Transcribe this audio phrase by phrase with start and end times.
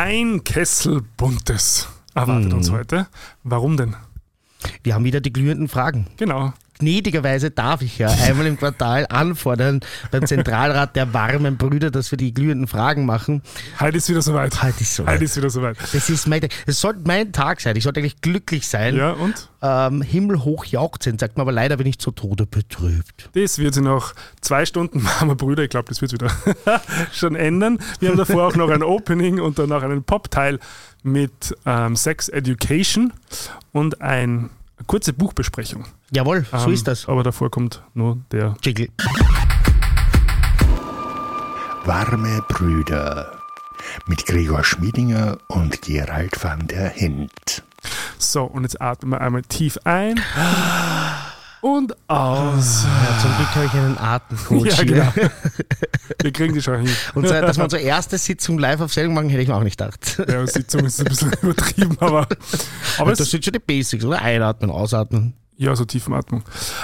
[0.00, 3.08] Ein Kessel Buntes erwartet uns heute.
[3.42, 3.96] Warum denn?
[4.84, 6.06] Wir haben wieder die glühenden Fragen.
[6.18, 6.52] Genau.
[6.78, 9.80] Gnädigerweise darf ich ja einmal im Quartal anfordern
[10.10, 13.42] beim Zentralrat der warmen Brüder, dass wir die glühenden Fragen machen.
[13.80, 14.62] Heute ist wieder soweit.
[14.62, 15.14] Heute ist soweit.
[15.14, 15.76] Heute ist wieder soweit.
[15.92, 17.74] Das ist mein, das sollte mein Tag sein.
[17.76, 18.96] Ich sollte eigentlich glücklich sein.
[18.96, 19.48] Ja, und?
[19.60, 23.28] Ähm, himmelhoch jauchzen, sagt man, aber leider bin ich zu Tode betrübt.
[23.32, 26.30] Das wird sich nach zwei Stunden warmer Brüder, ich glaube, das wird wieder
[27.12, 27.78] schon ändern.
[27.98, 30.60] Wir haben davor auch noch ein Opening und danach einen Pop-Teil
[31.02, 33.12] mit ähm, Sex Education
[33.72, 34.50] und ein
[34.86, 35.84] kurze Buchbesprechung.
[36.10, 37.08] Jawohl, so Ähm, ist das.
[37.08, 38.56] Aber davor kommt nur der.
[38.62, 38.88] Jiggle.
[41.84, 43.32] Warme Brüder
[44.06, 47.62] mit Gregor Schmiedinger und Gerald van der Hint.
[48.18, 50.20] So, und jetzt atmen wir einmal tief ein
[51.60, 52.84] und aus.
[52.84, 55.12] Ja, zum Glück habe ich einen Atemcoach Ja, genau.
[56.20, 56.90] Wir kriegen die schon hin.
[57.14, 59.62] Und so, dass wir unsere erste Sitzung live auf Sendung machen, hätte ich mir auch
[59.62, 60.22] nicht gedacht.
[60.28, 62.26] Ja, Sitzung ist ein bisschen übertrieben, aber,
[62.98, 64.20] aber Das sind schon die Basics, oder?
[64.22, 65.34] Einatmen, ausatmen.
[65.56, 66.42] ja, so Tiefenatmung.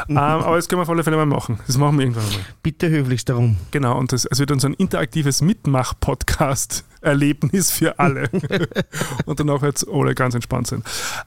[0.09, 1.61] ähm, aber das können wir auf alle Fälle mal machen.
[1.67, 2.35] Das machen wir irgendwann mal.
[2.63, 3.57] Bitte höflichst darum.
[3.71, 8.29] Genau, und das, es wird dann so ein interaktives Mitmach-Podcast-Erlebnis für alle.
[9.27, 10.83] und danach wird es alle ganz entspannt sein.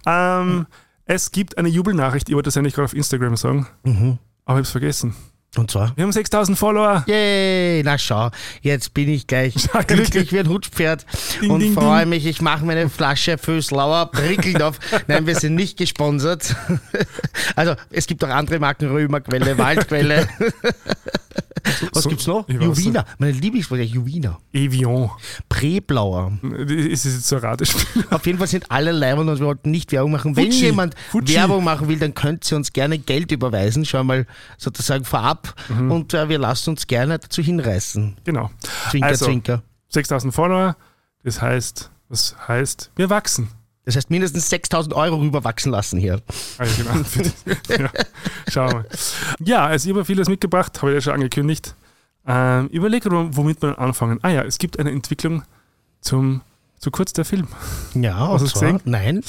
[0.06, 0.66] Ähm,
[1.08, 4.17] es gibt eine Jubelnachricht, ich wollte das eigentlich gerade auf Instagram sagen, Mhm.
[4.45, 5.16] aber ich habe es vergessen.
[5.55, 5.94] Und zwar?
[5.95, 7.03] Wir haben 6000 Follower.
[7.08, 8.30] Yay, na schau,
[8.61, 11.05] jetzt bin ich gleich Schau, glücklich wie ein Hutschpferd
[11.41, 12.09] Ding, und ding, freue ding.
[12.09, 12.25] mich.
[12.28, 14.78] Ich mache meine Flasche Föslauer Prickeldorf.
[15.08, 16.55] Nein, wir sind nicht gesponsert.
[17.55, 20.28] Also, es gibt auch andere Marken, Römerquelle, Waldquelle.
[21.94, 22.48] Was so- gibt's noch?
[22.50, 24.38] Juvina, meine Lieblingswort, Juvina.
[24.54, 25.10] Evian.
[25.50, 26.32] Präblauer.
[26.68, 28.06] Ist es jetzt so ein Ratespiel?
[28.09, 30.36] Auf jeden Fall sind alle Leibern und wir wollten nicht Werbung machen.
[30.36, 30.66] Wenn Fuji.
[30.66, 31.36] jemand Fuji.
[31.36, 34.26] Werbung machen will, dann könnt ihr uns gerne Geld überweisen, schon mal
[34.58, 35.54] sozusagen vorab.
[35.70, 35.92] Mhm.
[35.92, 38.18] Und äh, wir lassen uns gerne dazu hinreißen.
[38.24, 38.50] Genau.
[38.92, 39.64] Zwinker, Also, zwinker.
[39.90, 40.76] 6000 Follower,
[41.24, 43.50] das heißt, das heißt, wir wachsen.
[43.88, 46.22] Das heißt mindestens 6000 Euro rüberwachsen lassen hier.
[46.60, 47.06] Ja, genau.
[47.86, 47.90] Ja,
[48.52, 48.86] schauen wir mal.
[49.40, 51.74] Ja, also ich habe vieles mitgebracht, habe ich ja schon angekündigt.
[52.28, 54.20] Ähm, überlege, womit wir anfangen.
[54.24, 55.44] Ah ja, es gibt eine Entwicklung
[56.02, 56.42] zum,
[56.80, 57.47] zu kurz der Film.
[57.94, 58.81] Ja, Hast zwar, gesehen?
[58.84, 59.22] nein.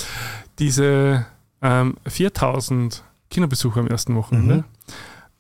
[0.59, 1.25] Diese
[1.63, 4.65] ähm, 4000 Kinobesucher am ersten Wochenende Mhm.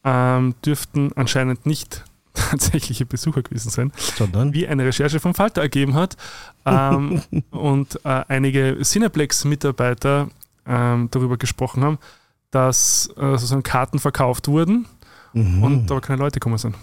[0.04, 2.04] ähm, dürften anscheinend nicht
[2.50, 6.16] tatsächliche Besucher gewesen sein, Sondern wie eine Recherche vom Falter ergeben hat.
[6.64, 10.28] Ähm, und äh, einige Cineplex-Mitarbeiter
[10.66, 11.98] ähm, darüber gesprochen haben,
[12.50, 14.86] dass äh, sozusagen Karten verkauft wurden
[15.34, 15.62] Mhm.
[15.62, 16.74] und aber keine Leute gekommen sind.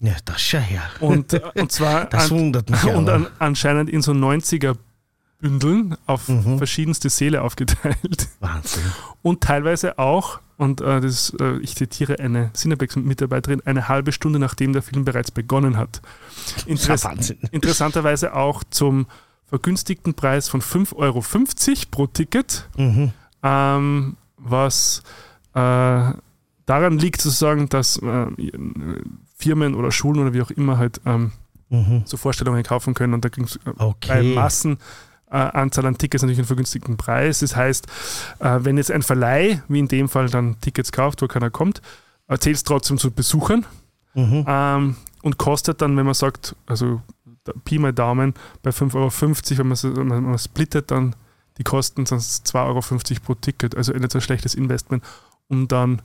[0.00, 0.82] ja, das schau her.
[1.00, 4.76] Und, äh, und zwar Das wundert mich und an, anscheinend in so 90er
[5.40, 6.58] Bündeln auf Mhm.
[6.58, 8.28] verschiedenste Seele aufgeteilt.
[8.40, 8.82] Wahnsinn.
[9.22, 14.74] Und teilweise auch, und äh, das, äh, ich zitiere eine Cineplex-Mitarbeiterin, eine halbe Stunde nachdem
[14.74, 16.02] der Film bereits begonnen hat.
[16.66, 17.12] Interess Ja,
[17.52, 19.06] interessanterweise auch zum
[19.46, 21.22] vergünstigten Preis von 5,50 Euro
[21.90, 23.12] pro Ticket, Mhm.
[23.42, 25.02] ähm, was
[25.54, 25.60] äh,
[26.66, 28.26] daran liegt sozusagen, dass äh,
[29.36, 31.32] Firmen oder Schulen oder wie auch immer halt ähm,
[31.70, 32.02] Mhm.
[32.06, 34.34] so Vorstellungen kaufen können und da ging es äh, bei Okay.
[35.30, 37.40] Äh, Anzahl an Tickets natürlich einen vergünstigten Preis.
[37.40, 37.86] Das heißt,
[38.38, 41.82] äh, wenn jetzt ein Verleih, wie in dem Fall, dann Tickets kauft, wo keiner kommt,
[42.40, 43.64] zählt es trotzdem zu Besuchern
[44.14, 44.44] Mhm.
[44.48, 47.00] ähm, und kostet dann, wenn man sagt, also
[47.64, 51.14] Pi mal Daumen, bei 5,50 Euro, wenn man, man splittet, dann
[51.58, 53.76] die Kosten sind 2,50 Euro pro Ticket.
[53.76, 55.02] Also nicht so ein schlechtes Investment,
[55.48, 56.02] um dann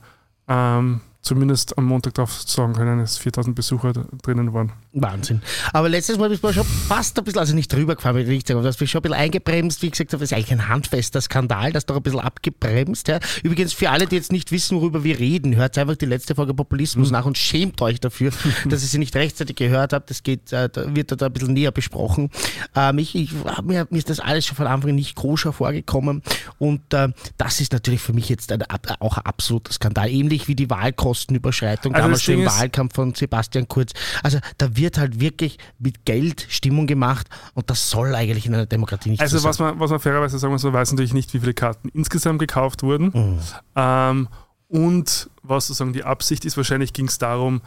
[0.47, 4.73] ähm, zumindest am Montag darauf sagen können, dass 4000 Besucher drinnen waren.
[4.91, 5.41] Wahnsinn.
[5.71, 8.43] Aber letztes Mal bist du schon fast ein bisschen, also nicht drüber gefahren, will ich
[8.51, 9.81] aber du hast mich schon ein bisschen eingebremst.
[9.81, 13.07] Wie gesagt, das ist eigentlich ein handfester Skandal, das doch ein bisschen abgebremst.
[13.07, 13.19] Ja.
[13.41, 16.53] Übrigens, für alle, die jetzt nicht wissen, worüber wir reden, hört einfach die letzte Folge
[16.53, 18.31] Populismus nach und schämt euch dafür,
[18.65, 20.09] dass ihr sie nicht rechtzeitig gehört habt.
[20.09, 22.29] Das geht, äh, da wird da ein bisschen näher besprochen.
[22.75, 23.31] Ähm, ich, ich,
[23.63, 26.21] mir, mir ist das alles schon von Anfang an nicht koscher vorgekommen
[26.59, 28.61] und äh, das ist natürlich für mich jetzt ein,
[28.99, 30.09] auch ein absoluter Skandal.
[30.09, 30.69] Ähnlich wie die
[31.13, 33.93] Wahlkostenüberschreitung Also damals schon im Wahlkampf von Sebastian Kurz.
[34.21, 38.65] Also da wird halt wirklich mit Geld Stimmung gemacht und das soll eigentlich in einer
[38.65, 39.67] Demokratie nicht Also so was sein.
[39.67, 42.83] man, was man fairerweise sagen muss, man weiß natürlich nicht, wie viele Karten insgesamt gekauft
[42.83, 43.11] wurden.
[43.13, 43.39] Mhm.
[43.75, 44.27] Ähm,
[44.67, 47.61] und was sozusagen die Absicht ist, wahrscheinlich ging es darum,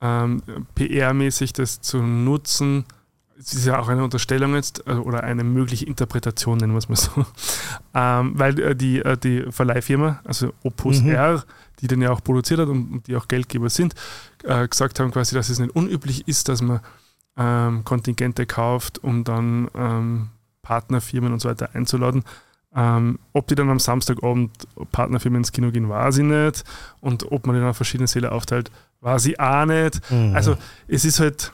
[0.00, 0.42] ähm,
[0.76, 2.84] PR-mäßig das zu nutzen.
[3.38, 6.88] Es ist ja auch eine Unterstellung jetzt äh, oder eine mögliche Interpretation, nennen wir es
[6.88, 7.10] mal so.
[7.94, 11.10] Ähm, weil äh, die, äh, die Verleihfirma, also Opus Mhm.
[11.10, 11.44] R,
[11.82, 13.94] die den ja auch produziert hat und, und die auch Geldgeber sind,
[14.44, 16.80] äh, gesagt haben quasi, dass es nicht unüblich ist, dass man
[17.36, 20.28] ähm, Kontingente kauft, um dann ähm,
[20.62, 22.24] Partnerfirmen und so weiter einzuladen.
[22.74, 24.50] Ähm, ob die dann am Samstagabend
[24.92, 26.64] Partnerfirmen ins Kino gehen, weiß ich nicht.
[27.00, 28.70] Und ob man die dann auf verschiedene Säle aufteilt,
[29.00, 30.00] weiß ich auch nicht.
[30.10, 30.34] Mhm.
[30.34, 30.56] Also
[30.88, 31.52] es ist halt,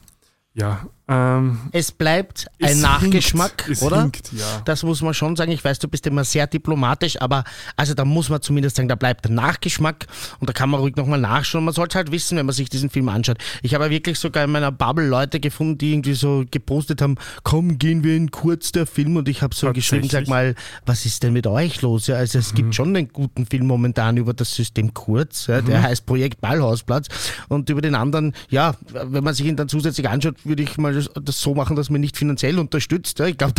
[0.55, 4.03] ja, Ähm, Es bleibt es ein Nachgeschmack, hinkt, es oder?
[4.03, 4.61] Hinkt, ja.
[4.67, 5.51] Das muss man schon sagen.
[5.53, 7.45] Ich weiß, du bist immer sehr diplomatisch, aber
[7.77, 10.07] also da muss man zumindest sagen, da bleibt der Nachgeschmack
[10.39, 11.65] und da kann man ruhig nochmal nachschauen.
[11.65, 13.39] Man sollte halt wissen, wenn man sich diesen Film anschaut.
[13.63, 17.17] Ich habe ja wirklich sogar in meiner Bubble Leute gefunden, die irgendwie so gepostet haben,
[17.43, 21.07] komm, gehen wir in kurz der Film und ich habe so geschrieben, sag mal, was
[21.07, 22.07] ist denn mit euch los?
[22.09, 22.57] Ja, also es Mhm.
[22.57, 25.67] gibt schon einen guten Film momentan über das System Kurz, ja, Mhm.
[25.67, 27.07] der heißt Projekt Ballhausplatz
[27.49, 30.98] und über den anderen, ja, wenn man sich ihn dann zusätzlich anschaut, würde ich mal
[31.07, 33.19] das, so machen, dass man nicht finanziell unterstützt.
[33.19, 33.27] Ja.
[33.27, 33.55] Ich glaube,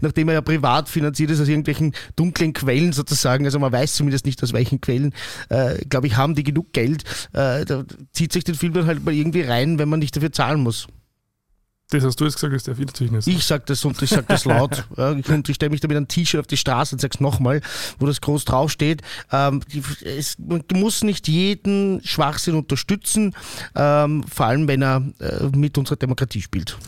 [0.00, 4.26] nachdem er ja privat finanziert ist aus irgendwelchen dunklen Quellen sozusagen, also man weiß zumindest
[4.26, 5.12] nicht aus welchen Quellen,
[5.48, 9.04] äh, glaube ich, haben die genug Geld, äh, da zieht sich den Film dann halt
[9.04, 10.88] mal irgendwie rein, wenn man nicht dafür zahlen muss.
[11.92, 13.26] Das hast du jetzt gesagt, das darf ich natürlich nicht.
[13.26, 14.84] Ich sag das und ich sag das laut.
[15.18, 17.60] Ich, und ich stelle mich da mit einem T-Shirt auf die Straße und sag's nochmal,
[17.98, 19.02] wo das groß draufsteht.
[19.30, 19.60] Ähm,
[20.02, 23.34] es man muss nicht jeden Schwachsinn unterstützen,
[23.74, 26.78] ähm, vor allem wenn er äh, mit unserer Demokratie spielt.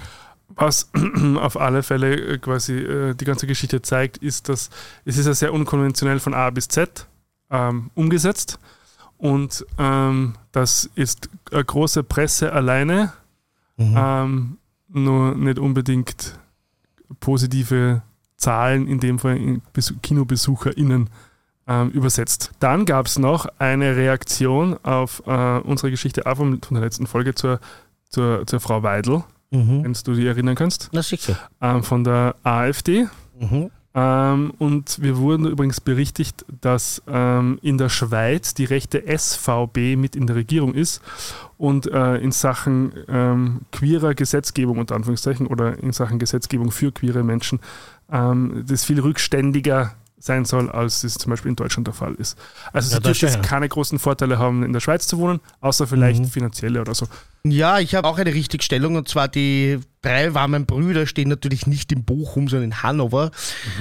[0.48, 0.90] Was
[1.36, 4.70] auf alle Fälle äh, quasi äh, die ganze Geschichte zeigt, ist, dass
[5.04, 7.06] es ist ja sehr unkonventionell von A bis Z
[7.50, 8.58] ähm, umgesetzt
[9.18, 13.12] und ähm, das ist eine große Presse alleine
[13.76, 13.94] Mhm.
[13.98, 14.58] ähm,
[14.94, 16.38] nur nicht unbedingt
[17.20, 18.02] positive
[18.36, 21.10] Zahlen, in dem Fall in Besu- KinobesucherInnen
[21.66, 22.52] ähm, übersetzt.
[22.60, 27.34] Dann gab es noch eine Reaktion auf äh, unsere Geschichte auch von der letzten Folge
[27.34, 27.60] zur,
[28.08, 29.84] zur, zur Frau Weidel, Mhm.
[29.84, 31.38] wenn du dich erinnern kannst, Na sicher.
[31.60, 33.06] ähm, von der AfD.
[33.38, 33.70] Mhm.
[33.94, 40.16] Ähm, und wir wurden übrigens berichtigt, dass ähm, in der Schweiz die rechte SVB mit
[40.16, 41.00] in der Regierung ist
[41.58, 47.22] und äh, in Sachen ähm, queerer Gesetzgebung unter Anführungszeichen oder in Sachen Gesetzgebung für queere
[47.22, 47.60] Menschen
[48.10, 52.38] ähm, das viel rückständiger sein soll, als es zum Beispiel in Deutschland der Fall ist.
[52.72, 55.86] Also Ja, sie dürfte jetzt keine großen Vorteile haben, in der Schweiz zu wohnen, außer
[55.86, 56.26] vielleicht Mhm.
[56.28, 57.06] finanzielle oder so.
[57.44, 61.90] Ja, ich habe auch eine Richtigstellung und zwar die drei warmen Brüder stehen natürlich nicht
[61.92, 63.30] in Bochum, sondern in Hannover.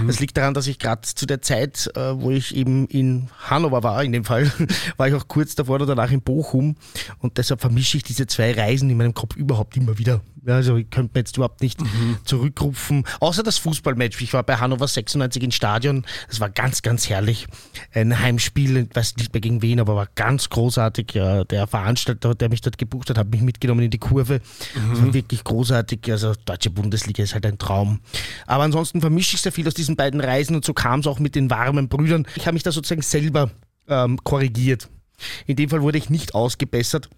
[0.08, 3.84] Das liegt daran, dass ich gerade zu der Zeit, äh, wo ich eben in Hannover
[3.84, 4.52] war, in dem Fall,
[4.98, 6.76] war ich auch kurz davor oder danach in Bochum
[7.20, 10.22] und deshalb vermische ich diese zwei Reisen in meinem Kopf überhaupt immer wieder.
[10.46, 11.80] Also ich könnte mir jetzt überhaupt nicht
[12.26, 14.22] zurückrufen, außer das Fußballmatch.
[14.22, 17.48] Ich war bei Hannover 96 im Stadion, das war ganz, ganz herrlich.
[17.94, 21.08] Ein Heimspiel, ich weiß nicht mehr gegen wen, aber war ganz großartig.
[21.14, 24.42] Der Veranstalter, der mich dort gebucht hat, hat mich mitgenommen in die Kurve.
[24.90, 26.13] Das war wirklich großartig.
[26.14, 28.00] Also deutsche Bundesliga ist halt ein Traum.
[28.48, 31.20] Aber ansonsten vermische ich sehr viel aus diesen beiden Reisen und so kam es auch
[31.20, 32.26] mit den warmen Brüdern.
[32.36, 33.52] Ich habe mich da sozusagen selber
[33.88, 34.90] ähm, korrigiert.
[35.46, 37.10] In dem Fall wurde ich nicht ausgebessert.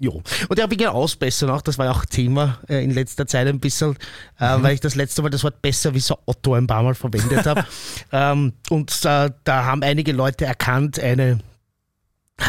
[0.00, 0.22] Jo.
[0.48, 3.60] Und ja, wegen Ausbessern auch, das war ja auch Thema äh, in letzter Zeit ein
[3.60, 3.96] bisschen,
[4.38, 6.94] äh, weil ich das letzte Mal das Wort besser wie so Otto ein paar Mal
[6.94, 7.66] verwendet habe.
[8.12, 11.40] ähm, und äh, da haben einige Leute erkannt, eine,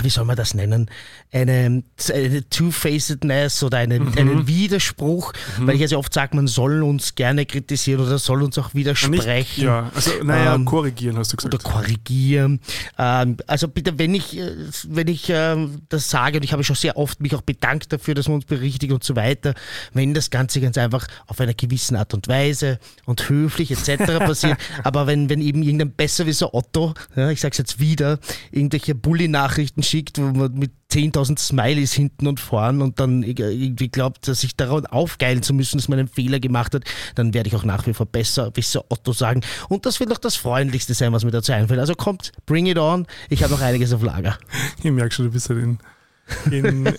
[0.03, 0.89] wie soll man das nennen,
[1.31, 1.83] eine,
[2.13, 7.15] eine Two-Facedness oder eine, einen Widerspruch, weil ich ja sehr oft sage, man soll uns
[7.15, 11.37] gerne kritisieren oder soll uns auch Nicht, widersprechen ja, also naja, Ähm, korrigieren hast du
[11.37, 11.53] gesagt.
[11.53, 12.59] oder korrigieren.
[12.97, 14.51] Ähm, also bitte, wenn ich, äh,
[14.87, 18.15] wenn ich ähm, das sage, und ich habe schon sehr oft mich auch bedankt dafür,
[18.15, 19.53] dass man uns berichtigt und so weiter,
[19.93, 24.03] wenn das Ganze ganz einfach auf einer gewissen Art und Weise und höflich etc.
[24.19, 28.19] passiert, aber wenn, wenn eben irgendein Besserwisser Otto, ja, ich sage es jetzt wieder,
[28.51, 34.27] irgendwelche Bully-Nachrichten schickt, wo man mit 10.000 Smileys hinten und vorn und dann irgendwie glaubt,
[34.27, 36.83] dass sich daran aufgeilen zu müssen, dass man einen Fehler gemacht hat,
[37.15, 39.41] dann werde ich auch nach wie vor besser, besser Otto sagen.
[39.69, 41.79] Und das wird auch das Freundlichste sein, was mir dazu einfällt.
[41.79, 43.07] Also kommt, bring it on.
[43.29, 44.37] Ich habe noch einiges auf Lager.
[44.83, 45.77] Ich merke schon, du bist halt in,
[46.51, 46.93] in äh,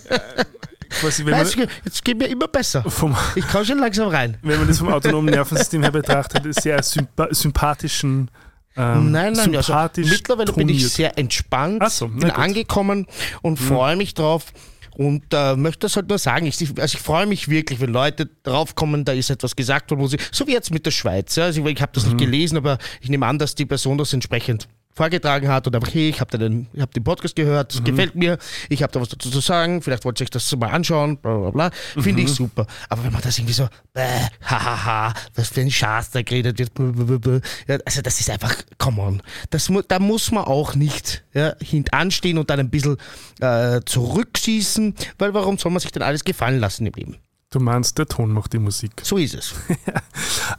[0.89, 2.83] quasi, wenn Nein, man, Jetzt, geht mir immer besser.
[2.89, 4.37] vom, Ich komme schon langsam rein.
[4.41, 8.29] wenn man das vom autonomen Nervensystem her betrachtet, ist sehr sympa sympathischen.
[8.75, 10.91] Ähm, Nein, nein, also mittlerweile bin ich toniert.
[10.91, 12.31] sehr entspannt, so, bin gut.
[12.31, 13.05] angekommen
[13.43, 14.51] und freue mich drauf.
[14.95, 18.29] Und äh, möchte das halt nur sagen, ich, also ich freue mich wirklich, wenn Leute
[18.43, 21.45] draufkommen, da ist etwas gesagt worden, wo sie, so wie jetzt mit der Schweiz, ja,
[21.45, 24.13] also ich, ich habe das nicht gelesen, aber ich nehme an, dass die Person das
[24.13, 27.83] entsprechend vorgetragen hat und einfach, hey, ich habe den, ich hab den Podcast gehört, das
[27.83, 28.37] gefällt mir,
[28.69, 31.37] ich habe da was dazu zu sagen, vielleicht wollt ihr euch das mal anschauen, bla
[31.37, 32.67] bla bla, finde ich super.
[32.89, 36.73] Aber wenn man das irgendwie so, bäh, hahaha, was für ein Schatz da geredet wird,
[36.73, 37.39] bäh.
[37.67, 42.37] ja, also das ist einfach, come on, das, da muss man auch nicht ja, hintanstehen
[42.37, 42.97] und dann ein bisschen
[43.39, 47.17] äh, zurückschießen, weil warum soll man sich denn alles gefallen lassen im Leben?
[47.53, 48.93] Du meinst, der Ton macht die Musik.
[49.03, 49.53] So ist es.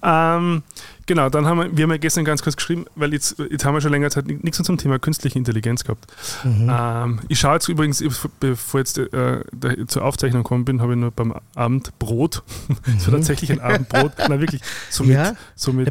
[0.02, 0.62] Ähm,
[1.06, 3.74] genau, dann haben wir, wir haben ja gestern ganz kurz geschrieben, weil jetzt, jetzt haben
[3.74, 6.06] wir schon länger Zeit nichts zum Thema künstliche Intelligenz gehabt.
[6.44, 8.02] Ähm, ich schaue jetzt übrigens,
[8.40, 9.40] bevor jetzt äh,
[9.86, 12.42] zur Aufzeichnung gekommen bin, habe ich nur beim Abendbrot,
[12.98, 14.60] so tatsächlich ein Abendbrot, na wirklich,
[14.90, 15.86] so mit, Ja, so mit,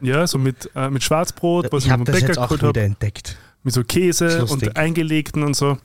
[0.00, 2.62] ja, ja, so mit, äh, mit Schwarzbrot, was ich ich das Bäcker jetzt auch geholt
[2.62, 3.36] habe, entdeckt.
[3.62, 5.78] mit so Käse und eingelegten und so.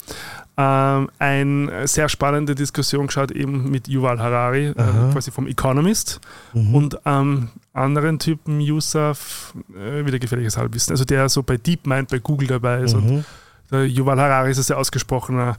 [0.58, 4.74] Ähm, eine sehr spannende Diskussion geschaut, eben mit Yuval Harari, äh,
[5.12, 6.22] quasi vom Economist,
[6.54, 12.20] und ähm, anderen Typen, Yusuf, äh, wieder gefährliches Halbwissen, also der so bei DeepMind, bei
[12.20, 12.94] Google dabei ist.
[12.94, 13.26] Und
[13.72, 15.58] der Yuval Harari ist ein sehr ausgesprochener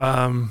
[0.00, 0.50] ähm,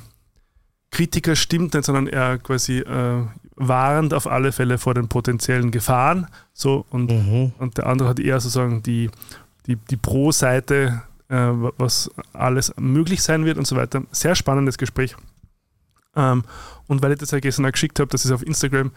[0.91, 3.23] Kritiker, stimmt nicht, sondern er quasi äh,
[3.55, 6.27] warnt auf alle Fälle vor den potenziellen Gefahren.
[6.53, 7.09] So, und,
[7.59, 9.09] und der andere hat eher sozusagen die,
[9.67, 14.03] die, die Pro-Seite, was alles möglich sein wird und so weiter.
[14.11, 15.15] Sehr spannendes Gespräch.
[16.15, 16.43] Ähm,
[16.87, 18.91] und weil ich das ja gestern auch geschickt habe, dass es auf Instagram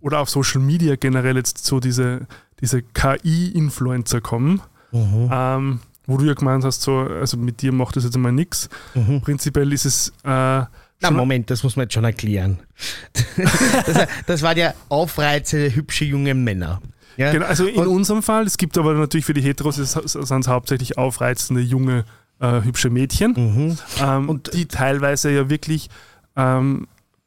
[0.00, 2.26] oder auf Social Media generell jetzt so diese,
[2.60, 8.04] diese KI-Influencer kommen, ähm, wo du ja gemeint hast, so, also mit dir macht das
[8.04, 8.68] jetzt einmal nichts.
[9.22, 10.64] Prinzipiell ist es äh,
[11.00, 12.60] Na, Moment, das muss man jetzt schon erklären.
[13.86, 16.80] das, das waren ja aufreizende, hübsche junge Männer.
[17.16, 17.32] Ja?
[17.32, 20.48] Genau, also in Und- unserem Fall, es gibt aber natürlich für die Heteros, sind es
[20.48, 22.04] hauptsächlich aufreizende, junge,
[22.40, 23.78] äh, hübsche Mädchen, Mhm.
[24.02, 25.88] ähm, Und- die teilweise ja wirklich
[26.36, 26.86] ähm,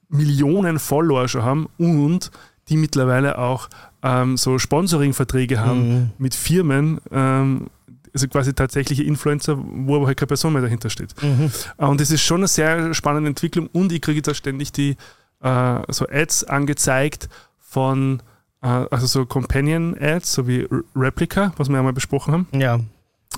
[0.10, 2.32] Millionen Follower schon haben und
[2.68, 3.70] die mittlerweile auch
[4.04, 6.10] ähm, so Sponsoring-Verträge haben Mhm.
[6.20, 7.68] mit Firmen, ähm,
[8.14, 11.14] also quasi tatsächliche Influencer, wo aber halt keine Person mehr dahinter steht.
[11.22, 11.52] Mhm.
[11.78, 14.72] Äh, Und das ist schon eine sehr spannende Entwicklung und ich kriege jetzt auch ständig
[14.72, 14.96] die
[15.42, 17.30] äh, so Ads angezeigt
[17.60, 18.24] von äh,
[18.62, 22.48] also so Companion-Ads, so wie Replica, was wir ja mal besprochen haben.
[22.52, 22.80] Ja.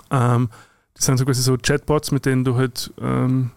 [0.09, 0.49] Ähm,
[0.93, 3.51] das sind so quasi so Chatbots, mit denen du halt ähm,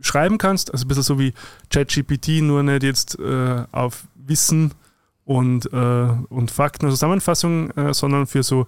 [0.00, 0.72] schreiben kannst.
[0.72, 1.32] Also ein bisschen so wie
[1.70, 4.72] ChatGPT, nur nicht jetzt äh, auf Wissen
[5.24, 8.66] und, äh, und Fakten und Zusammenfassung, äh, sondern für so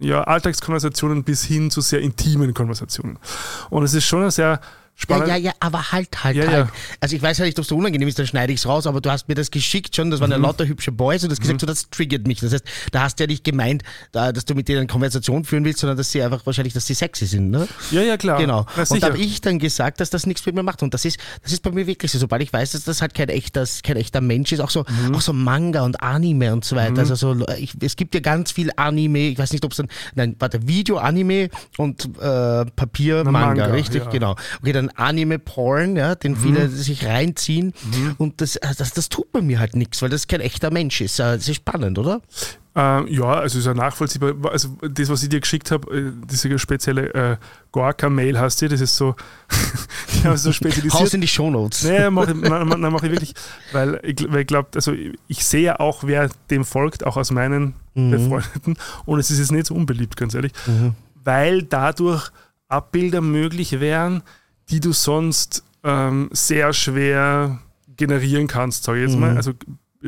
[0.00, 3.18] ja, Alltagskonversationen bis hin zu sehr intimen Konversationen.
[3.70, 4.60] Und es ist schon eine sehr
[5.02, 5.28] spannend.
[5.28, 6.52] ja, ja, aber halt, halt, Ja, halt.
[6.52, 6.68] ja.
[7.00, 8.86] Also ich weiß ja nicht, ob es so unangenehm ist, dann schneide ich es raus,
[8.86, 10.44] aber du hast mir das geschickt schon, das waren ja Mhm.
[10.44, 12.40] lauter hübsche Boys und du hast gesagt, so, das triggert mich.
[12.40, 13.82] Das heißt, da hast du ja nicht gemeint,
[14.12, 16.86] da, dass du mit denen eine Konversation führen willst, sondern dass sie einfach wahrscheinlich, dass
[16.86, 17.68] sie sexy sind, ne?
[17.90, 18.38] Ja, ja, klar.
[18.38, 18.66] Genau.
[18.76, 20.82] Na, und da habe ich dann gesagt, dass das nichts mit mir macht.
[20.82, 22.18] Und das ist, das ist bei mir wirklich so.
[22.18, 25.14] Sobald ich weiß, dass das halt kein echter, kein echter Mensch ist, auch so, Mhm.
[25.14, 26.98] auch so Manga und Anime und so weiter.
[27.00, 29.88] Also so, ich, es gibt ja ganz viel Anime, ich weiß nicht, ob es dann,
[30.14, 34.10] nein, warte, Video-Anime und äh, Papier-Manga, Manga, richtig, ja.
[34.10, 34.36] genau.
[34.60, 36.72] Okay, dann Anime-Porn, ja, den viele Mhm.
[36.74, 37.72] sich reinziehen.
[38.18, 41.00] Und das, äh, das, das tut bei mir halt nichts, weil das kein echter Mensch
[41.00, 41.18] ist.
[41.20, 42.20] Äh, Das ist spannend, oder?
[42.74, 44.32] Ähm, ja, also ist ja nachvollziehbar.
[44.50, 47.36] Also das, was ich dir geschickt habe, äh, diese spezielle äh,
[47.70, 49.14] Gorka-Mail hast du, das ist so,
[50.24, 51.14] haben so Haus spezialisiert.
[51.14, 51.84] in die Shownotes.
[51.84, 53.34] Nee, mach ich, nein, nein, mach ich wirklich,
[53.72, 54.94] weil ich, weil ich glaube, also
[55.28, 59.52] ich sehe ja auch, wer dem folgt, auch aus meinen Befreundeten, und es ist jetzt
[59.52, 60.52] nicht so unbeliebt, ganz ehrlich,
[61.22, 62.30] weil dadurch
[62.68, 64.22] Abbilder möglich wären,
[64.72, 67.60] die du sonst ähm, sehr schwer
[67.96, 69.36] generieren kannst, sage ich jetzt mal.
[69.36, 69.52] Also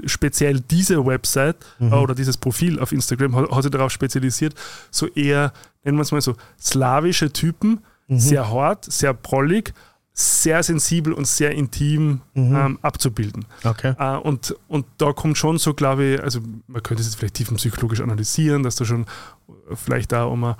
[0.06, 4.54] speziell diese Website äh, oder dieses Profil auf Instagram hat, hat sich darauf spezialisiert,
[4.90, 5.52] so eher,
[5.84, 9.72] nennen wir es mal so, slawische Typen, sehr hart, sehr prollig,
[10.16, 13.46] sehr sensibel und sehr intim ähm, abzubilden.
[13.64, 13.94] Okay.
[13.98, 17.34] Äh, und, und da kommt schon so, glaube ich, also man könnte es jetzt vielleicht
[17.34, 19.06] tiefenpsychologisch analysieren, dass da schon
[19.74, 20.56] vielleicht da um ein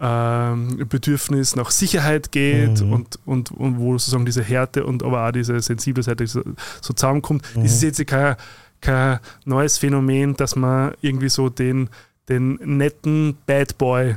[0.00, 5.30] ähm, Bedürfnis nach Sicherheit geht und, und, und wo sozusagen diese Härte und aber auch
[5.30, 6.42] diese sensible Seite so,
[6.80, 7.44] so zusammenkommt.
[7.54, 8.34] Das ist jetzt kein,
[8.80, 11.90] kein neues Phänomen, dass man irgendwie so den,
[12.28, 14.16] den netten Bad Boy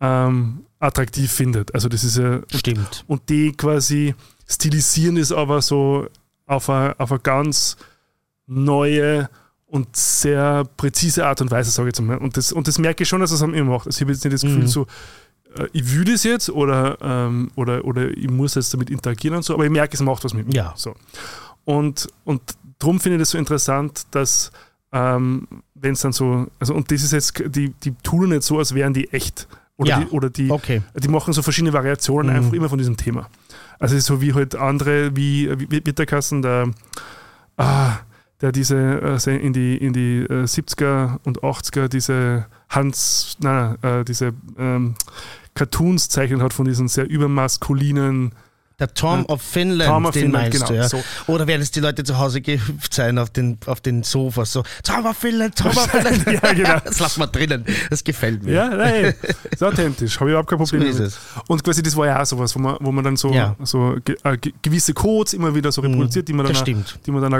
[0.00, 1.74] ähm, attraktiv findet.
[1.74, 3.04] Also das ist ja Stimmt.
[3.06, 4.14] und die quasi
[4.48, 6.08] stilisieren es aber so
[6.46, 7.76] auf eine, auf eine ganz
[8.46, 9.28] neue
[9.66, 12.16] und sehr präzise Art und Weise, sage ich jetzt mal.
[12.16, 13.86] Und das, und das merke ich schon, dass es am immer macht.
[13.86, 14.86] Also ich habe jetzt nicht das Gefühl, so,
[15.56, 19.42] äh, ich will das jetzt oder, ähm, oder, oder ich muss jetzt damit interagieren und
[19.42, 20.54] so, aber ich merke, es macht was mit mir.
[20.54, 20.72] Ja.
[20.76, 20.94] So.
[21.64, 22.40] Und, und
[22.78, 24.52] darum finde ich das so interessant, dass
[24.90, 28.58] ähm, wenn es dann so, also und das ist jetzt, die, die tun nicht so,
[28.58, 29.48] als wären die echt.
[29.78, 30.00] Oder Ja.
[30.00, 30.82] die, oder die, Okay.
[30.96, 33.28] die machen so verschiedene Variationen einfach immer von diesem Thema.
[33.78, 36.06] Also so wie halt andere, wie, wie wird der
[37.56, 37.92] ah,
[38.40, 44.04] der diese äh, in die, in die äh, 70er und 80er diese Hans, na, äh,
[44.04, 44.94] diese ähm,
[45.54, 48.32] Cartoons zeichnet hat von diesen sehr übermaskulinen
[48.80, 50.88] Der Tom of Finland, Tom of den Finland, meinst genau, du, ja.
[50.88, 51.02] so.
[51.26, 54.62] Oder werden es die Leute zu Hause gehüpft sein auf den, auf den Sofas, so,
[54.84, 56.24] Tom of Finland, Tom of Finland.
[56.26, 56.78] Ja, genau.
[56.84, 58.52] Das lassen wir drinnen, das gefällt mir.
[58.52, 59.14] Ja, nein,
[59.50, 61.18] ist authentisch, habe ich überhaupt kein Problem So damit.
[61.48, 63.56] Und quasi das war ja auch sowas, wo man, wo man dann so, Ja.
[63.64, 67.22] so äh, ge, gewisse Codes immer wieder so reproduziert, die man dann, auch- die man
[67.30, 67.32] dann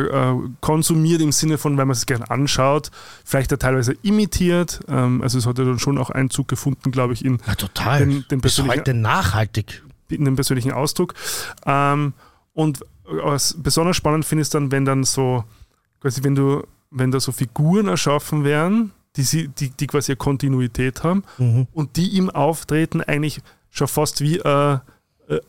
[0.47, 2.90] äh, konsumiert im Sinne von, weil man es gerne anschaut,
[3.25, 4.80] vielleicht auch teilweise imitiert.
[4.88, 8.00] Ähm, also es hat ja dann schon auch Einzug gefunden, glaube ich, in, Ja, total.
[8.00, 9.83] Den- den Bis persönlichen- heute nachhaltig.
[10.17, 11.15] In den persönlichen Ausdruck.
[11.67, 12.12] Ähm,
[12.55, 15.45] und was besonders spannend finde ich dann, wenn dann so,
[16.00, 20.17] quasi wenn du, wenn da so Figuren erschaffen werden, die, sie, die, die quasi eine
[20.17, 21.67] Kontinuität haben Mhm.
[21.73, 24.79] und die im Auftreten eigentlich schon fast wie, äh, äh,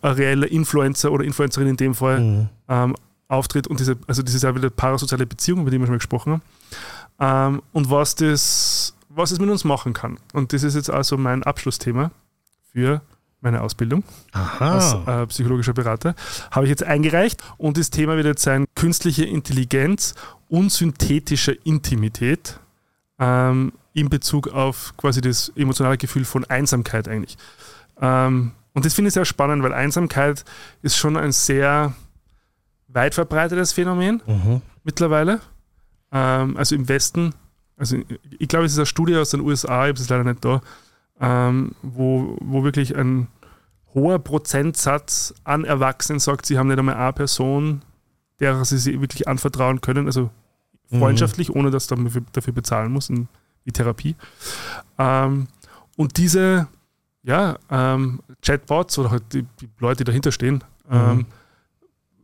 [0.01, 2.49] ein reeller Influencer oder Influencerin in dem Fall Mhm.
[2.67, 2.95] ähm,
[3.27, 6.33] auftritt und diese, also diese sehr wieder parasoziale Beziehung, über die wir schon mal gesprochen
[7.19, 7.55] haben.
[7.55, 10.17] Ähm, und was das, was es mit uns machen kann.
[10.33, 12.11] Und das ist jetzt also mein Abschlussthema
[12.71, 13.01] für
[13.41, 14.03] meine Ausbildung
[14.33, 15.23] als Aha.
[15.23, 16.15] äh, psychologischer Berater,
[16.51, 20.15] habe ich jetzt eingereicht und das Thema wird jetzt sein künstliche Intelligenz
[20.49, 22.59] und synthetische Intimität
[23.19, 27.37] ähm, in Bezug auf quasi das emotionale Gefühl von Einsamkeit eigentlich.
[28.01, 30.45] Ähm, und das finde ich sehr spannend, weil Einsamkeit
[30.81, 31.93] ist schon ein sehr
[32.87, 34.61] weit verbreitetes Phänomen Mhm.
[34.83, 35.39] mittlerweile.
[36.11, 37.33] Ähm, also im Westen,
[37.77, 37.97] also
[38.39, 40.61] ich glaube, es ist eine Studie aus den USA, ich habe es leider nicht da,
[41.19, 43.27] ähm, wo, wo wirklich ein
[43.93, 47.81] hoher Prozentsatz an Erwachsenen sagt, sie haben nicht einmal eine Person,
[48.39, 50.29] der sie sich wirklich anvertrauen können, also
[50.89, 53.27] freundschaftlich, ohne dass man dafür, bezahlen muss, in,
[53.63, 54.15] wie Therapie.
[54.97, 55.47] Ähm,
[55.97, 56.67] und diese
[57.23, 61.25] ja, ähm, Chatbots oder halt die, die Leute, die dahinter stehen, ähm,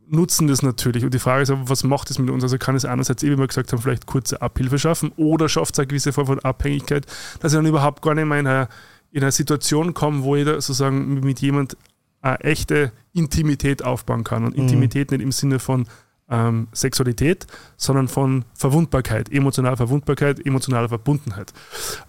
[0.08, 1.04] nutzen das natürlich.
[1.04, 2.42] Und die Frage ist aber, was macht es mit uns?
[2.42, 5.74] Also kann es einerseits, eh, wie wir gesagt haben, vielleicht kurze Abhilfe schaffen oder schafft
[5.74, 7.06] es eine gewisse Form von Abhängigkeit,
[7.40, 8.68] dass ich dann überhaupt gar nicht mehr in eine,
[9.12, 11.76] in eine Situation komme, wo ich da sozusagen mit jemand
[12.22, 14.44] eine echte Intimität aufbauen kann.
[14.44, 15.86] Und Intimität nicht im Sinne von
[16.28, 17.46] ähm, Sexualität,
[17.76, 21.52] sondern von Verwundbarkeit, emotionaler Verwundbarkeit, emotionaler Verbundenheit.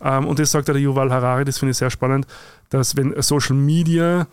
[0.02, 2.26] Ähm, und das sagt der Yuval Harari, das finde ich sehr spannend,
[2.70, 4.28] dass wenn Social Media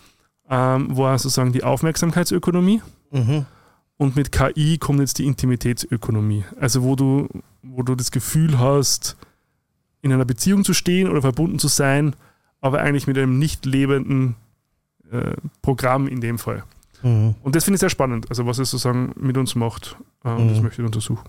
[0.50, 3.46] ähm, war sozusagen die Aufmerksamkeitsökonomie Mhm.
[3.96, 6.44] und mit KI kommt jetzt die Intimitätsökonomie.
[6.60, 7.28] Also wo du,
[7.62, 9.16] wo du das Gefühl hast,
[10.02, 12.14] in einer Beziehung zu stehen oder verbunden zu sein,
[12.60, 14.36] aber eigentlich mit einem nicht lebenden
[15.10, 16.64] äh, Programm in dem Fall.
[17.02, 17.34] Mhm.
[17.42, 19.96] Und das finde ich sehr spannend, also was es sozusagen mit uns macht.
[20.24, 20.64] Äh, und das Mhm.
[20.64, 21.24] möchte ich untersuchen.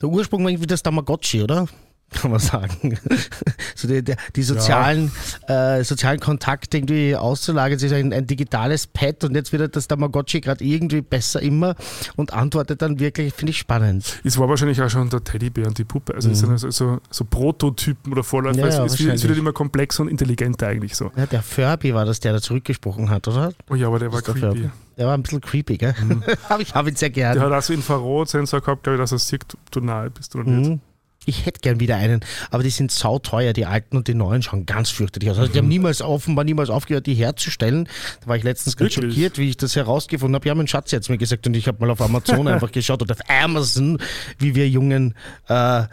[0.00, 1.66] Der Ursprung war irgendwie das Tamagotchi, oder?
[2.12, 2.98] Kann man sagen.
[3.74, 5.10] so die, die, die sozialen,
[5.48, 7.76] äh, sozialen Kontakte irgendwie auszulagern.
[7.76, 11.40] Es ist ein, ein digitales Pad und jetzt wird halt das Tamagotchi gerade irgendwie besser
[11.40, 11.74] immer
[12.16, 14.20] und antwortet dann wirklich, finde ich spannend.
[14.24, 16.14] Es war wahrscheinlich auch schon der Teddybär und die Puppe.
[16.14, 18.60] Also es sind also so, so Prototypen oder Vorläufer.
[18.60, 21.10] Ja, es, ja, es, wird, es wird immer komplexer und intelligenter eigentlich so.
[21.16, 23.52] Ja, der Furby war das, der da zurückgesprochen hat, oder?
[23.70, 24.46] Oh ja, aber der war der creepy.
[24.46, 24.70] Furby.
[24.96, 25.94] Der war ein bisschen creepy, gell?
[26.48, 27.34] Aber ich habe ihn sehr gern.
[27.34, 30.34] Der hat auch so Infrarotsensor gehabt, glaube ich, dass er sieht, ob du nahe bist
[30.36, 30.70] oder nicht.
[30.70, 30.80] Mhm.
[31.24, 34.66] Ich hätte gern wieder einen, aber die sind sauteuer, die alten und die neuen schauen
[34.66, 35.38] ganz fürchterlich aus.
[35.38, 35.52] Also Mhm.
[35.52, 37.88] die haben niemals offenbar niemals aufgehört, die herzustellen.
[38.22, 39.14] Da war ich letztens ganz Wirklich?
[39.14, 40.48] schockiert, wie ich das herausgefunden habe.
[40.48, 43.14] Ja, mein Schatz jetzt mir gesagt und ich habe mal auf Amazon einfach geschaut oder
[43.14, 43.98] auf Amazon,
[44.38, 45.14] wie wir jungen
[45.48, 45.84] äh,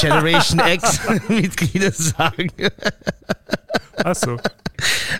[0.00, 2.50] Generation X Mitglieder sagen.
[3.96, 4.32] Ach so.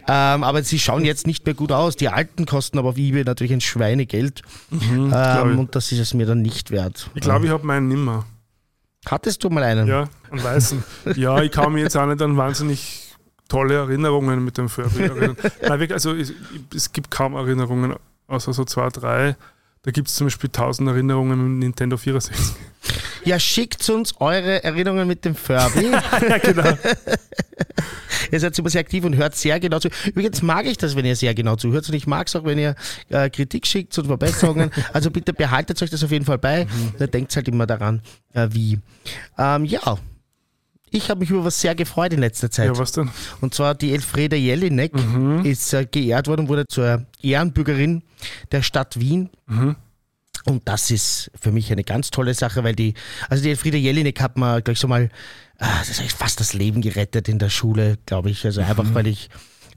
[0.08, 1.96] Ähm, aber sie schauen jetzt nicht mehr gut aus.
[1.96, 4.42] Die alten kosten aber auf eBay natürlich ein Schweinegeld.
[4.70, 7.08] glaub Ähm, und das ist es mir dann nicht wert.
[7.14, 8.26] Ich glaube, ich habe meinen nimmer.
[9.06, 9.86] Hattest du mal einen?
[9.86, 10.82] Ja, einen weißen.
[11.16, 13.14] ja, ich kann mich jetzt auch nicht an wahnsinnig
[13.48, 15.36] tolle Erinnerungen mit dem Furby erinnern.
[15.62, 16.32] Nein, wirklich, also es,
[16.74, 17.94] es gibt kaum Erinnerungen,
[18.26, 19.36] außer so zwei, drei.
[19.84, 22.34] Da gibt es zum Beispiel tausend Erinnerungen mit dem Nintendo 64.
[23.24, 25.90] Ja, schickt uns eure Erinnerungen mit dem Furby.
[26.28, 26.76] ja, genau.
[28.30, 29.88] ihr seid super sehr aktiv und hört sehr genau zu.
[30.06, 32.58] Übrigens mag ich das, wenn ihr sehr genau zuhört und ich mag es auch, wenn
[32.58, 32.74] ihr
[33.10, 34.70] äh, Kritik schickt und Verbesserungen.
[34.94, 36.66] Also bitte behaltet euch das auf jeden Fall bei.
[36.98, 38.00] Da denkt halt immer daran,
[38.32, 38.78] äh, wie.
[39.38, 39.98] Ähm, ja.
[40.94, 42.66] Ich habe mich über was sehr gefreut in letzter Zeit.
[42.66, 43.10] Ja, was denn?
[43.40, 44.92] Und zwar die Elfriede Jelinek
[45.44, 48.02] ist äh, geehrt worden, wurde zur Ehrenbürgerin
[48.52, 49.28] der Stadt Wien.
[50.44, 52.94] Und das ist für mich eine ganz tolle Sache, weil die,
[53.28, 55.10] also die Elfriede Jelinek hat mir gleich so mal,
[55.58, 58.44] ah, das fast das Leben gerettet in der Schule, glaube ich.
[58.44, 59.30] Also einfach, weil ich,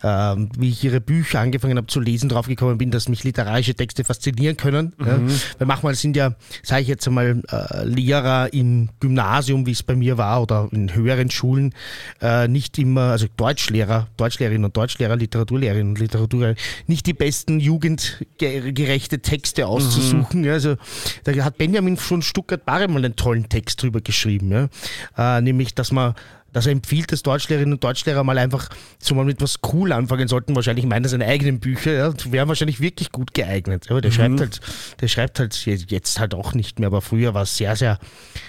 [0.03, 4.03] ähm, wie ich ihre Bücher angefangen habe zu lesen, draufgekommen bin, dass mich literarische Texte
[4.03, 4.93] faszinieren können.
[4.99, 5.19] Ja.
[5.57, 9.95] Weil manchmal sind ja, sage ich jetzt einmal, äh, Lehrer im Gymnasium, wie es bei
[9.95, 11.73] mir war, oder in höheren Schulen,
[12.21, 16.55] äh, nicht immer, also Deutschlehrer, Deutschlehrerinnen und Deutschlehrer, Literaturlehrerinnen und Literaturlehrer,
[16.87, 20.43] nicht die besten jugendgerechte Texte auszusuchen.
[20.43, 20.53] Ja.
[20.53, 20.75] Also
[21.23, 25.37] da hat Benjamin von Stuttgart-Barre mal einen tollen Text drüber geschrieben, ja.
[25.37, 26.15] äh, nämlich, dass man
[26.57, 30.27] dass er empfiehlt, dass Deutschlehrerinnen und Deutschlehrer mal einfach so mal mit was cool anfangen
[30.27, 30.55] sollten.
[30.55, 33.85] Wahrscheinlich meint er seine eigenen Bücher, ja, die wären wahrscheinlich wirklich gut geeignet.
[33.91, 34.59] Aber der schreibt halt,
[34.99, 37.99] der schreibt halt jetzt halt auch nicht mehr, aber früher war es sehr, sehr,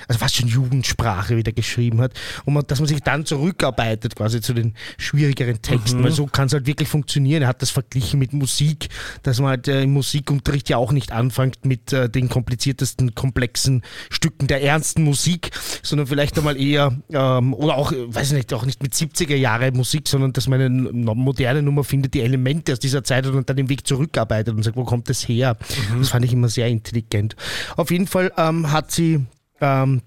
[0.09, 2.15] also fast schon Jugendsprache, wie der geschrieben hat.
[2.47, 6.47] Und man, dass man sich dann zurückarbeitet quasi zu den schwierigeren Texten, weil so kann
[6.47, 7.43] es halt wirklich funktionieren.
[7.43, 8.89] Er hat das verglichen mit Musik,
[9.23, 13.83] dass man halt äh, im Musikunterricht ja auch nicht anfängt mit äh, den kompliziertesten, komplexen
[14.09, 15.51] Stücken der ernsten Musik,
[15.83, 19.73] sondern vielleicht einmal eher, ähm, oder auch, weiß ich nicht, auch nicht mit 70er Jahre
[19.73, 23.49] Musik, sondern dass man eine moderne Nummer findet, die Elemente aus dieser Zeit hat und
[23.49, 25.57] dann den Weg zurückarbeitet und sagt, wo kommt das her?
[25.99, 27.37] Das fand ich immer sehr intelligent.
[27.77, 29.25] Auf jeden Fall ähm, hat sie
[29.61, 30.03] ähm,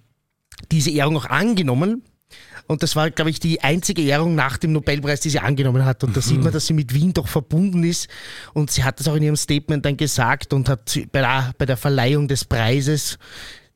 [0.72, 2.04] diese Ehrung auch angenommen
[2.68, 6.04] Und das war, glaube ich, die einzige Ehrung nach dem Nobelpreis, die sie angenommen hat.
[6.04, 8.08] Und da sieht man, dass sie mit Wien doch verbunden ist.
[8.54, 11.66] Und sie hat das auch in ihrem Statement dann gesagt und hat bei der, bei
[11.66, 13.18] der Verleihung des Preises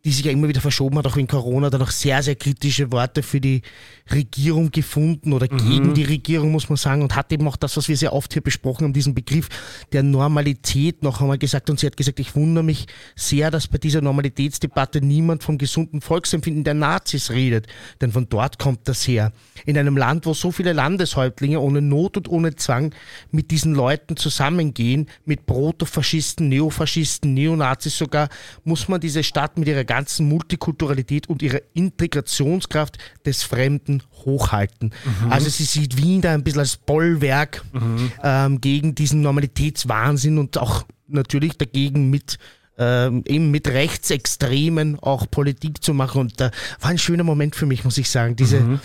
[0.06, 2.92] die sich ja immer wieder verschoben hat, auch wegen Corona, dann auch sehr, sehr kritische
[2.92, 3.64] Worte für die
[4.12, 5.58] Regierung gefunden oder mhm.
[5.58, 8.34] gegen die Regierung, muss man sagen, und hat eben auch das, was wir sehr oft
[8.34, 9.50] hier besprochen haben, diesen Begriff
[9.94, 11.70] der Normalität noch einmal gesagt.
[11.72, 16.02] Und sie hat gesagt, ich wundere mich sehr, dass bei dieser Normalitätsdebatte niemand vom gesunden
[16.02, 17.66] Volksempfinden der Nazis redet,
[18.00, 19.32] denn von dort kommt das her.
[19.66, 22.94] In einem Land, wo so viele Landeshäuptlinge ohne Not und ohne Zwang
[23.32, 28.30] mit diesen Leuten zusammengehen, mit Protofaschisten, Neofaschisten, Neonazis sogar,
[28.64, 33.95] muss man diese Stadt mit ihrer ganzen Multikulturalität und ihrer Integrationskraft des Fremden
[34.26, 34.94] hochhalten.
[35.24, 35.32] Mhm.
[35.32, 38.12] Also sie sieht Wien da ein bisschen als Bollwerk mhm.
[38.24, 42.38] ähm, gegen diesen Normalitätswahnsinn und auch natürlich dagegen mit
[42.78, 46.22] ähm, eben mit Rechtsextremen auch Politik zu machen.
[46.22, 48.36] Und da war ein schöner Moment für mich, muss ich sagen.
[48.36, 48.80] Diese, mhm.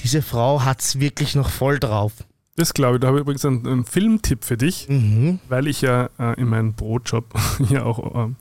[0.00, 2.12] diese Frau hat es wirklich noch voll drauf.
[2.56, 3.00] Das glaube ich.
[3.00, 5.40] Da habe ich übrigens einen, einen Filmtipp für dich, mhm.
[5.48, 7.34] weil ich ja äh, in meinem Brotjob
[7.68, 8.36] hier auch ähm,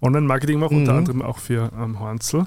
[0.00, 0.80] Online-Marketing mache, mhm.
[0.80, 2.46] unter anderem auch für ähm, Hornzel.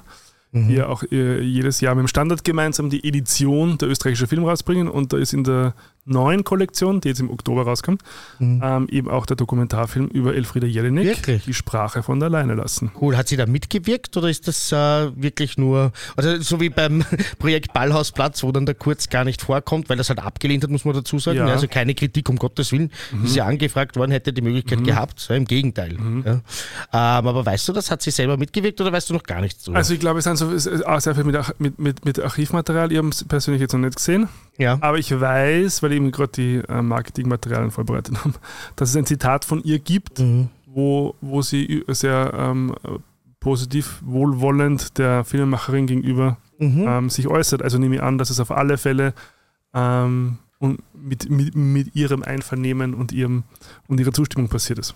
[0.52, 0.68] Mhm.
[0.68, 4.44] Die ja auch äh, jedes Jahr mit dem Standard gemeinsam die Edition der österreichischen Film
[4.44, 8.02] rausbringen und da ist in der neuen Kollektion, die jetzt im Oktober rauskommt,
[8.38, 8.60] mhm.
[8.64, 11.44] ähm, eben auch der Dokumentarfilm über Elfriede Jelinek, wirklich?
[11.44, 12.90] die Sprache von der Leine lassen.
[13.00, 13.16] Cool.
[13.16, 14.76] Hat sie da mitgewirkt oder ist das äh,
[15.14, 17.04] wirklich nur, also so wie beim
[17.38, 20.84] Projekt Ballhausplatz, wo dann der Kurz gar nicht vorkommt, weil das halt abgelehnt hat, muss
[20.84, 21.38] man dazu sagen.
[21.38, 21.46] Ja.
[21.46, 22.90] Also keine Kritik, um Gottes Willen.
[23.12, 23.24] Mhm.
[23.24, 24.84] Ist ja angefragt worden, hätte die Möglichkeit mhm.
[24.84, 25.26] gehabt.
[25.28, 25.94] Ja, Im Gegenteil.
[25.94, 26.24] Mhm.
[26.26, 26.32] Ja.
[26.32, 27.90] Ähm, aber weißt du das?
[27.90, 29.64] Hat sie selber mitgewirkt oder weißt du noch gar nichts?
[29.64, 29.78] Drüber?
[29.78, 32.90] Also ich glaube, es sind so sehr viel mit, mit, mit Archivmaterial.
[32.90, 34.28] Ich habe es persönlich jetzt noch nicht gesehen.
[34.58, 34.78] Ja.
[34.80, 38.34] Aber ich weiß, weil ich eben gerade die äh, Marketingmaterialien vorbereitet haben,
[38.76, 40.48] dass es ein Zitat von ihr gibt, mhm.
[40.66, 42.74] wo, wo sie sehr ähm,
[43.40, 46.84] positiv, wohlwollend der Filmemacherin gegenüber mhm.
[46.86, 47.62] ähm, sich äußert.
[47.62, 49.14] Also nehme ich an, dass es auf alle Fälle
[49.74, 53.44] ähm, und mit, mit, mit ihrem Einvernehmen und, ihrem,
[53.88, 54.94] und ihrer Zustimmung passiert ist.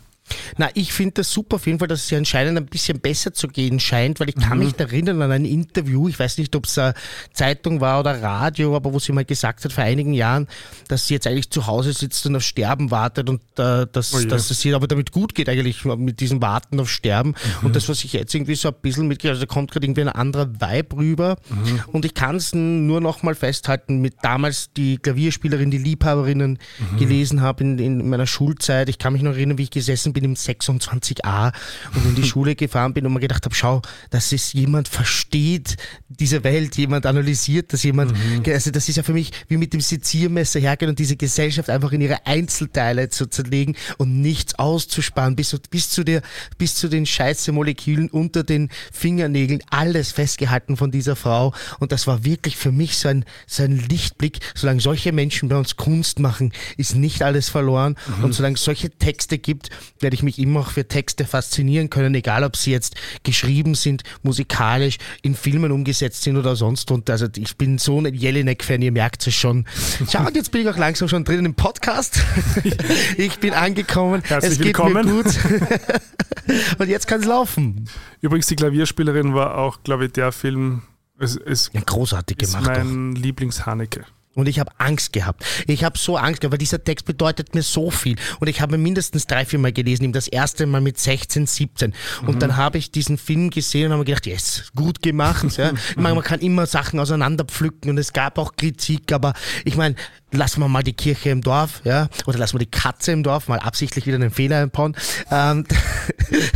[0.57, 3.35] Na, ich finde das super auf jeden Fall, dass es ja anscheinend ein bisschen besser
[3.35, 4.65] zu gehen scheint, weil ich kann mhm.
[4.65, 6.95] mich erinnern an ein Interview, ich weiß nicht, ob es eine
[7.33, 10.47] Zeitung war oder Radio, aber wo sie mal gesagt hat vor einigen Jahren,
[10.89, 14.19] dass sie jetzt eigentlich zu Hause sitzt und auf Sterben wartet und äh, dass, oh
[14.19, 14.29] yeah.
[14.29, 17.31] dass es ihr aber damit gut geht eigentlich mit diesem Warten auf Sterben.
[17.61, 17.67] Mhm.
[17.67, 20.03] Und das, was ich jetzt irgendwie so ein bisschen mitgehe, also da kommt gerade irgendwie
[20.03, 21.83] ein anderer Vibe rüber mhm.
[21.93, 26.97] und ich kann es nur noch mal festhalten mit damals die Klavierspielerin, die Liebhaberinnen mhm.
[26.97, 28.89] gelesen habe in, in meiner Schulzeit.
[28.89, 31.53] Ich kann mich noch erinnern, wie ich gesessen bin im 26a
[31.95, 35.77] und in die Schule gefahren bin und mir gedacht habe, schau, dass es jemand versteht,
[36.09, 38.43] diese Welt, jemand analysiert, dass jemand, mhm.
[38.53, 41.93] also das ist ja für mich wie mit dem Seziermesser hergehen und diese Gesellschaft einfach
[41.93, 46.23] in ihre Einzelteile zu zerlegen und nichts auszusparen, bis, bis, zu, der,
[46.57, 52.25] bis zu den Scheiße-Molekülen unter den Fingernägeln, alles festgehalten von dieser Frau und das war
[52.25, 56.53] wirklich für mich so ein, so ein Lichtblick, solange solche Menschen bei uns Kunst machen,
[56.77, 58.25] ist nicht alles verloren mhm.
[58.25, 59.71] und solange es solche Texte gibt,
[60.05, 64.99] werde ich mich immer für Texte faszinieren können, egal ob sie jetzt geschrieben sind, musikalisch,
[65.23, 66.91] in Filmen umgesetzt sind oder sonst.
[66.91, 69.65] Und also ich bin so ein Jelinek-Fan, ihr merkt es schon.
[70.11, 72.23] Schau, und jetzt bin ich auch langsam schon drinnen im Podcast.
[73.17, 74.23] ich bin angekommen.
[74.25, 75.07] Herzlich es geht willkommen.
[75.07, 75.35] mir gut.
[76.79, 77.89] und jetzt kann es laufen.
[78.21, 80.83] Übrigens, die Klavierspielerin war auch, glaube ich, der Film.
[81.19, 82.67] Es, es ja, großartig ist gemacht.
[82.77, 84.05] Mein Lieblings-Haneke.
[84.35, 85.45] Und ich habe Angst gehabt.
[85.67, 88.17] Ich habe so Angst gehabt, weil dieser Text bedeutet mir so viel.
[88.41, 91.95] Und ich habe mindestens drei, vier Mal gelesen, ihm das erste Mal mit 16, 17.
[92.27, 92.39] Und mhm.
[92.39, 95.57] dann habe ich diesen Film gesehen und habe mir gedacht, yes, gut gemacht.
[95.57, 95.73] Ja.
[95.91, 99.95] Ich meine, man kann immer Sachen auseinanderpflücken und es gab auch Kritik, aber ich meine,
[100.35, 103.49] lassen wir mal die Kirche im Dorf, ja, oder lassen wir die Katze im Dorf,
[103.49, 104.97] mal absichtlich wieder einen Fehler einbauen.
[105.31, 105.65] Ähm,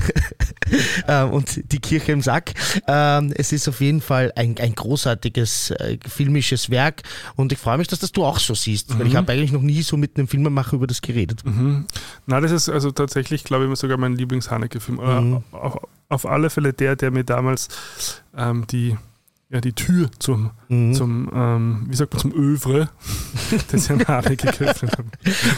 [1.08, 2.54] ähm, und die Kirche im Sack.
[2.86, 7.02] Ähm, es ist auf jeden Fall ein, ein großartiges äh, filmisches Werk
[7.36, 8.98] und ich freue mich, dass das du auch so siehst, mhm.
[8.98, 9.18] weil ich mhm.
[9.18, 11.44] habe eigentlich noch nie so mit einem Filmemacher über das geredet.
[11.44, 11.86] Mhm.
[12.26, 14.96] Na, das ist also tatsächlich, glaube ich, sogar mein Lieblings-Haneke-Film.
[14.96, 15.42] Mhm.
[15.52, 17.68] Auf, auf alle Fälle der, der mir damals
[18.36, 18.96] ähm, die
[19.50, 20.92] ja, die Tür zum, mhm.
[20.92, 22.90] zum ähm, wie sagt man, zum Övre
[23.72, 25.10] des Herrn Haneke geöffnet haben.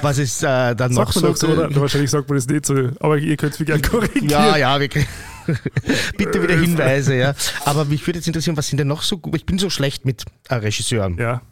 [0.03, 1.49] Was ist äh, dann sagt noch so?
[1.49, 1.75] oder?
[1.75, 4.29] Wahrscheinlich sagt man das nicht so, aber ihr könnt es mich gerne korrigieren.
[4.29, 5.07] Ja, ja, wirklich.
[6.17, 7.35] Bitte wieder Hinweise, ja.
[7.65, 9.35] Aber mich würde jetzt interessieren, was sind denn noch so gut?
[9.35, 11.17] Ich bin so schlecht mit äh, Regisseuren.
[11.19, 11.43] Ja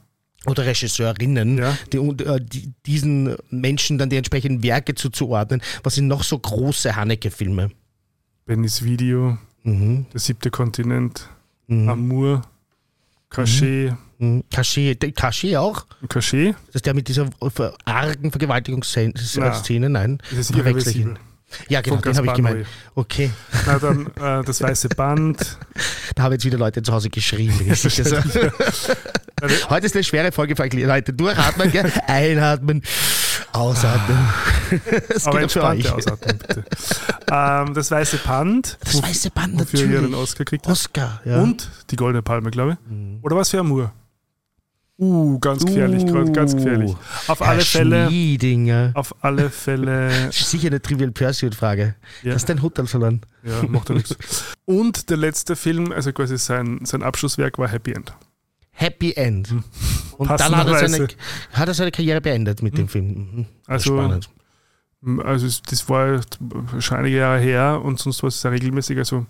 [0.47, 1.77] oder Regisseurinnen, ja.
[1.93, 5.61] die, äh, die, diesen Menschen dann die entsprechenden Werke zuzuordnen.
[5.83, 7.71] Was sind noch so große Haneke-Filme?
[8.47, 10.07] Bennys Video, mhm.
[10.13, 11.29] Der siebte Kontinent,
[11.69, 11.89] mhm.
[11.89, 12.43] Amour,
[13.31, 13.93] Cachet.
[14.19, 14.37] Mhm.
[14.37, 14.45] mhm.
[14.51, 15.87] Cachet, Cachet auch?
[16.09, 16.55] Cachet?
[16.67, 17.31] Das ist der mit dieser
[17.85, 19.89] argen Vergewaltigungsszene?
[19.89, 20.19] Nein.
[20.31, 21.17] Das ist irreversibel.
[21.69, 22.67] Ja, genau, Von den habe ich gemeint.
[22.95, 23.31] Okay,
[23.67, 25.59] Na dann äh, das weiße Band.
[26.15, 27.53] da haben jetzt wieder Leute zu Hause geschrien.
[29.41, 31.13] Also, heute ist eine schwere Folge für Leute.
[31.13, 31.93] Durchatmen, gell?
[32.09, 32.83] einatmen,
[33.53, 34.19] ausatmen.
[35.09, 35.93] Das Aber entspannte euch.
[35.93, 36.65] Ausatmung, bitte.
[37.31, 40.15] ähm, das weiße Band, Das weiße Band wofür natürlich.
[40.15, 40.73] Oscar gekriegt hat.
[40.73, 41.41] Oscar, ja.
[41.41, 43.25] Und die Goldene Palme, glaube ich.
[43.25, 43.93] Oder was für Amour?
[45.01, 46.93] Uh, ganz gefährlich, gerade, ganz gefährlich.
[47.29, 48.91] Auf alle Fälle, Schmiedinger.
[48.95, 51.95] auf alle Fälle, sicher eine Trivial Pursuit-Frage.
[52.25, 52.35] Ja.
[52.35, 53.21] Hast dein Hutterl verloren?
[53.45, 54.17] ja, macht ja nichts.
[54.65, 58.13] Und der letzte Film, also quasi sein, sein Abschlusswerk war Happy End.
[58.81, 59.53] Happy End.
[60.19, 61.09] Und dann hat er, seine,
[61.53, 63.07] hat er seine Karriere beendet mit dem Film.
[63.07, 63.47] Mhm.
[63.67, 64.31] Also, Spannend.
[65.25, 66.21] Also das war
[66.81, 68.99] schon einige Jahre her und sonst war es sehr regelmäßig.
[68.99, 69.27] Also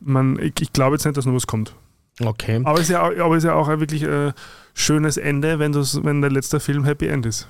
[0.00, 1.74] man, ich, ich glaube jetzt nicht, dass noch was kommt.
[2.20, 2.60] Okay.
[2.64, 4.32] Aber es ist ja, auch- aber es ist ja auch ein wirklich äh,
[4.74, 7.48] schönes Ende, wenn, das, wenn der letzte Film Happy End ist.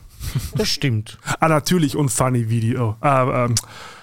[0.54, 1.18] Das stimmt.
[1.40, 2.96] Ah, natürlich und Funny Video.
[3.00, 3.54] Ah, ähm,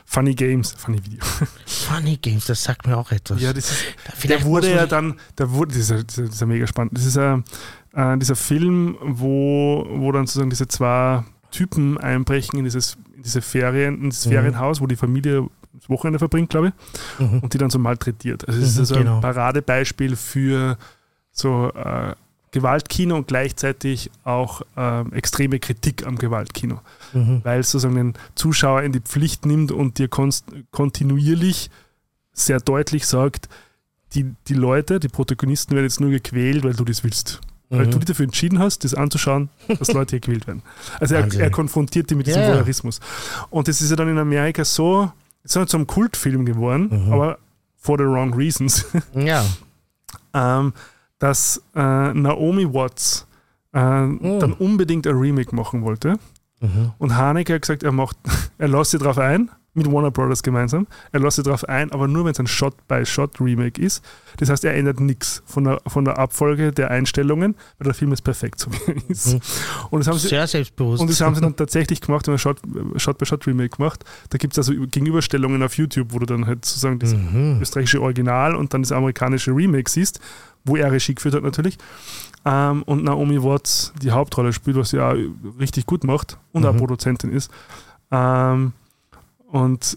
[0.10, 0.72] funny Games.
[0.78, 1.20] Funny Video.
[1.66, 3.42] Funny Games, das sagt mir auch etwas.
[3.42, 3.84] Ja, das ist,
[4.16, 6.98] Vielleicht der wurde ja dann, der wurde, das ist, ja- das ist ja mega spannend.
[6.98, 7.44] Das ist ja
[7.94, 13.42] äh, dieser Film, wo, wo dann sozusagen diese zwei Typen einbrechen in dieses, in diese
[13.42, 14.32] Ferien, in das Mhm.
[14.32, 17.40] Ferienhaus, wo die Familie das Wochenende verbringt, glaube ich, Mhm.
[17.40, 18.48] und die dann so malträtiert.
[18.48, 19.16] Also es ist Mhm, also genau.
[19.16, 20.78] ein Paradebeispiel für
[21.32, 22.16] so äh,
[22.52, 26.80] Gewaltkino und gleichzeitig auch ähm, extreme Kritik am Gewaltkino
[27.14, 27.42] Mhm.
[27.44, 31.70] weil es sozusagen den Zuschauer in die Pflicht nimmt und dir konst kontinuierlich
[32.34, 33.48] sehr deutlich sagt,
[34.14, 37.40] die, die Leute, die Protagonisten werden jetzt nur gequält, weil du das willst.
[37.70, 37.92] Weil Mhm.
[37.92, 40.62] du dich dafür entschieden hast, das anzuschauen, dass Leute hier gequält werden.
[41.00, 42.50] Also er, er konfrontiert die mit diesem ja.
[42.50, 43.00] Voyeurismus.
[43.50, 45.12] Und das ist ja dann in Amerika so,
[45.44, 47.14] es ist so ein Kultfilm geworden, Mhm.
[47.14, 47.38] aber
[47.76, 49.44] for the wrong reasons, Ja.
[50.34, 50.74] ähm,
[51.20, 53.28] dass äh, Naomi Watts
[53.74, 56.18] äh, dann unbedingt ein Remake machen wollte.
[56.60, 56.92] Mhm.
[56.98, 58.18] Und Haneke hat gesagt, er macht,
[58.58, 60.88] er lässt sich drauf ein, mit Warner Brothers gemeinsam.
[61.12, 64.04] Er lässt sich drauf ein, aber nur wenn es ein Shot-by-Shot-Remake ist.
[64.38, 68.12] Das heißt, er ändert nichts von der, von der Abfolge der Einstellungen, weil der Film
[68.12, 69.34] ist perfekt, so wie er ist.
[69.34, 69.40] Mhm.
[69.92, 71.00] Und das haben sie, Sehr selbstbewusst.
[71.02, 72.62] und das haben sie dann tatsächlich gemacht, wenn man Shot-
[72.96, 74.04] Shot-by-Shot-Remake macht.
[74.32, 77.60] Da gibt es also Gegenüberstellungen auf YouTube, wo du dann halt sozusagen das Mhm.
[77.62, 80.20] österreichische Original und dann das amerikanische Remake siehst,
[80.68, 81.78] wo er Regie geführt hat natürlich.
[82.46, 85.16] Ähm, und Naomi Watts die Hauptrolle spielt, was sie auch
[85.60, 86.78] richtig gut macht und auch Mhm.
[86.78, 87.52] Produzentin ist.
[88.12, 88.74] Ähm,
[89.48, 89.96] und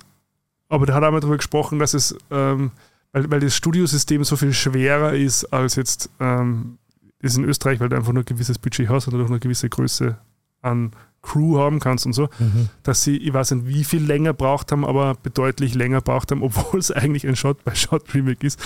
[0.68, 2.70] aber da hat er einmal darüber gesprochen, dass es, ähm,
[3.12, 6.78] weil, weil das Studiosystem so viel schwerer ist als jetzt ähm,
[7.20, 9.40] ist in Österreich, weil du einfach nur ein gewisses Budget hast und auch nur eine
[9.40, 10.16] gewisse Größe
[10.62, 10.92] an
[11.22, 12.70] Crew haben kannst und so, Mhm.
[12.82, 16.42] dass sie, ich weiß nicht, wie viel länger braucht haben, aber bedeutlich länger braucht haben,
[16.42, 18.58] obwohl es eigentlich ein Shot-by-Shot-Remake ist,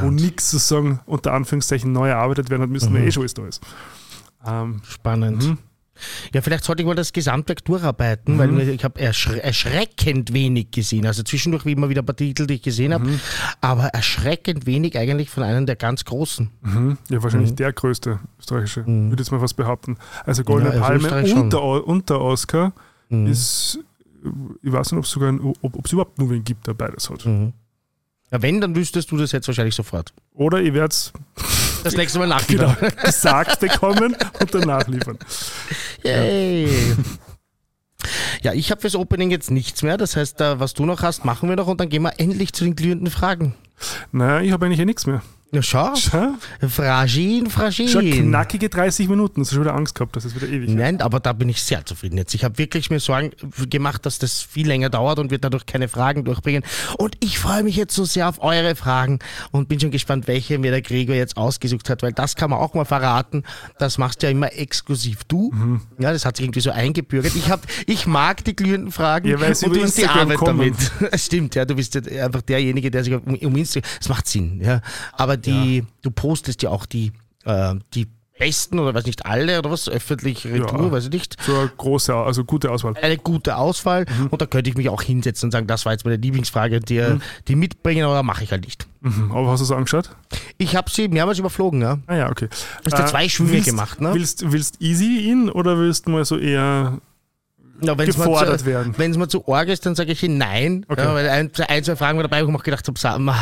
[0.00, 2.98] wo nichts sozusagen unter Anführungszeichen neu erarbeitet werden hat müssen, Mhm.
[3.06, 3.60] eh schon alles da ist.
[4.46, 5.56] Ähm, Spannend.
[6.34, 8.38] Ja, vielleicht sollte ich mal das Gesamtwerk durcharbeiten, Mhm.
[8.38, 11.06] weil ich habe erschre erschreckend wenig gesehen.
[11.06, 13.20] Also zwischendurch wie immer wieder ein paar Titel, die ich gesehen habe, Mhm.
[13.60, 16.50] aber erschreckend wenig eigentlich von einem der ganz großen.
[16.62, 16.98] Mhm.
[17.08, 17.56] Ja, wahrscheinlich Mhm.
[17.56, 19.10] der größte österreichische, Mhm.
[19.10, 19.96] würde jetzt mal was behaupten.
[20.24, 22.72] Also Goldene Ja, also Palme und der Oscar
[23.08, 23.26] Mhm.
[23.26, 23.78] ist,
[24.62, 27.24] ich weiß nicht, ob es sogar, ob es überhaupt nur wen gibt, der beides hat.
[27.24, 30.14] Ja, wenn, dann wüsstest du das jetzt wahrscheinlich sofort.
[30.32, 31.12] Oder ich werde es
[31.82, 32.92] Das nächste Mal genau nachliefern.
[33.04, 35.18] gesagt bekommen und dann nachliefern.
[36.02, 36.68] Yay.
[38.42, 39.96] Ja, ich habe fürs Opening jetzt nichts mehr.
[39.96, 42.64] Das heißt, was du noch hast, machen wir noch und dann gehen wir endlich zu
[42.64, 43.54] den glühenden Fragen.
[44.10, 45.22] Naja, ich habe eigentlich eh nichts mehr.
[45.54, 45.94] Ja, schau.
[45.96, 46.34] Schau,
[46.66, 48.28] Fragin, schon fragin.
[48.30, 49.42] knackige 30 Minuten.
[49.42, 50.70] Das ist schon wieder Angst gehabt, dass es wieder ewig.
[50.70, 52.32] Nein, aber da bin ich sehr zufrieden jetzt.
[52.34, 53.32] Ich habe wirklich mir Sorgen
[53.68, 56.62] gemacht, dass das viel länger dauert und wir dadurch keine Fragen durchbringen.
[56.96, 59.18] Und ich freue mich jetzt so sehr auf eure Fragen
[59.50, 62.58] und bin schon gespannt, welche mir der Gregor jetzt ausgesucht hat, weil das kann man
[62.58, 63.42] auch mal verraten.
[63.78, 65.50] Das machst ja immer exklusiv du.
[65.52, 65.82] Mhm.
[65.98, 67.36] Ja, das hat sich irgendwie so eingebürgert.
[67.36, 70.74] Ich, hab, ich mag die glühenden Fragen Ja, weil und du hast die Arbeit kommen.
[70.98, 71.12] damit.
[71.12, 74.26] Es stimmt, ja, du bist ja einfach derjenige, der sich um, um Instagram, das macht
[74.26, 74.80] Sinn, ja.
[75.12, 77.12] Aber die, du postest ja auch die,
[77.44, 80.90] äh, die besten oder weiß nicht alle oder was, öffentlich Retour, Ja.
[80.90, 81.36] weiß ich nicht.
[81.42, 82.94] So eine große, also gute Auswahl.
[83.00, 84.28] Eine gute Auswahl Mhm.
[84.28, 87.04] und da könnte ich mich auch hinsetzen und sagen, das war jetzt meine Lieblingsfrage, die,
[87.46, 88.88] die mitbringen, aber mache ich halt nicht.
[89.00, 89.30] Mhm.
[89.30, 90.10] Aber hast du es angeschaut?
[90.58, 91.98] Ich habe sie mehrmals überflogen, ja.
[92.06, 92.48] Ah ja, okay.
[92.84, 94.12] Hast du zwei Schwünge willst, gemacht, ne?
[94.14, 96.98] Willst, willst easy ihn oder willst du mal so eher
[97.80, 98.94] Ja, wenn's gefordert zu, werden?
[98.96, 100.84] Wenn es mir zu arg ist, dann sage ich nein.
[100.88, 101.02] Okay.
[101.02, 103.34] Ja, weil ein, ein, zwei Fragen war dabei, wo ich mir gedacht habe,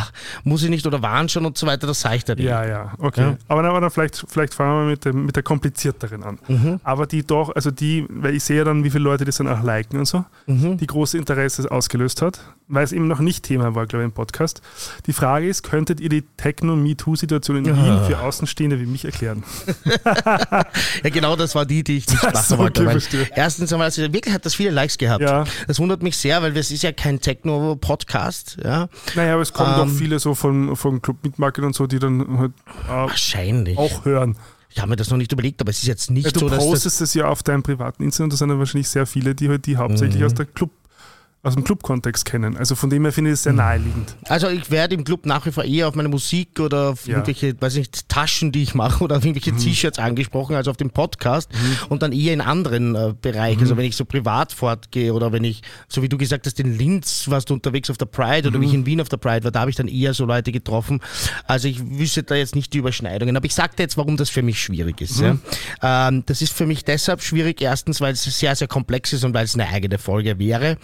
[0.44, 2.46] muss ich nicht oder waren schon und so weiter, das sage ich dann nicht.
[2.46, 3.20] Ja, ja, okay.
[3.22, 3.36] Ja.
[3.48, 6.38] Aber dann, aber dann vielleicht, vielleicht fangen wir mit, dem, mit der komplizierteren an.
[6.48, 6.80] Mhm.
[6.84, 9.48] Aber die doch, also die, weil ich sehe ja dann, wie viele Leute das dann
[9.48, 10.78] auch liken und so, Mhm.
[10.78, 14.12] die große Interesse ausgelöst hat, weil es eben noch nicht Thema war, glaube ich, im
[14.12, 14.62] Podcast.
[15.06, 17.76] Die Frage ist, könntet ihr die Techno-MeToo-Situation in Ja.
[17.76, 19.44] Wien für Außenstehende wie mich erklären?
[21.02, 22.86] Ja, genau das war die, die ich nicht Ach machen so, wollte.
[22.86, 25.22] okay, erstens einmal, also wirklich hat das viele Likes gehabt.
[25.22, 25.44] Ja.
[25.66, 28.58] Das wundert mich sehr, weil es ist ja kein Techno-Podcast.
[28.62, 28.88] Ja.
[29.14, 29.88] Naja, aber es kommen Ähm.
[29.88, 32.52] doch viele so von, von Club Mitmarket und so, die dann halt
[32.86, 33.78] äh, Wahrscheinlich.
[33.78, 34.36] auch hören.
[34.72, 36.48] Ich habe mir das noch nicht überlegt, aber es ist jetzt nicht Ja, du so,
[36.48, 39.34] dass das postest es ja auf deinem privaten Instagram, da sind dann wahrscheinlich sehr viele,
[39.34, 40.26] die halt die hauptsächlich Mhm.
[40.26, 40.70] aus der Club,
[41.42, 42.56] aus dem Club-Kontext kennen.
[42.58, 44.14] Also von dem her finde ich es sehr naheliegend.
[44.28, 47.14] Also ich werde im Club nach wie vor eher auf meine Musik oder auf Ja.
[47.14, 50.90] irgendwelche, weiß nicht, Taschen, die ich mache oder auf irgendwelche T-Shirts angesprochen, also auf dem
[50.90, 51.50] Podcast
[51.88, 53.60] und dann eher in anderen äh, Bereichen.
[53.60, 56.76] Also wenn ich so privat fortgehe oder wenn ich, so wie du gesagt hast, in
[56.76, 59.44] Linz warst du unterwegs auf der Pride oder wie ich in Wien auf der Pride
[59.44, 61.00] war, da habe ich dann eher so Leute getroffen.
[61.46, 63.36] Also ich wüsste da jetzt nicht die Überschneidungen.
[63.36, 65.18] Aber ich sagte jetzt, warum das für mich schwierig ist.
[65.20, 65.38] Ja?
[65.82, 69.32] Ähm, das ist für mich deshalb schwierig, erstens, weil es sehr, sehr komplex ist und
[69.32, 70.76] weil es eine eigene Folge wäre.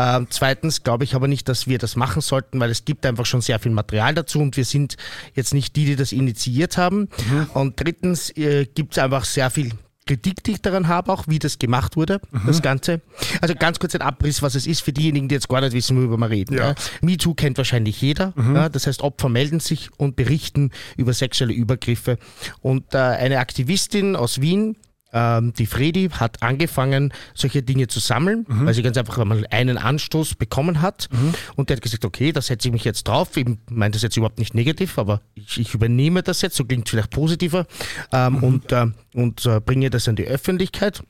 [0.00, 3.26] Ähm, zweitens glaube ich aber nicht, dass wir das machen sollten, weil es gibt einfach
[3.26, 4.96] schon sehr viel Material dazu und wir sind
[5.34, 7.08] jetzt nicht die, die das initiiert haben.
[7.54, 9.72] Und drittens äh, gibt es einfach sehr viel
[10.06, 13.00] Kritik, die ich daran habe, auch wie das gemacht wurde, das Ganze.
[13.40, 15.96] Also ganz kurz ein Abriss, was es ist für diejenigen, die jetzt gar nicht wissen,
[15.96, 16.54] worüber wir reden.
[16.56, 16.70] Ja.
[16.70, 16.74] Ja.
[17.00, 18.32] MeToo kennt wahrscheinlich jeder.
[18.36, 22.18] Ja, das heißt, Opfer melden sich und berichten über sexuelle Übergriffe.
[22.60, 24.76] Und äh, eine Aktivistin aus Wien,
[25.12, 29.78] ähm, die Fredi, hat angefangen, solche Dinge zu sammeln, weil sie ganz einfach mal einen
[29.78, 31.08] Anstoß bekommen hat.
[31.56, 33.36] Und der hat gesagt, okay, da setze ich mich jetzt drauf.
[33.36, 36.88] Ich meine das jetzt überhaupt nicht negativ, aber ich, ich übernehme das jetzt, so klingt
[36.88, 37.66] vielleicht positiver,
[38.12, 41.02] ähm, und, äh, und äh, bringe das an die Öffentlichkeit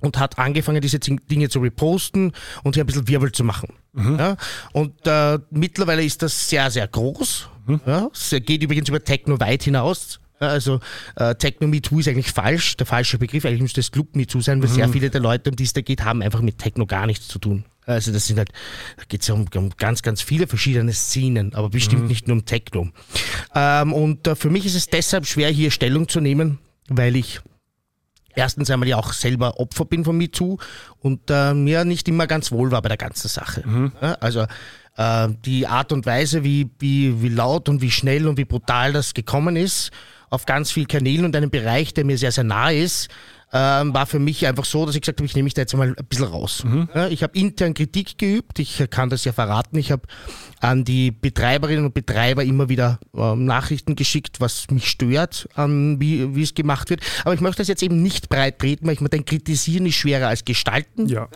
[0.00, 3.74] und hat angefangen, diese Dinge zu reposten und hier ein bisschen Wirbel zu machen.
[4.18, 4.36] Ja?
[4.72, 7.48] Und äh, mittlerweile ist das sehr, sehr groß.
[7.86, 8.08] Ja?
[8.12, 10.20] Es geht übrigens über Techno weit hinaus.
[10.40, 10.80] Also
[11.16, 13.44] äh, Techno Me Too ist eigentlich falsch, der falsche Begriff.
[13.44, 15.72] Eigentlich müsste es Club Me Too sein, weil sehr viele der Leute, um die es
[15.72, 17.64] da geht, haben einfach mit Techno gar nichts zu tun.
[17.86, 18.50] Also das sind halt,
[18.98, 22.36] da geht es ja um, um ganz, ganz viele verschiedene Szenen, aber bestimmt nicht nur
[22.36, 22.88] um Techno.
[23.54, 27.40] Ähm, und äh, für mich ist es deshalb schwer, hier Stellung zu nehmen, weil ich
[28.34, 30.58] erstens einmal ja auch selber Opfer bin von MeToo
[31.00, 33.64] und äh, mir nicht immer ganz wohl war bei der ganzen Sache.
[34.02, 34.46] Ja, also
[34.96, 38.92] äh, die Art und Weise, wie, wie, wie laut und wie schnell und wie brutal
[38.92, 39.90] das gekommen ist,
[40.30, 43.08] auf ganz vielen Kanälen und einem Bereich, der mir sehr, sehr nah ist,
[43.50, 45.74] ähm, war für mich einfach so, dass ich gesagt habe, ich nehme mich da jetzt
[45.74, 46.62] mal ein bisschen raus.
[46.94, 49.78] Ja, ich habe intern Kritik geübt, ich kann das ja verraten.
[49.78, 50.02] Ich habe
[50.60, 56.34] an die Betreiberinnen und Betreiber immer wieder ähm, Nachrichten geschickt, was mich stört, an wie,
[56.34, 57.00] wie es gemacht wird.
[57.24, 59.94] Aber ich möchte das jetzt eben nicht breit treten, weil ich mir denke, kritisieren ist
[59.94, 61.06] schwerer als gestalten.
[61.08, 61.28] Ja.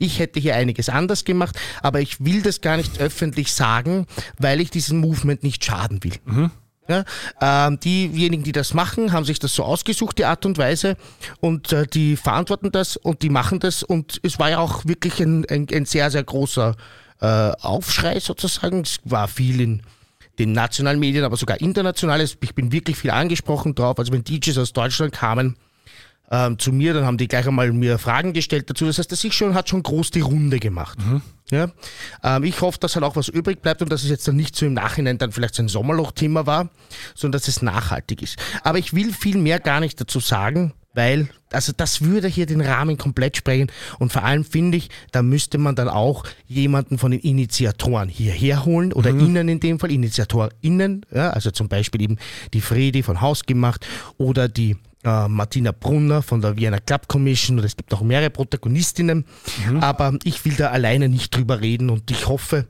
[0.00, 4.06] Ich hätte hier einiges anders gemacht, aber ich will das gar nicht öffentlich sagen,
[4.38, 6.50] weil ich diesem Movement nicht schaden will.
[6.88, 7.04] Ja,
[7.40, 10.96] ähm, diejenigen, die das machen, haben sich das so ausgesucht, die Art und Weise,
[11.38, 13.82] und äh, die verantworten das und die machen das.
[13.82, 16.74] Und es war ja auch wirklich ein, ein, ein sehr, sehr großer
[17.20, 18.80] äh, Aufschrei sozusagen.
[18.80, 19.82] Es war viel in
[20.38, 22.36] den nationalen Medien, aber sogar internationales.
[22.40, 23.98] Ich bin wirklich viel angesprochen drauf.
[23.98, 25.56] Also wenn DJs aus Deutschland kamen,
[26.30, 28.86] ähm, zu mir, dann haben die gleich einmal mir Fragen gestellt dazu.
[28.86, 30.98] Das heißt, das ist schon, hat schon groß die Runde gemacht.
[31.50, 31.70] Ja?
[32.22, 34.54] Ähm, ich hoffe, dass halt auch was übrig bleibt und dass es jetzt dann nicht
[34.54, 36.70] so im Nachhinein dann vielleicht so ein Sommerloch-Thema war,
[37.14, 38.36] sondern dass es nachhaltig ist.
[38.62, 42.60] Aber ich will viel mehr gar nicht dazu sagen, weil, also das würde hier den
[42.60, 47.12] Rahmen komplett sprengen und vor allem finde ich, da müsste man dann auch jemanden von
[47.12, 52.18] den Initiatoren hierher holen oder innen in dem Fall, InitiatorInnen, ja, also zum Beispiel eben
[52.54, 53.86] die Fredi von Hausgemacht
[54.18, 58.30] oder die äh, Martina Brunner von der Vienna Club Commission und es gibt noch mehrere
[58.30, 59.24] Protagonistinnen,
[59.80, 62.66] aber ich will da alleine nicht drüber reden und ich hoffe,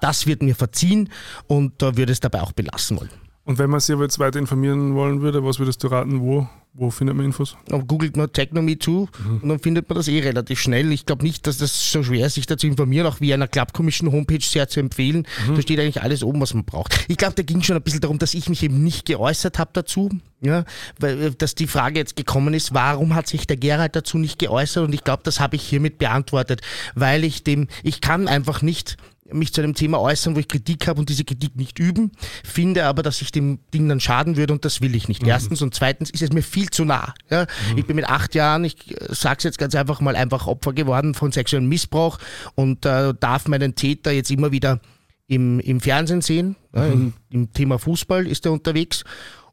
[0.00, 1.10] das wird mir verziehen
[1.46, 3.10] und da würde es dabei auch belassen wollen.
[3.44, 6.48] Und wenn man sich aber jetzt weiter informieren wollen würde, was würdest du raten, wo,
[6.74, 7.56] wo findet man Infos?
[7.66, 9.06] Dann googelt man Techno Me Too
[9.42, 10.90] und dann findet man das eh relativ schnell.
[10.92, 13.46] Ich glaube nicht, dass das so schwer ist, sich da zu informieren, auch wie einer
[13.46, 15.26] Club Commission Homepage sehr zu empfehlen.
[15.54, 17.04] Da steht eigentlich alles oben, was man braucht.
[17.08, 19.70] Ich glaube, da ging schon ein bisschen darum, dass ich mich eben nicht geäußert habe
[19.74, 20.08] dazu.
[20.40, 20.64] Ja,
[20.98, 24.40] weil, äh, dass die Frage jetzt gekommen ist, warum hat sich der Gerald dazu nicht
[24.40, 24.84] geäußert?
[24.84, 26.62] Und ich glaube, das habe ich hiermit beantwortet,
[26.96, 28.96] weil ich dem, ich kann einfach nicht
[29.32, 32.12] mich zu einem Thema äußern, wo ich Kritik habe und diese Kritik nicht üben,
[32.44, 35.26] finde aber, dass ich dem Ding dann schaden würde und das will ich nicht.
[35.26, 37.14] Erstens und zweitens ist es mir viel zu nah.
[37.30, 37.46] Ja?
[37.76, 41.14] Ich bin mit acht Jahren, ich äh, sag's jetzt ganz einfach mal, einfach Opfer geworden
[41.14, 42.18] von sexuellem Missbrauch
[42.54, 44.80] und äh, darf meinen Täter jetzt immer wieder
[45.26, 46.56] im, im Fernsehen sehen.
[46.74, 49.04] Ja, im, Im Thema Fußball ist er unterwegs.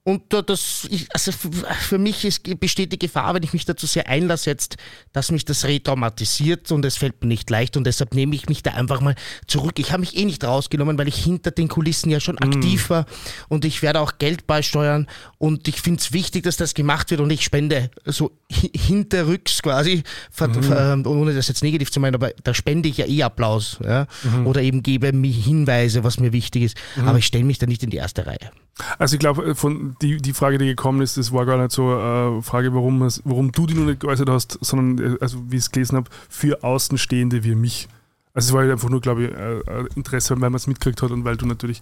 [0.09, 4.49] Und das, also für mich ist, besteht die Gefahr, wenn ich mich dazu sehr einlasse
[4.49, 4.77] jetzt,
[5.13, 8.63] dass mich das retraumatisiert und es fällt mir nicht leicht und deshalb nehme ich mich
[8.63, 9.13] da einfach mal
[9.45, 9.77] zurück.
[9.77, 13.05] Ich habe mich eh nicht rausgenommen, weil ich hinter den Kulissen ja schon aktiv war
[13.49, 15.05] und ich werde auch Geld beisteuern
[15.37, 19.61] und ich finde es wichtig, dass das gemacht wird und ich spende so hi- hinterrücks
[19.61, 20.49] quasi, ver-
[20.93, 24.07] ähm, ohne das jetzt negativ zu meinen, aber da spende ich ja eh Applaus ja?
[24.45, 27.83] oder eben gebe mir Hinweise, was mir wichtig ist, aber ich stelle mich da nicht
[27.83, 28.49] in die erste Reihe.
[28.97, 31.89] Also ich glaube, von die, die Frage, die gekommen ist, das war gar nicht so
[31.95, 35.71] eine Frage, warum, warum du die noch nicht geäußert hast, sondern, also wie ich es
[35.71, 37.87] gelesen habe, für Außenstehende wie mich.
[38.33, 41.11] Also es war halt einfach nur, glaube ich, ein Interesse, weil man es mitgekriegt hat
[41.11, 41.81] und weil du natürlich.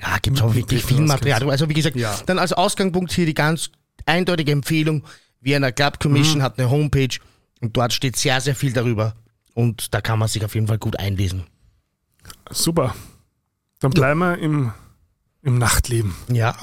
[0.00, 1.48] Ja, gibt es auch wirklich viel Material.
[1.50, 2.14] Also wie gesagt, ja.
[2.26, 3.70] dann als Ausgangspunkt hier die ganz
[4.04, 5.04] eindeutige Empfehlung,
[5.40, 6.42] Vienna Club Commission mhm.
[6.42, 7.18] hat eine Homepage
[7.60, 9.14] und dort steht sehr, sehr viel darüber.
[9.54, 11.44] Und da kann man sich auf jeden Fall gut einlesen.
[12.50, 12.94] Super.
[13.80, 14.36] Dann bleiben ja.
[14.36, 14.72] wir im,
[15.46, 16.14] im Nachtleben.
[16.28, 16.56] Ja.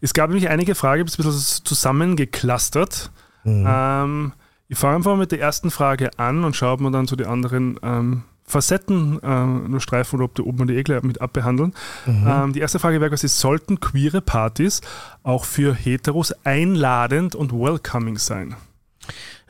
[0.00, 1.24] Es gab nämlich einige Fragen, ein bisschen
[1.64, 3.10] zusammengeklustert.
[3.42, 3.66] Mhm.
[3.68, 4.32] Ähm,
[4.68, 7.26] ich fange einfach mit der ersten Frage an und schaue mir dann zu so den
[7.26, 11.20] anderen ähm, Facetten äh, nur streifen oder ob, die, ob man die eh gleich mit
[11.20, 11.74] abbehandeln.
[12.06, 12.26] Mhm.
[12.28, 14.80] Ähm, die erste Frage wäre quasi, sollten queere Partys
[15.24, 18.54] auch für Heteros einladend und welcoming sein?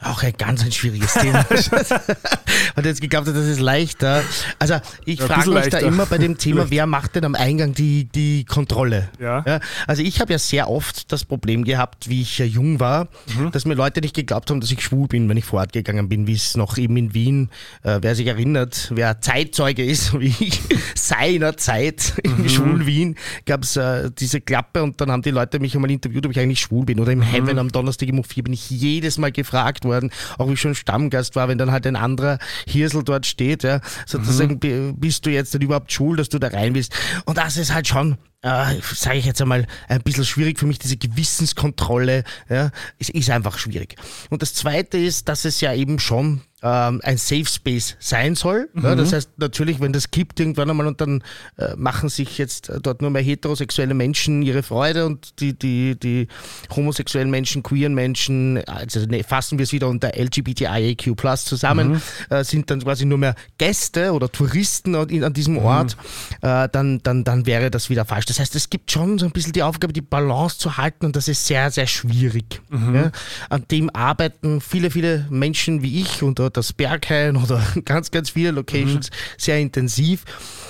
[0.02, 1.44] Auch ein ganz ein schwieriges Thema.
[2.76, 4.22] Hat jetzt geglaubt, das ist leichter.
[4.58, 5.80] Also ich ja, frage mich leichter.
[5.80, 9.10] da immer bei dem Thema, wer macht denn am Eingang die, die Kontrolle?
[9.20, 9.44] Ja.
[9.46, 13.08] ja also ich habe ja sehr oft das Problem gehabt, wie ich ja jung war,
[13.36, 13.50] mhm.
[13.50, 16.32] dass mir Leute nicht geglaubt haben, dass ich schwul bin, wenn ich fortgegangen bin, wie
[16.32, 17.50] es noch eben in Wien,
[17.82, 20.62] äh, wer sich erinnert, wer Zeitzeuge ist, wie ich
[20.94, 22.44] seiner Zeit mhm.
[22.44, 25.90] in schwul Wien, gab es äh, diese Klappe und dann haben die Leute mich einmal
[25.90, 27.00] interviewt, ob ich eigentlich schwul bin.
[27.00, 27.24] Oder im mhm.
[27.24, 30.60] Heaven am Donnerstag im U4 bin ich jedes Mal gefragt worden, worden, auch wie ich
[30.60, 34.98] schon Stammgast war, wenn dann halt ein anderer Hirsel dort steht, ja, sozusagen, mhm.
[34.98, 36.94] bist du jetzt denn überhaupt schul, dass du da rein willst?
[37.26, 40.78] Und das ist halt schon äh, sage ich jetzt einmal, ein bisschen schwierig für mich,
[40.78, 43.96] diese Gewissenskontrolle, ja, ist, ist einfach schwierig.
[44.30, 48.68] Und das Zweite ist, dass es ja eben schon ähm, ein Safe Space sein soll.
[48.72, 48.84] Mhm.
[48.84, 51.22] Ja, das heißt natürlich, wenn das kippt irgendwann einmal und dann
[51.56, 55.98] äh, machen sich jetzt äh, dort nur mehr heterosexuelle Menschen ihre Freude und die, die,
[55.98, 56.28] die
[56.74, 62.02] homosexuellen Menschen, queeren Menschen, also ne, fassen wir es wieder unter LGBTIAQ Plus zusammen, mhm.
[62.34, 65.64] äh, sind dann quasi nur mehr Gäste oder Touristen an, an diesem mhm.
[65.64, 65.96] Ort,
[66.42, 68.26] äh, dann, dann, dann wäre das wieder falsch.
[68.30, 71.16] Das heißt, es gibt schon so ein bisschen die Aufgabe, die Balance zu halten und
[71.16, 72.62] das ist sehr, sehr schwierig.
[72.68, 72.94] Mhm.
[72.94, 73.12] Ja?
[73.48, 78.52] An dem arbeiten viele, viele Menschen wie ich und das Berghain oder ganz, ganz viele
[78.52, 79.14] Locations mhm.
[79.36, 80.24] sehr intensiv.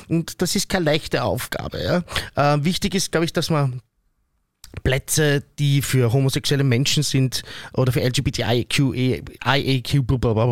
[0.08, 2.02] Und das ist keine leichte Aufgabe.
[2.34, 2.54] Ja.
[2.54, 3.82] Äh, wichtig ist, glaube ich, dass man
[4.84, 7.42] Plätze, die für homosexuelle Menschen sind
[7.74, 8.94] oder für LGBTIQ,
[9.44, 10.06] IAQ,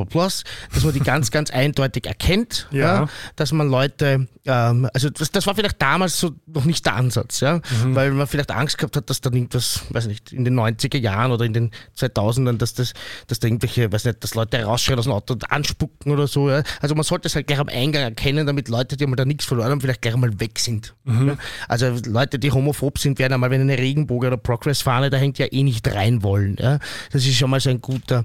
[0.09, 0.45] plus,
[0.75, 2.81] dass man die ganz, ganz eindeutig erkennt, ja.
[2.81, 6.95] ja dass man Leute, ähm, also das, das, war vielleicht damals so noch nicht der
[6.95, 7.95] Ansatz, ja, mhm.
[7.95, 11.31] weil man vielleicht Angst gehabt hat, dass dann irgendwas, weiß nicht, in den 90er Jahren
[11.31, 12.93] oder in den 2000ern, dass das,
[13.29, 16.51] dass da irgendwelche, weiß nicht, dass Leute rausschreien aus dem Auto und anspucken oder so,
[16.51, 16.63] ja.
[16.81, 19.45] Also man sollte es halt gleich am Eingang erkennen, damit Leute, die einmal da nichts
[19.45, 20.95] verloren haben, vielleicht gleich einmal weg sind.
[21.05, 21.29] Mhm.
[21.29, 21.37] Ja.
[21.69, 25.39] Also Leute, die homophob sind, werden einmal, wenn eine Regen Regenbogen oder Progress-Fahne, da hängt
[25.39, 26.57] ja eh nicht rein wollen.
[26.59, 26.79] Ja?
[27.13, 28.25] Das ist schon mal so ein guter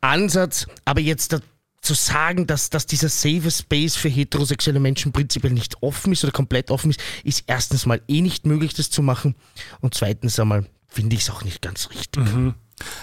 [0.00, 0.66] Ansatz.
[0.84, 1.36] Aber jetzt
[1.82, 6.32] zu sagen, dass, dass dieser Safe Space für heterosexuelle Menschen prinzipiell nicht offen ist oder
[6.32, 9.34] komplett offen ist, ist erstens mal eh nicht möglich, das zu machen.
[9.80, 12.24] Und zweitens einmal finde ich es auch nicht ganz richtig.
[12.24, 12.54] Mhm.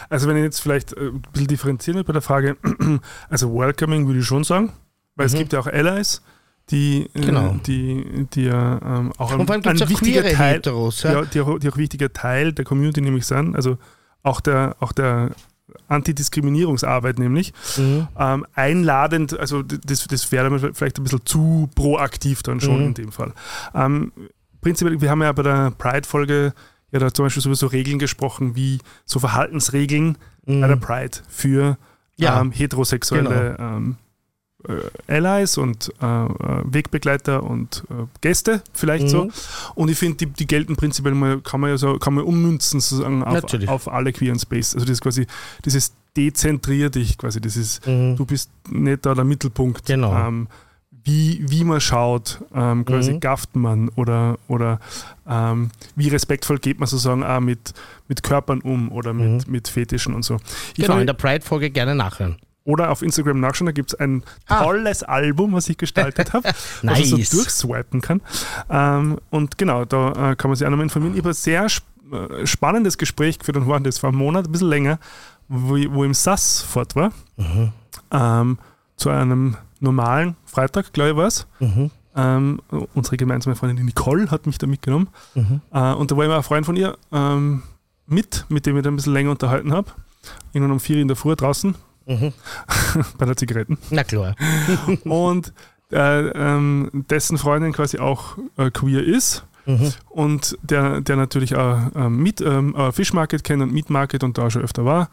[0.10, 2.58] Also wenn ich jetzt vielleicht äh, ein bisschen differenzieren bei der Frage,
[3.30, 4.74] also Welcoming würde ich schon sagen,
[5.16, 5.34] weil mhm.
[5.34, 6.22] es gibt ja auch Allies,
[6.70, 7.58] die, äh, genau.
[7.66, 11.24] die, die ja ähm, auch ein, ein wichtiger Teil, Heteros, ja?
[11.24, 13.78] die, auch, die auch wichtiger Teil der Community nämlich sind, also
[14.24, 15.32] auch der, auch der
[15.88, 18.08] Antidiskriminierungsarbeit nämlich, mhm.
[18.18, 22.88] ähm, einladend, also das, das wäre vielleicht ein bisschen zu proaktiv dann schon mhm.
[22.88, 23.34] in dem Fall.
[23.74, 24.12] Ähm,
[24.62, 26.54] prinzipiell, wir haben ja bei der Pride-Folge
[26.92, 30.62] ja da zum Beispiel sowieso Regeln gesprochen, wie so Verhaltensregeln mhm.
[30.62, 31.78] bei der Pride für
[32.16, 32.42] ja.
[32.42, 33.96] ähm, heterosexuelle genau.
[34.68, 36.30] Äh, Allies und äh, äh,
[36.66, 39.10] Wegbegleiter und äh, Gäste vielleicht mhm.
[39.10, 39.30] so.
[39.76, 42.80] Und ich finde, die, die gelten prinzipiell mal, kann man ja so, kann man ummünzen
[42.80, 44.74] sozusagen auf, auf alle queeren Space.
[44.74, 45.28] Also das ist quasi
[45.66, 48.16] dieses dezentrier dich quasi, das ist, mhm.
[48.16, 49.86] du bist nicht da der Mittelpunkt.
[49.86, 50.14] Genau.
[50.14, 50.48] Ähm,
[51.04, 53.20] wie, wie man schaut, ähm, quasi mhm.
[53.22, 54.80] gafft man oder, oder
[55.26, 57.74] ähm, wie respektvoll geht man sozusagen auch mit,
[58.10, 59.52] mit Körpern um oder mit, mhm.
[59.52, 60.38] mit Fetischen und so.
[60.76, 62.36] Ich genau, in der Pride-Folge gerne nachhören
[62.68, 64.64] oder auf Instagram nachschauen, da gibt es ein ah.
[64.64, 65.14] tolles ah.
[65.14, 66.50] Album, was ich gestaltet habe,
[66.84, 67.00] nice.
[67.00, 68.22] was man so durchswipen kann.
[68.70, 71.14] Ähm, und genau, da äh, kann man sich auch nochmal informieren.
[71.14, 74.46] Ich habe ein sehr sp äh, spannendes Gespräch geführt und war das vor einem Monat,
[74.46, 75.00] ein bisschen länger,
[75.48, 77.12] wo, wo im SAS fort war.
[77.38, 77.72] Mhm.
[78.12, 78.58] Ähm,
[78.98, 81.48] zu einem normalen Freitag, glaube ich, war es.
[81.60, 81.92] Mhm.
[82.16, 82.62] Ähm,
[82.94, 85.10] unsere gemeinsame Freundin Nicole hat mich da mitgenommen.
[85.36, 85.62] Mhm.
[85.72, 87.64] Äh, und da war immer ein Freund von ihr ähm,
[88.08, 89.92] mit, mit dem ich da ein bisschen länger unterhalten habe.
[90.52, 91.76] Irgendwann um vier in der Früh draußen
[92.08, 92.34] Mhm.
[93.18, 93.78] bei der Zigaretten.
[93.92, 94.36] Na klar.
[95.04, 95.54] und
[95.92, 99.46] äh, ähm, dessen Freundin quasi auch äh, queer ist.
[99.66, 99.94] Mhm.
[100.10, 104.24] Und der, der natürlich auch äh, Meat, ähm, äh, Fish Market kennt und Meat Market
[104.24, 105.10] und da schon öfter war.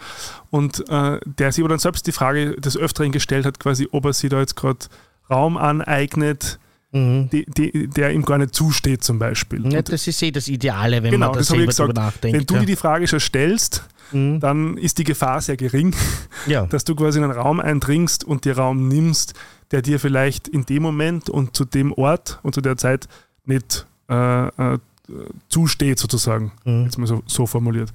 [0.50, 4.04] Und äh, der sich aber dann selbst die Frage des Öfteren gestellt hat, quasi, ob
[4.04, 4.86] er sich da jetzt gerade
[5.28, 6.58] Raum aneignet
[6.94, 9.72] die, die, der ihm gar nicht zusteht zum Beispiel.
[9.72, 11.94] Ja, das ist eh das Ideale, wenn genau, man da das ich selber gesagt.
[11.94, 12.38] nachdenkt.
[12.38, 15.94] Wenn du dir die Frage schon stellst, dann ist die Gefahr sehr gering,
[16.46, 16.66] ja.
[16.66, 19.34] dass du quasi in einen Raum eindringst und dir Raum nimmst,
[19.70, 23.08] der dir vielleicht in dem Moment und zu dem Ort und zu der Zeit
[23.44, 24.78] nicht äh, äh,
[25.48, 26.52] zusteht, sozusagen.
[26.64, 26.84] Mhm.
[26.84, 27.90] Jetzt mal so, so formuliert.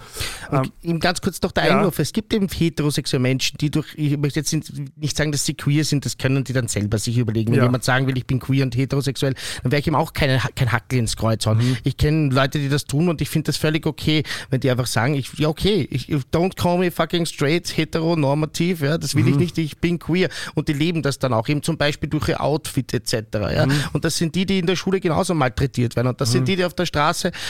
[0.51, 1.77] Ähm, Und eben ganz kurz noch der ja.
[1.79, 1.97] Einwurf.
[1.99, 4.53] Es gibt eben heterosexuelle Menschen, die durch, ich möchte jetzt
[4.95, 7.51] nicht sagen, dass sie queer sind, das können die dann selber sich überlegen.
[7.51, 7.63] Wenn Ja.
[7.65, 9.33] jemand sagen will, ich bin queer und heterosexuell,
[9.63, 11.57] dann werde ich ihm auch keine, kein Hackel ins Kreuz hauen.
[11.57, 11.77] Mhm.
[11.83, 14.87] Ich kenne Leute, die das tun und ich finde das völlig okay, wenn die einfach
[14.87, 19.29] sagen, ich, ja okay, ich, don't call me fucking straight, heteronormativ, ja, das will Mhm.
[19.29, 20.29] ich nicht, ich bin queer.
[20.53, 23.13] Und die leben das dann auch, eben zum Beispiel durch ihr Outfit etc.
[23.33, 23.65] Ja?
[23.65, 23.71] Mhm.
[23.93, 26.07] Und das sind die, die in der Schule genauso malträtiert werden.
[26.09, 26.98] Und das sind die, die auf der Straße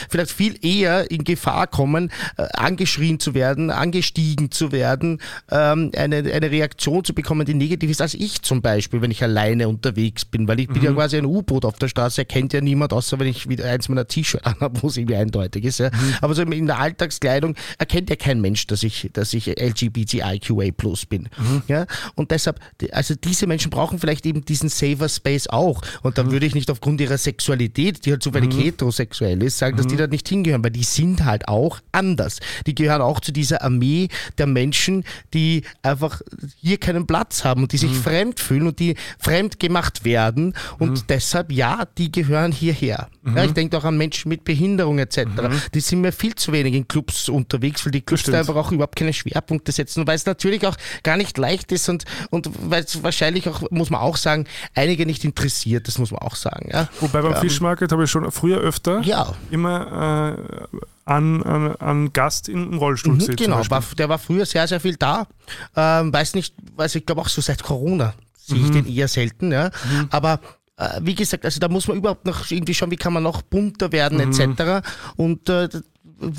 [0.08, 5.20] vielleicht viel eher in Gefahr kommen, äh, angeschrien zu werden, angestiegen zu werden,
[5.50, 9.22] ähm, eine, eine Reaktion zu bekommen, die negativ ist, als ich zum Beispiel, wenn ich
[9.22, 12.60] alleine unterwegs bin, weil ich bin ja quasi ein U-Boot auf der Straße, erkennt ja
[12.60, 15.78] niemand, außer wenn ich wieder eins meiner T-Shirts anhabe, wo es irgendwie eindeutig ist.
[15.78, 15.90] Ja.
[16.20, 21.06] Aber so in der Alltagskleidung erkennt ja kein Mensch, dass ich, dass ich LGBTIQA plus
[21.06, 21.28] bin.
[21.68, 21.86] Ja.
[22.14, 22.60] Und deshalb,
[22.92, 25.82] also diese Menschen brauchen vielleicht eben diesen Safer Space auch.
[26.02, 29.86] Und da würde ich nicht aufgrund ihrer Sexualität, die halt zufällig heterosexuell ist, sagen, dass
[29.86, 32.40] die da nicht hingehören, weil die sind halt auch anders.
[32.66, 36.20] Die gehören auch zu dieser Armee der Menschen, die einfach
[36.60, 40.54] hier keinen Platz haben und die sich fremd fühlen und die fremd gemacht werden.
[40.78, 43.08] Und deshalb, ja, die gehören hierher.
[43.34, 45.20] Ja, ich denke auch an Menschen mit Behinderung etc.
[45.74, 48.72] Die sind mir viel zu wenig in Clubs unterwegs, weil die Clubs da einfach auch
[48.72, 52.50] überhaupt keine Schwerpunkte setzen, und weil es natürlich auch gar nicht leicht ist und, und
[52.70, 56.36] weil es wahrscheinlich auch, muss man auch sagen, einige nicht interessiert, das muss man auch
[56.36, 56.70] sagen.
[56.72, 60.36] Ja, Wobei beim Fischmarket habe ich schon früher öfter ja immer
[60.72, 64.66] äh, an, an, an Gast im Rollstuhl Mhm, zum genau, war, der war früher sehr,
[64.68, 65.26] sehr viel da.
[65.76, 68.64] Ähm, weiß nicht, weiß ich glaube auch so seit Corona sehe Mhm.
[68.64, 69.70] ich den eher selten, ja.
[70.10, 70.40] Aber
[70.76, 73.42] äh, wie gesagt, also da muss man überhaupt noch irgendwie schauen, wie kann man noch
[73.42, 74.40] bunter werden, Mhm.
[74.40, 74.86] etc.
[75.16, 75.68] Und äh,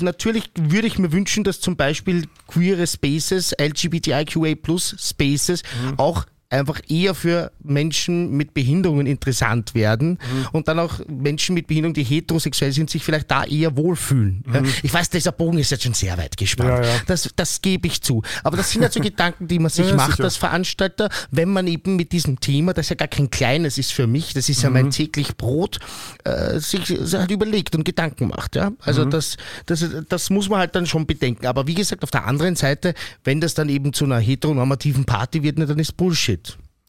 [0.00, 5.98] natürlich würde ich mir wünschen, dass zum Beispiel queere Spaces, LGBTIQA plus Spaces Mhm.
[5.98, 10.46] auch einfach eher für Menschen mit Behinderungen interessant werden Mhm.
[10.52, 14.44] und dann auch Menschen mit Behinderung, die heterosexuell sind, sich vielleicht da eher wohlfühlen.
[14.52, 16.70] Ja, ich weiß, dieser Bogen ist jetzt schon sehr weit gespannt.
[16.78, 16.84] Mhm.
[16.84, 17.00] Ja, ja.
[17.06, 18.22] Das, das gebe ich zu.
[18.44, 20.24] Aber das sind ja so Gedanken, die man sich Ja, ja, macht sicher.
[20.24, 24.06] als Veranstalter, wenn man eben mit diesem Thema, das ja gar kein kleines ist für
[24.06, 24.74] mich, das ist ja Mhm.
[24.74, 25.78] mein täglich Brot,
[26.24, 28.56] äh, sich halt überlegt und Gedanken macht.
[28.56, 28.70] Ja?
[28.70, 28.76] Mhm.
[28.82, 29.36] Also das,
[29.66, 31.46] das, das muss man halt dann schon bedenken.
[31.46, 32.94] Aber wie gesagt, auf der anderen Seite,
[33.24, 36.41] wenn das dann eben zu einer heteronormativen Party wird, dann ist Bullshit.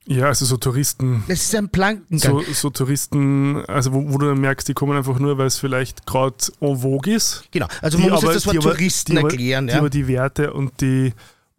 [0.05, 1.23] Ja, also so Touristen.
[1.29, 2.43] Das ist ein Plankengang.
[2.45, 5.57] So, so Touristen, also wo, wo du dann merkst, die kommen einfach nur, weil es
[5.57, 7.45] vielleicht gerade en vogue ist.
[7.51, 7.67] genau.
[7.81, 9.67] Also man muss jetzt das Wort die aber- Touristen die aber- erklären.
[9.67, 9.79] Die ja?
[9.79, 11.13] aber die Werte und die,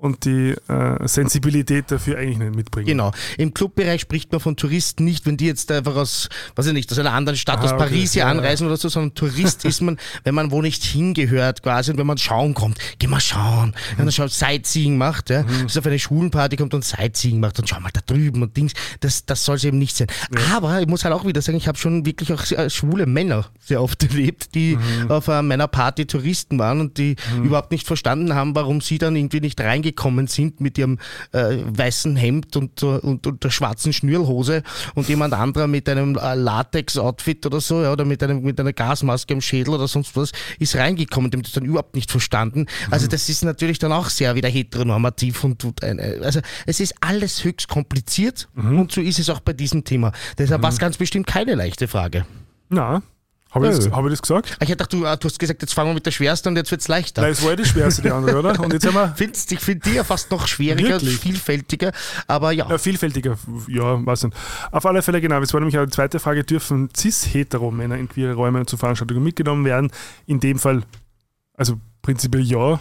[0.04, 2.86] und die äh, Sensibilität dafür eigentlich nicht mitbringen.
[2.86, 3.10] Genau.
[3.38, 6.92] Im Clubbereich spricht man von Touristen nicht, wenn die jetzt einfach aus, weiß ich nicht,
[6.92, 7.78] aus einer anderen Stadt, Ah, aus okay.
[7.84, 11.62] Paris hier Ja, anreisen oder so, sondern Tourist ist man, wenn man wo nicht hingehört
[11.62, 13.74] quasi und wenn man schauen kommt, geh mal schauen.
[13.96, 15.64] Wenn man schaut, Sightseeing macht, ja, Mhm.
[15.64, 18.72] dass auf eine Schwulenparty kommt und Sightseeing macht und schau mal da drüben und Dings,
[19.00, 20.08] das, das soll es eben nicht sein.
[20.54, 23.46] Aber ich muss halt auch wieder sagen, ich habe schon wirklich auch äh, schwule Männer
[23.64, 25.10] sehr oft erlebt, die Mhm.
[25.10, 29.16] auf äh, meiner Party Touristen waren und die überhaupt nicht verstanden haben, warum sie dann
[29.16, 29.60] irgendwie nicht
[29.94, 30.98] reingekommen sind mit ihrem
[31.32, 34.62] äh, weißen Hemd und, äh, und, und der schwarzen Schnürlhose
[34.94, 38.72] und jemand anderer mit einem äh, Latex-Outfit oder so ja, oder mit, einem, mit einer
[38.72, 42.66] Gasmaske im Schädel oder sonst was ist reingekommen, dem das dann überhaupt nicht verstanden.
[42.90, 46.94] Also das ist natürlich dann auch sehr wieder heteronormativ und, und eine, also es ist
[47.00, 50.12] alles höchst kompliziert und so ist es auch bei diesem Thema.
[50.38, 52.26] Deshalb war es ganz bestimmt keine leichte Frage.
[52.68, 53.02] Na,
[53.54, 54.56] habe ich, das- ich das gesagt?
[54.60, 56.70] Ich dachte, du, äh, du hast gesagt, jetzt fangen wir mit der schwersten und jetzt
[56.70, 57.22] wird's leichter.
[57.22, 58.58] Nein, es war ja die schwerste, die andere, oder?
[58.60, 61.18] Und jetzt haben wir Findest, ich finde die ja fast noch schwieriger, Wirklich?
[61.18, 61.92] vielfältiger,
[62.26, 62.68] aber ja.
[62.68, 63.36] ja, vielfältiger,
[63.68, 64.36] ja, weiß nicht.
[64.72, 68.66] Auf alle Fälle, genau, jetzt war nämlich eine zweite Frage, dürfen cis-hetero-Männer in queere Räume
[68.66, 69.90] zu Veranstaltungen mitgenommen werden?
[70.26, 70.82] In dem Fall,
[71.56, 72.80] also prinzipiell ja.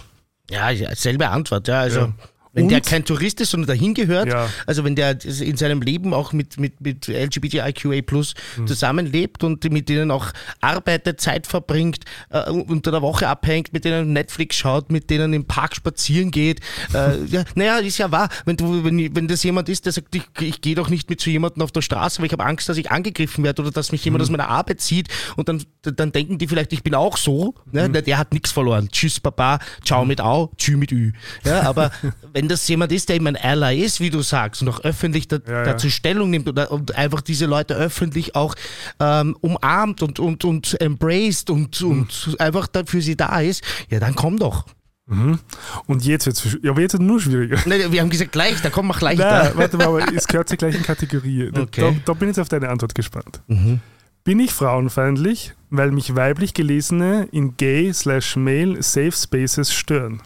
[0.50, 1.80] Ja, ja, selbe Antwort, ja.
[1.82, 2.14] Also, Ja.
[2.54, 4.48] Wenn Und- der kein Tourist ist, sondern dahin gehört, Ja.
[4.68, 8.68] also wenn der in seinem Leben auch mit, mit, mit LGBTIQA plus Hm.
[8.68, 10.28] zusammenlebt und mit denen auch
[10.62, 15.46] arbeitet, Zeit verbringt, äh, unter der Woche abhängt, mit denen Netflix schaut, mit denen im
[15.46, 16.60] Park spazieren geht.
[16.94, 18.30] Äh, ja, naja, ist ja wahr.
[18.46, 21.20] Wenn, du, wenn, wenn das jemand ist, der sagt, ich, ich gehe doch nicht mit
[21.20, 23.92] zu jemandem auf der Straße, weil ich habe Angst, dass ich angegriffen werde oder dass
[23.92, 24.06] mich Hm.
[24.06, 27.56] jemand aus meiner Arbeit sieht und dann, dann denken die vielleicht, ich bin auch so.
[27.72, 27.86] Ne?
[27.86, 27.94] Hm.
[27.94, 28.90] Der, der hat nichts verloren.
[28.92, 31.14] Tschüss, Papa, ciao mit Au, tschü mit Ü.
[31.46, 31.92] Ja, aber
[32.34, 35.28] wenn das jemand ist, der eben ein Ally ist, wie du sagst, und auch öffentlich
[35.28, 35.64] da, Ja, ja.
[35.66, 38.56] dazu Stellung nimmt oder, und einfach diese Leute öffentlich auch
[39.00, 41.90] ähm, umarmt und, und, und embraced und, Hm.
[41.92, 44.66] und einfach da für sie da ist, ja, dann komm doch.
[45.06, 45.38] Mhm.
[45.86, 47.58] Und jetzt wird es ja, aber jetzt wird nur schwieriger.
[47.66, 49.18] Nein, wir haben gesagt gleich, da kommen wir gleich.
[49.18, 51.50] Nein, warte mal, aber es gehört zur gleichen Kategorie.
[51.52, 51.82] Da, Okay.
[51.82, 53.42] da, da bin ich jetzt auf deine Antwort gespannt.
[53.48, 53.82] Mhm.
[54.24, 60.22] Bin ich frauenfeindlich, weil mich weiblich Gelesene in gay slash male Safe Spaces stören?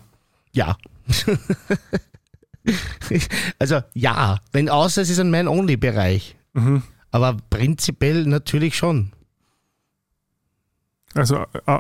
[0.52, 0.78] Ja.
[3.60, 6.36] also ja, wenn außer es ist ein Man-Only-Bereich.
[6.54, 6.84] Mhm.
[7.12, 9.12] Aber prinzipiell natürlich schon.
[11.14, 11.80] Also, äh, äh,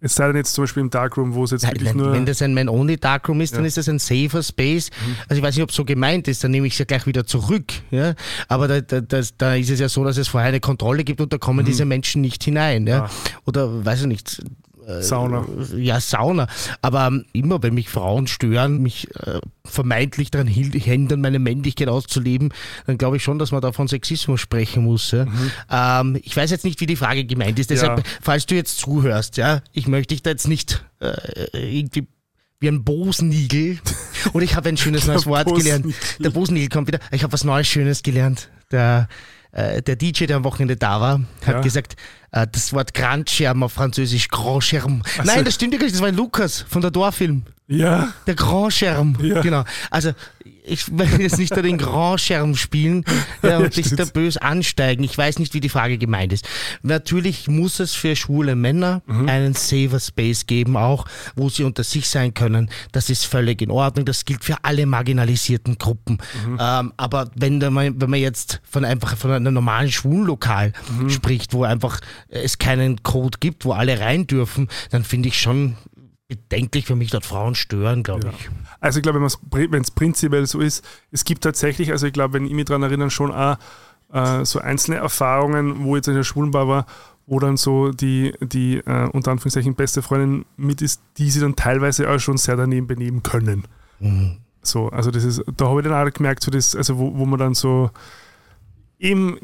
[0.00, 2.12] es sei denn jetzt zum Beispiel im Darkroom, wo es jetzt wirklich Wenn, nur.
[2.12, 3.68] wenn das ein Man-Only Darkroom ist, dann Ja.
[3.68, 4.90] ist das ein safer Space.
[4.90, 5.16] Mhm.
[5.28, 7.06] Also ich weiß nicht, ob es so gemeint ist, dann nehme ich es ja gleich
[7.06, 7.72] wieder zurück.
[7.90, 8.14] Ja?
[8.48, 11.20] Aber da, da, das, da ist es ja so, dass es vorher eine Kontrolle gibt
[11.22, 12.86] und da kommen diese Menschen nicht hinein.
[12.86, 12.98] Ja?
[12.98, 13.04] Mhm.
[13.04, 13.10] Ja.
[13.46, 14.42] Oder weiß ich nicht.
[14.86, 15.44] Äh, Sauna.
[15.76, 16.46] Ja, Sauna.
[16.82, 22.52] Aber ähm, immer, wenn mich Frauen stören, mich äh, vermeintlich daran hindern, meine Männlichkeit auszuleben,
[22.86, 25.10] dann glaube ich schon, dass man da von Sexismus sprechen muss.
[25.10, 25.26] Ja?
[25.70, 27.70] Ähm, ich weiß jetzt nicht, wie die Frage gemeint ist.
[27.70, 28.04] Deshalb, Ja.
[28.22, 31.12] falls du jetzt zuhörst, ja, ich möchte dich da jetzt nicht äh,
[31.52, 32.06] irgendwie
[32.60, 33.78] wie ein Bosenigel.
[34.32, 35.86] Und ich habe ein schönes neues Wort gelernt.
[36.18, 37.00] Der Bosenigel kommt wieder.
[37.10, 38.48] Ich habe was Neues Schönes gelernt.
[38.70, 39.08] Der,
[39.56, 41.60] äh, der DJ, der am Wochenende da war, hat Ja.
[41.60, 41.96] gesagt,
[42.32, 45.02] äh, das Wort Grandscherm auf Französisch, Grandscherm.
[45.24, 45.94] Nein, das stimmt ja gar nicht.
[45.94, 47.42] Das war ein Lukas von der Dorffilm.
[47.68, 49.16] Ja, Der Grandscherm.
[49.20, 49.40] Ja.
[49.40, 49.64] Genau.
[49.90, 50.12] Also,
[50.66, 53.04] ich will jetzt nicht da den Grandscherm spielen
[53.42, 55.04] ja, und dich da bös ansteigen.
[55.04, 56.46] Ich weiß nicht, wie die Frage gemeint ist.
[56.82, 59.28] Natürlich muss es für schwule Männer Mhm.
[59.28, 61.04] einen Safer Space geben, auch,
[61.36, 62.70] wo sie unter sich sein können.
[62.92, 64.04] Das ist völlig in Ordnung.
[64.04, 66.18] Das gilt für alle marginalisierten Gruppen.
[66.46, 66.58] Mhm.
[66.60, 71.10] Ähm, aber wenn, da man, wenn man jetzt von einfach von einem normalen Schwulenlokal Mhm.
[71.10, 75.76] spricht, wo einfach es keinen Code gibt, wo alle rein dürfen, dann finde ich schon
[76.28, 78.32] bedenklich für mich dort Frauen stören, glaube Ja.
[78.36, 78.50] ich.
[78.80, 82.46] Also ich glaube, wenn es prinzipiell so ist, es gibt tatsächlich, also ich glaube, wenn
[82.46, 83.56] ich mich daran erinnere, schon auch
[84.12, 86.86] äh, so einzelne Erfahrungen, wo jetzt in der Schwulenbar war,
[87.26, 91.56] wo dann so die, die äh, unter Anführungszeichen beste Freundin mit ist, die sie dann
[91.56, 93.64] teilweise auch schon sehr daneben benehmen können.
[93.98, 94.38] Mhm.
[94.62, 97.26] So, also das ist, da habe ich dann auch gemerkt, so das, also wo, wo
[97.26, 97.90] man dann so
[98.98, 99.38] eben,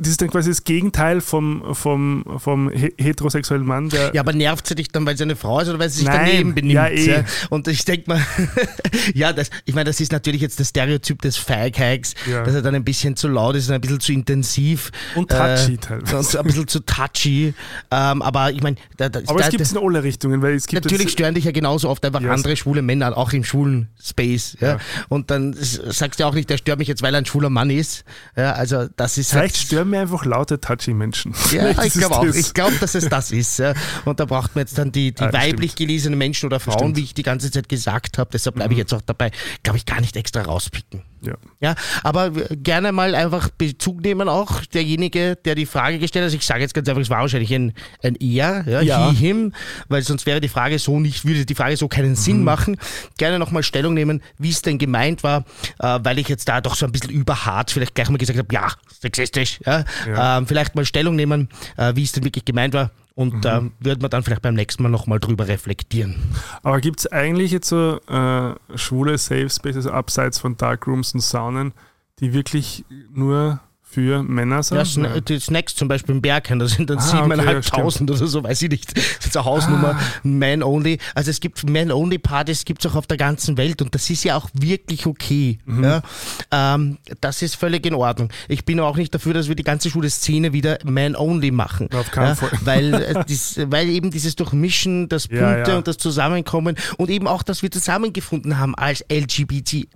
[0.00, 4.32] das ist dann quasi das Gegenteil vom, vom, vom he- heterosexuellen Mann, der Ja, aber
[4.32, 6.54] nervt sie dich dann, weil sie eine Frau ist oder weil sie sich Nein, daneben
[6.54, 6.74] benimmt?
[6.74, 7.24] ja, eh.
[7.50, 8.20] Und ich denke mal,
[9.14, 12.42] ja, das, ich meine, das ist natürlich jetzt das Stereotyp des Feighags, Ja.
[12.42, 14.90] dass er dann ein bisschen zu laut ist und ein bisschen zu intensiv.
[15.14, 16.16] Und touchy äh, teilweise.
[16.18, 17.54] Und ein bisschen zu touchy.
[17.90, 20.54] Ähm, aber ich meine, da, da, aber da, es gibt es in alle Richtungen, weil
[20.54, 22.30] es gibt Natürlich stören dich ja genauso oft einfach Yes.
[22.30, 24.56] andere schwule Männer, auch im schwulen Space.
[24.60, 24.68] Ja?
[24.68, 24.78] Ja.
[25.08, 27.70] Und dann sagst du auch nicht, der stört mich jetzt, weil er ein schwuler Mann
[27.70, 28.04] ist.
[28.36, 31.32] Ja, also das ist Vielleicht halt, stören mir einfach laute, touchy Menschen.
[31.52, 32.24] Ja, Vielleicht ich glaube auch.
[32.24, 33.58] Ich glaube, dass es das ist.
[33.58, 33.74] Ja.
[34.04, 35.88] Und da braucht man jetzt dann die, die Ah, weiblich stimmt.
[35.88, 36.90] gelesenen Menschen oder Frauen, stimmt.
[36.92, 36.96] Mhm.
[36.96, 38.30] wie ich die ganze Zeit gesagt habe.
[38.32, 39.30] Deshalb bleibe ich jetzt auch dabei.
[39.62, 41.02] Glaube ich gar nicht extra rauspicken.
[41.22, 41.34] Ja.
[41.60, 41.74] Ja,
[42.04, 46.26] aber gerne mal einfach Bezug nehmen auch derjenige, der die Frage gestellt hat.
[46.26, 47.72] Also ich sage jetzt ganz einfach, es war wahrscheinlich ein,
[48.02, 49.10] ein Er, ja, Ja.
[49.10, 49.52] he, him,
[49.88, 52.16] weil sonst wäre die Frage so nicht, würde die Frage so keinen Mhm.
[52.16, 52.76] Sinn machen.
[53.18, 55.44] Gerne nochmal Stellung nehmen, wie es denn gemeint war,
[55.80, 58.54] äh, weil ich jetzt da doch so ein bisschen überhart vielleicht gleich mal gesagt habe,
[58.54, 59.84] ja, sexistisch, ja.
[60.06, 60.38] Ja.
[60.38, 62.90] Ähm, vielleicht mal Stellung nehmen, äh, wie es denn wirklich gemeint war.
[63.14, 63.42] Und Mhm.
[63.46, 66.16] ähm, wird man dann vielleicht beim nächsten Mal nochmal drüber reflektieren.
[66.62, 71.72] Aber gibt es eigentlich jetzt so äh, schwule Safe Spaces abseits von Darkrooms und Saunen,
[72.20, 74.76] die wirklich nur für Männer sind?
[74.78, 75.24] Ja, Sna Nein.
[75.26, 78.62] die Snacks zum Beispiel im Bergheim, da sind dann Ah, okay, siebeneinhalbtausend oder so, weiß
[78.62, 78.96] ich nicht.
[78.96, 80.02] Das ist eine Hausnummer, Ah.
[80.22, 80.98] Man-Only.
[81.14, 84.36] Also es gibt Man-Only-Partys, gibt es auch auf der ganzen Welt und das ist ja
[84.36, 85.58] auch wirklich okay.
[85.64, 85.84] Mhm.
[85.84, 86.02] Ja?
[86.50, 88.30] Ähm, das ist völlig in Ordnung.
[88.48, 91.88] Ich bin auch nicht dafür, dass wir die ganze schwule Szene wieder Man-Only machen.
[91.94, 92.34] Auf keinen ja?
[92.34, 92.50] Fall.
[92.64, 95.76] Weil, äh, dies, weil eben dieses Durchmischen, das Ja, Bunte ja.
[95.78, 99.86] und das Zusammenkommen und eben auch, dass wir zusammengefunden haben als LGBTQIA+,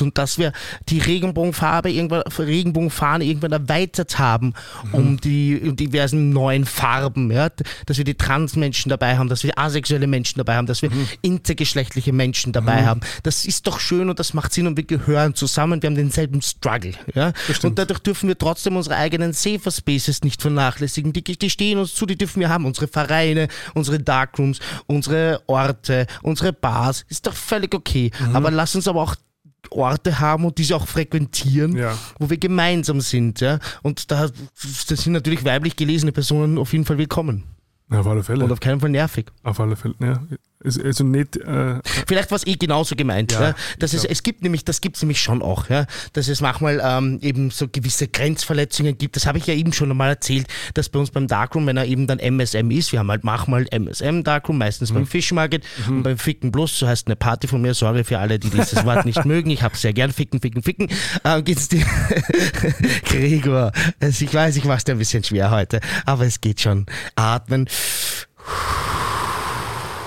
[0.00, 0.52] und dass wir
[0.88, 0.98] die
[1.88, 4.54] Regenbogenfarbe irgendwann, Regenbogenfahne irgendwann erweitert haben
[4.84, 4.94] Mhm.
[4.94, 7.48] um die um diversen neuen Farben, ja,
[7.86, 11.08] dass wir die Transmenschen dabei haben, dass wir asexuelle Menschen dabei haben, dass wir Mhm.
[11.22, 13.00] intergeschlechtliche Menschen dabei haben.
[13.22, 16.42] Das ist doch schön und das macht Sinn und wir gehören zusammen, wir haben denselben
[16.42, 17.32] Struggle, ja.
[17.62, 21.12] Und dadurch dürfen wir trotzdem unsere eigenen Safer Spaces nicht vernachlässigen.
[21.12, 22.64] Die, die stehen uns zu, die dürfen wir haben.
[22.66, 27.04] Unsere Vereine, unsere Darkrooms, unsere Orte, unsere Bars.
[27.08, 28.10] Ist doch völlig okay.
[28.28, 28.36] Mhm.
[28.36, 29.16] Aber lass uns aber auch
[29.72, 31.96] Orte haben und diese auch frequentieren, Ja.
[32.18, 33.40] wo wir gemeinsam sind.
[33.40, 33.58] Ja?
[33.82, 37.44] Und da, da sind natürlich weiblich gelesene Personen auf jeden Fall willkommen.
[37.90, 38.44] Ja, auf alle Fälle.
[38.44, 39.26] Und auf keinen Fall nervig.
[39.42, 39.94] auf alle Fälle.
[40.00, 40.20] Ja.
[40.64, 41.36] Also, nicht.
[41.36, 43.32] Äh, Vielleicht es eh genauso gemeint.
[43.32, 45.86] Ja, Ja, dass ich es, es gibt nämlich, das gibt es nämlich schon auch, ja,
[46.14, 49.16] dass es manchmal ähm, eben so gewisse Grenzverletzungen gibt.
[49.16, 51.84] Das habe ich ja eben schon einmal erzählt, dass bei uns beim Darkroom, wenn er
[51.86, 54.94] eben dann MSM ist, wir haben halt manchmal MSM Darkroom, meistens Mhm.
[54.94, 58.18] beim Fish Market und beim Ficken Plus, so heißt eine Party von mir, sorry für
[58.18, 60.88] alle, die dieses Wort nicht mögen, ich habe sehr gern Ficken, Ficken, Ficken,
[61.24, 61.84] äh, geht's dir,
[63.04, 66.86] Gregor, also ich weiß, ich mach's dir ein bisschen schwer heute, aber es geht schon.
[67.16, 67.68] Atmen.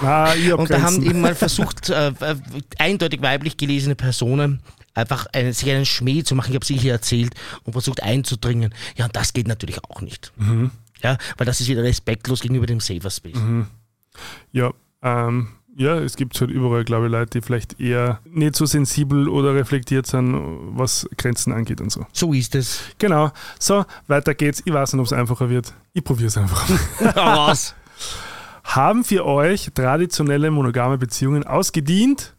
[0.02, 2.36] Ah, Und da haben eben mal versucht, äh, äh,
[2.78, 4.62] eindeutig weiblich gelesene Personen
[4.94, 7.34] einfach einen, sich einen Schmäh zu machen, ich habe es hier erzählt,
[7.64, 8.74] und versucht einzudringen.
[8.96, 10.32] Ja, und das geht natürlich auch nicht.
[10.38, 10.72] Mhm.
[11.04, 13.38] Ja, weil das ist wieder respektlos gegenüber dem Safer Space.
[14.52, 14.72] Ja,
[15.04, 19.30] ähm, ja, es gibt halt überall, glaube ich, Leute, die vielleicht eher nicht so sensibel
[19.30, 20.34] oder reflektiert sind,
[20.76, 22.08] was Grenzen angeht und so.
[22.14, 22.82] So ist es.
[22.98, 23.32] Genau.
[23.60, 24.64] So, weiter geht's.
[24.66, 25.72] Ich weiß nicht, ob es einfacher wird.
[25.94, 26.68] Ich probiere es einfach.
[27.16, 27.76] Was?
[28.68, 32.36] Haben für euch traditionelle monogame Beziehungen ausgedient?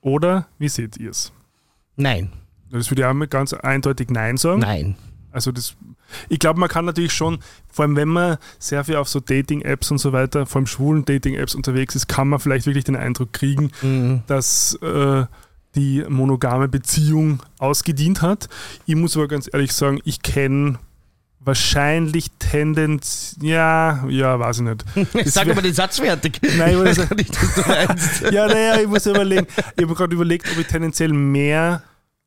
[0.00, 1.32] Oder wie seht ihr es?
[1.96, 2.30] Nein,
[2.70, 4.60] Das würde ich auch ganz eindeutig Nein sagen.
[4.60, 4.96] nein.
[5.30, 5.76] Also das,
[6.28, 7.38] ich glaube, man kann natürlich schon,
[7.70, 11.06] vor allem wenn man sehr viel auf so Dating-Apps und so weiter, vor allem schwulen
[11.06, 14.22] Dating-Apps unterwegs ist, kann man vielleicht wirklich den Eindruck kriegen, Mhm.
[14.26, 15.24] dass äh,
[15.74, 18.50] die monogame Beziehung ausgedient hat.
[18.84, 20.78] Ich muss aber ganz ehrlich sagen, ich kenne
[21.44, 24.84] wahrscheinlich Tendenz, ja, ja, weiß ich nicht.
[25.24, 26.40] Das Sag wär- mal den Satz fertig.
[26.58, 28.20] Nein, ich ich weiß gar nicht, was du meinst.
[28.32, 29.46] Ja, naja, ich muss überlegen.
[29.76, 31.82] Ich habe gerade überlegt, ob ich tendenziell mehr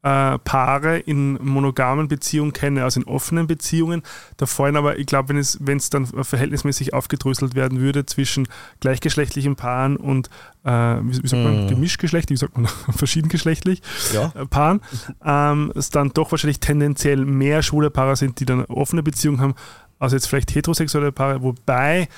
[0.05, 4.03] äh, Paare in monogamen Beziehungen kenne als in offenen Beziehungen.
[4.37, 8.47] Da fallen aber, ich glaube, wenn es, wenn es dann verhältnismäßig aufgedröselt werden würde zwischen
[8.81, 10.29] gleichgeschlechtlichen Paaren und,
[10.63, 11.67] äh, wie, wie sagt man, Mhm.
[11.69, 13.81] gemischtgeschlechtlich, wie sagt man, verschiedengeschlechtlich
[14.13, 14.31] Ja.
[14.35, 14.81] äh, Paaren,
[15.25, 19.55] ähm, es dann doch wahrscheinlich tendenziell mehr schwule Paare sind, die dann offene Beziehung haben,
[19.97, 22.09] als jetzt vielleicht heterosexuelle Paare, wobei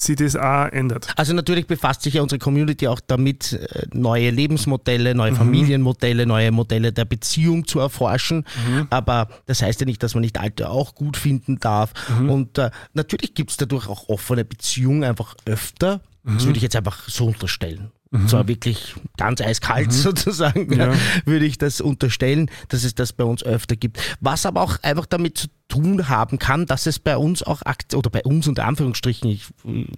[0.00, 1.08] sie das auch ändert.
[1.16, 6.52] Also natürlich befasst sich ja unsere Community auch damit, äh, neue Lebensmodelle, neue Familienmodelle, neue
[6.52, 8.44] Modelle der Beziehung zu erforschen.
[8.90, 11.92] Aber das heißt ja nicht, dass man nicht alte auch gut finden darf.
[12.30, 16.00] Und äh, natürlich gibt es dadurch auch offene Beziehungen einfach öfter.
[16.24, 17.90] Das würde ich jetzt einfach so unterstellen.
[18.10, 20.92] Und zwar wirklich ganz eiskalt sozusagen, Ja.
[21.26, 24.00] würde ich das unterstellen, dass es das bei uns öfter gibt.
[24.20, 27.60] Was aber auch einfach damit zu tun haben kann, dass es bei uns auch,
[27.94, 29.44] oder bei uns unter Anführungsstrichen, ich,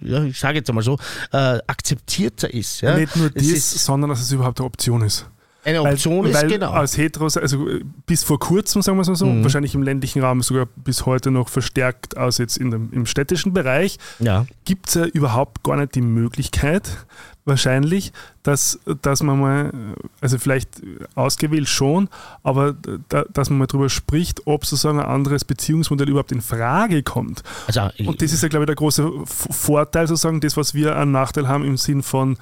[0.01, 0.97] ja, ich sage jetzt einmal so,
[1.31, 2.81] äh, akzeptierter ist.
[2.81, 2.97] Ja?
[2.97, 3.45] Nicht nur Es das,
[3.75, 5.27] ist sondern dass es überhaupt eine Option ist.
[5.63, 6.71] eine Option weil, ist, weil genau.
[6.71, 9.43] Als Heteros, also äh, bis vor kurzem, sagen wir es mal so, Mhm.
[9.43, 13.53] wahrscheinlich im ländlichen Raum sogar bis heute noch verstärkt als jetzt in dem, im städtischen
[13.53, 14.45] Bereich, ja.
[14.65, 17.05] gibt es ja überhaupt gar nicht die Möglichkeit,
[17.51, 18.11] wahrscheinlich,
[18.43, 19.71] dass, dass man mal,
[20.19, 20.81] also vielleicht
[21.15, 22.09] ausgewählt schon,
[22.43, 22.75] aber
[23.09, 27.43] da, dass man mal drüber spricht, ob sozusagen ein anderes Beziehungsmodell überhaupt in Frage kommt.
[27.67, 31.11] Also, Und das ist ja, glaube ich, der große Vorteil, sozusagen, das, was wir an
[31.11, 32.37] Nachteil haben im Sinn von,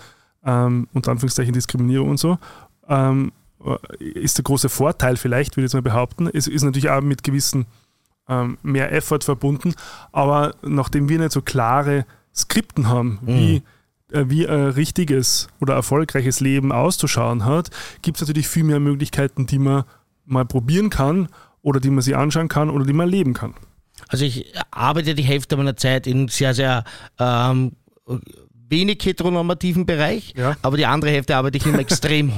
[0.45, 2.37] ähm, unter Anführungszeichen, Diskriminierung und so,
[2.87, 3.31] ähm,
[3.99, 6.29] ist der große Vorteil vielleicht, würde ich jetzt mal behaupten.
[6.31, 7.65] Es ist natürlich auch mit gewissen
[8.29, 9.73] ähm, mehr Effort verbunden,
[10.11, 13.61] aber nachdem wir nicht so klare Skripten haben, wie, äh,
[14.11, 17.69] wie ein richtiges oder erfolgreiches Leben auszuschauen hat,
[18.01, 19.83] gibt es natürlich viel mehr Möglichkeiten, die man
[20.25, 21.27] mal probieren kann
[21.61, 23.53] oder die man sich anschauen kann oder die man leben kann.
[24.07, 26.83] Also ich arbeite die Hälfte meiner Zeit in sehr, sehr
[27.19, 27.73] ähm,
[28.69, 30.55] wenig heteronormativen Bereich, Ja.
[30.61, 32.31] aber die andere Hälfte arbeite ich im extrem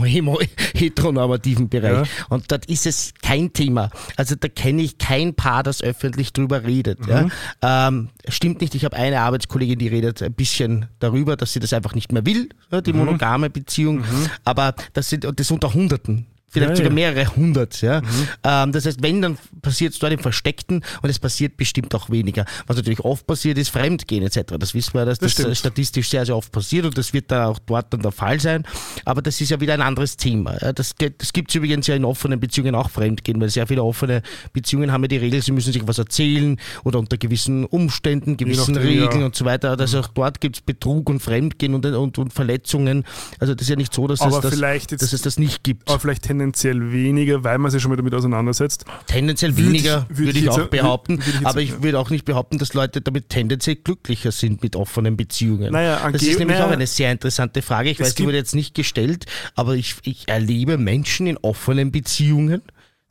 [0.74, 2.08] heteronormativen Bereich.
[2.08, 2.26] Ja.
[2.30, 3.90] Und dort ist es kein Thema.
[4.16, 7.00] Also da kenne ich kein Paar, das öffentlich drüber redet.
[7.06, 7.32] Mhm.
[7.62, 7.88] Ja.
[7.88, 11.74] Ähm, stimmt nicht, ich habe eine Arbeitskollegin, die redet ein bisschen darüber, dass sie das
[11.74, 12.84] einfach nicht mehr will, ja, Mhm.
[12.84, 14.04] die monogame Beziehung.
[14.44, 16.28] Aber das sind das unter Hunderten.
[16.52, 17.82] Vielleicht Ja, sogar mehrere hundert.
[17.82, 18.02] Ja?
[18.02, 18.08] Mhm.
[18.43, 22.10] Ähm, das heißt, wenn, dann passiert es dort im Versteckten und es passiert bestimmt auch
[22.10, 22.45] weniger.
[22.68, 24.56] Was natürlich oft passiert, ist Fremdgehen etc.
[24.60, 27.32] Das wissen wir, dass Das das, äh, statistisch sehr, sehr oft passiert und das wird
[27.32, 28.64] da auch dort dann der Fall sein.
[29.06, 30.54] Aber das ist ja wieder ein anderes Thema.
[30.74, 34.22] Das, das gibt es übrigens ja in offenen Beziehungen auch Fremdgehen, weil sehr viele offene
[34.54, 38.74] Beziehungen haben ja die Regel, sie müssen sich was erzählen oder unter gewissen Umständen, gewissen
[38.74, 39.18] nachdem, Regeln ja.
[39.18, 39.24] Mhm.
[39.26, 39.80] und so weiter.
[39.80, 43.06] Also auch dort gibt es Betrug und Fremdgehen und, und, und Verletzungen.
[43.39, 45.89] Also das ist ja nicht so, dass, Aber es, das, dass es das nicht gibt.
[45.89, 48.86] aber vielleicht tendenziell weniger, weil man sich schon mal damit auseinandersetzt.
[49.08, 51.18] Tendenziell Würde weniger, ich- würde würde ich ich, auch behaupten.
[51.20, 54.64] würde ich aber sagen, ich würde auch nicht behaupten, dass Leute damit tendenziell glücklicher sind
[54.64, 55.72] mit offenen Beziehungen.
[55.72, 57.89] Naja, das ist nämlich naja, auch eine sehr interessante Frage.
[57.92, 59.26] Ich weiß, die wurde jetzt nicht gestellt,
[59.56, 62.62] aber ich, ich erlebe Menschen in offenen Beziehungen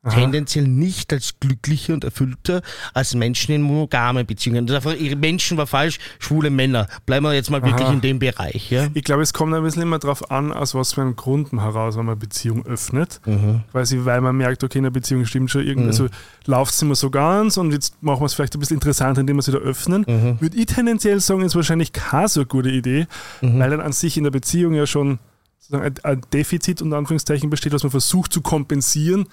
[0.08, 2.62] tendenziell nicht als glücklicher und erfüllter
[2.94, 4.66] als Menschen in monogamen Beziehungen.
[4.66, 6.88] Das einfach, Menschen war falsch, schwule Männer.
[7.04, 7.92] Bleiben wir jetzt mal wirklich Aha.
[7.92, 8.70] in dem Bereich.
[8.70, 8.88] Ja?
[8.94, 11.64] Ich glaube, es kommt ein bisschen immer darauf an, aus was für einem Grund man
[11.64, 13.20] heraus, wenn man eine Beziehung öffnet.
[13.26, 13.62] Mhm.
[13.72, 16.06] Quasi, weil man merkt, okay, in der Beziehung stimmt schon irgendwie, also
[16.46, 19.36] läuft es immer so ganz und jetzt machen wir es vielleicht ein bisschen interessanter, indem
[19.36, 20.06] wir es wieder öffnen.
[20.08, 20.40] Mhm.
[20.40, 23.06] Würde ich tendenziell sagen, ist wahrscheinlich keine so eine gute Idee,
[23.42, 23.58] Mhm.
[23.58, 25.18] weil dann an sich in der Beziehung ja schon
[25.58, 29.26] sozusagen ein Defizit unter Anführungszeichen besteht, was man versucht zu kompensieren,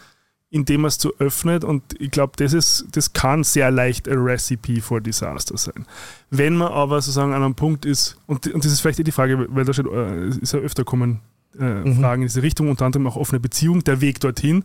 [0.49, 1.63] indem man es zu öffnet.
[1.63, 5.85] Und ich glaube, das, ist, das kann sehr leicht ein Recipe for Disaster sein.
[6.29, 9.11] Wenn man aber sozusagen an einem Punkt ist, und, und das ist vielleicht eh die
[9.11, 11.19] Frage, weil da steht, äh, ist ja öfter kommen
[11.59, 14.63] äh, Fragen in diese Richtung, unter anderem auch offene Beziehung, der Weg dorthin.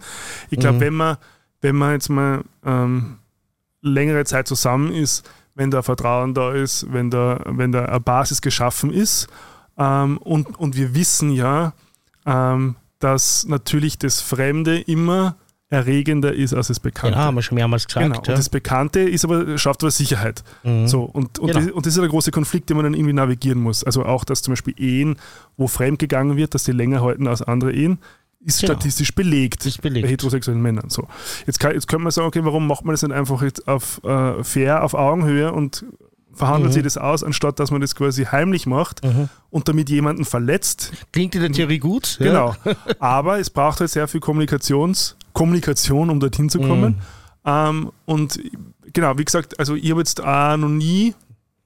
[0.51, 1.17] Ich glaube, wenn man,
[1.61, 3.19] wenn man jetzt mal ähm,
[3.81, 8.41] längere Zeit zusammen ist, wenn da Vertrauen da ist, wenn da, wenn da eine Basis
[8.41, 9.29] geschaffen ist,
[9.79, 11.73] Ähm, und, und wir wissen ja,
[12.27, 15.37] ähm, dass natürlich das Fremde immer
[15.73, 17.15] erregender ist als das Bekannte.
[17.15, 18.05] Genau, haben wir schon mehrmals gesagt.
[18.05, 18.15] Genau.
[18.25, 18.33] ja.
[18.33, 20.45] Und das Bekannte ist aber, schafft aber Sicherheit.
[20.63, 20.87] Mhm.
[20.87, 21.61] So, und, und, Genau.
[21.61, 23.83] das, und das ist ja der große Konflikt, den man dann irgendwie navigieren muss.
[23.83, 25.17] Also auch, dass zum Beispiel Ehen,
[25.57, 27.99] wo fremd gegangen wird, dass die länger halten als andere Ehen,
[28.45, 28.73] ist Genau.
[28.75, 30.05] statistisch belegt, Ist belegt.
[30.05, 30.91] bei heterosexuellen Männern.
[30.91, 31.07] So.
[31.47, 34.03] Jetzt, kann, jetzt könnte man sagen, okay, warum macht man das nicht einfach jetzt auf
[34.05, 35.85] äh, fair, auf Augenhöhe und
[36.35, 36.75] verhandelt Mhm.
[36.75, 39.29] sich das aus, anstatt dass man das quasi heimlich macht Mhm.
[39.51, 40.91] und damit jemanden verletzt.
[41.13, 42.17] Klingt in der Theorie gut.
[42.21, 42.27] ja.
[42.27, 42.55] Genau.
[42.99, 46.97] Aber es braucht halt sehr viel Kommunikations, Kommunikation, um dorthin zu kommen.
[47.45, 48.41] Ähm, und
[48.93, 51.15] genau, wie gesagt, also ich habe jetzt auch noch nie,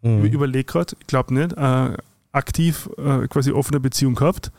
[0.03, 0.25] Mhm.
[0.25, 1.97] ich überlege gerade, ich glaube nicht, äh,
[2.33, 4.53] aktiv äh, quasi offene Beziehung gehabt.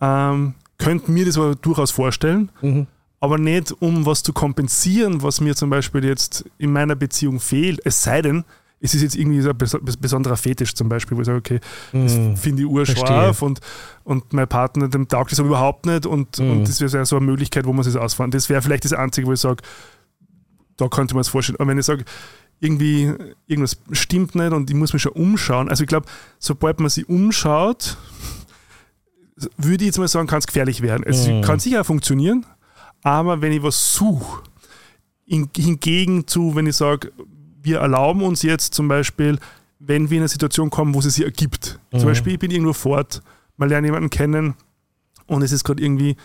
[0.00, 2.86] Ähm, könnte mir das aber durchaus vorstellen, Mhm.
[3.20, 7.80] aber nicht um was zu kompensieren, was mir zum Beispiel jetzt in meiner Beziehung fehlt.
[7.84, 8.44] Es sei denn,
[8.82, 11.38] es ist jetzt irgendwie so ein bes bes- besonderer Fetisch zum Beispiel, wo ich sage,
[11.38, 11.60] okay,
[11.92, 12.36] das Mhm.
[12.36, 13.60] finde ich urscharf und,
[14.04, 16.50] und mein Partner, dem taugt das aber überhaupt nicht und, Mhm.
[16.50, 18.30] und das wäre so eine Möglichkeit, wo man es ausfahren.
[18.30, 19.62] Das wäre vielleicht das Einzige, wo ich sage,
[20.78, 21.56] da könnte man es vorstellen.
[21.60, 22.04] Aber wenn ich sage,
[22.58, 23.12] irgendwie
[23.46, 26.06] irgendwas stimmt nicht und ich muss mich schon umschauen, also ich glaube,
[26.38, 27.96] sobald man sich umschaut,
[29.56, 31.04] würde ich jetzt mal sagen, kann es gefährlich werden.
[31.06, 31.42] Es Mhm.
[31.42, 32.44] kann sicher funktionieren,
[33.02, 34.42] aber wenn ich was suche,
[35.26, 37.12] in, hingegen zu, wenn ich sage,
[37.62, 39.38] wir erlauben uns jetzt zum Beispiel,
[39.78, 41.78] wenn wir in eine Situation kommen, wo es sich ergibt.
[41.90, 42.04] Zum Mhm.
[42.04, 43.22] Beispiel, ich bin irgendwo fort,
[43.56, 44.54] man lernt jemanden kennen
[45.26, 46.16] und es ist gerade irgendwie,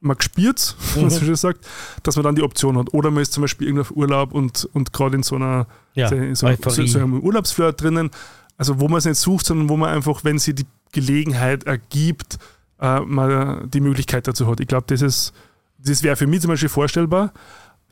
[0.00, 1.02] man spürt Mhm.
[1.06, 1.66] was schon sagt,
[2.02, 2.92] dass man dann die Option hat.
[2.94, 6.08] Oder man ist zum Beispiel irgendwo auf Urlaub und, und gerade in so einer Ja,
[6.08, 8.10] so, so, so, so einem Urlaubsflirt drinnen,
[8.56, 12.38] also wo man es nicht sucht, sondern wo man einfach, wenn sie die Gelegenheit ergibt,
[12.80, 14.60] äh, mal die Möglichkeit dazu hat.
[14.60, 15.32] Ich glaube, das ist,
[15.78, 17.32] das wäre für mich zum Beispiel vorstellbar.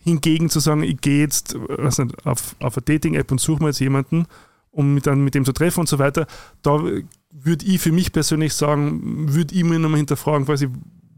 [0.05, 3.81] Hingegen zu sagen, ich gehe jetzt nicht, auf, auf eine Dating-App und suche mir jetzt
[3.81, 4.27] jemanden,
[4.71, 6.27] um mit, dann mit dem zu treffen und so weiter,
[6.63, 6.83] da
[7.31, 10.69] würde ich für mich persönlich sagen, würde ich mir nochmal hinterfragen, quasi,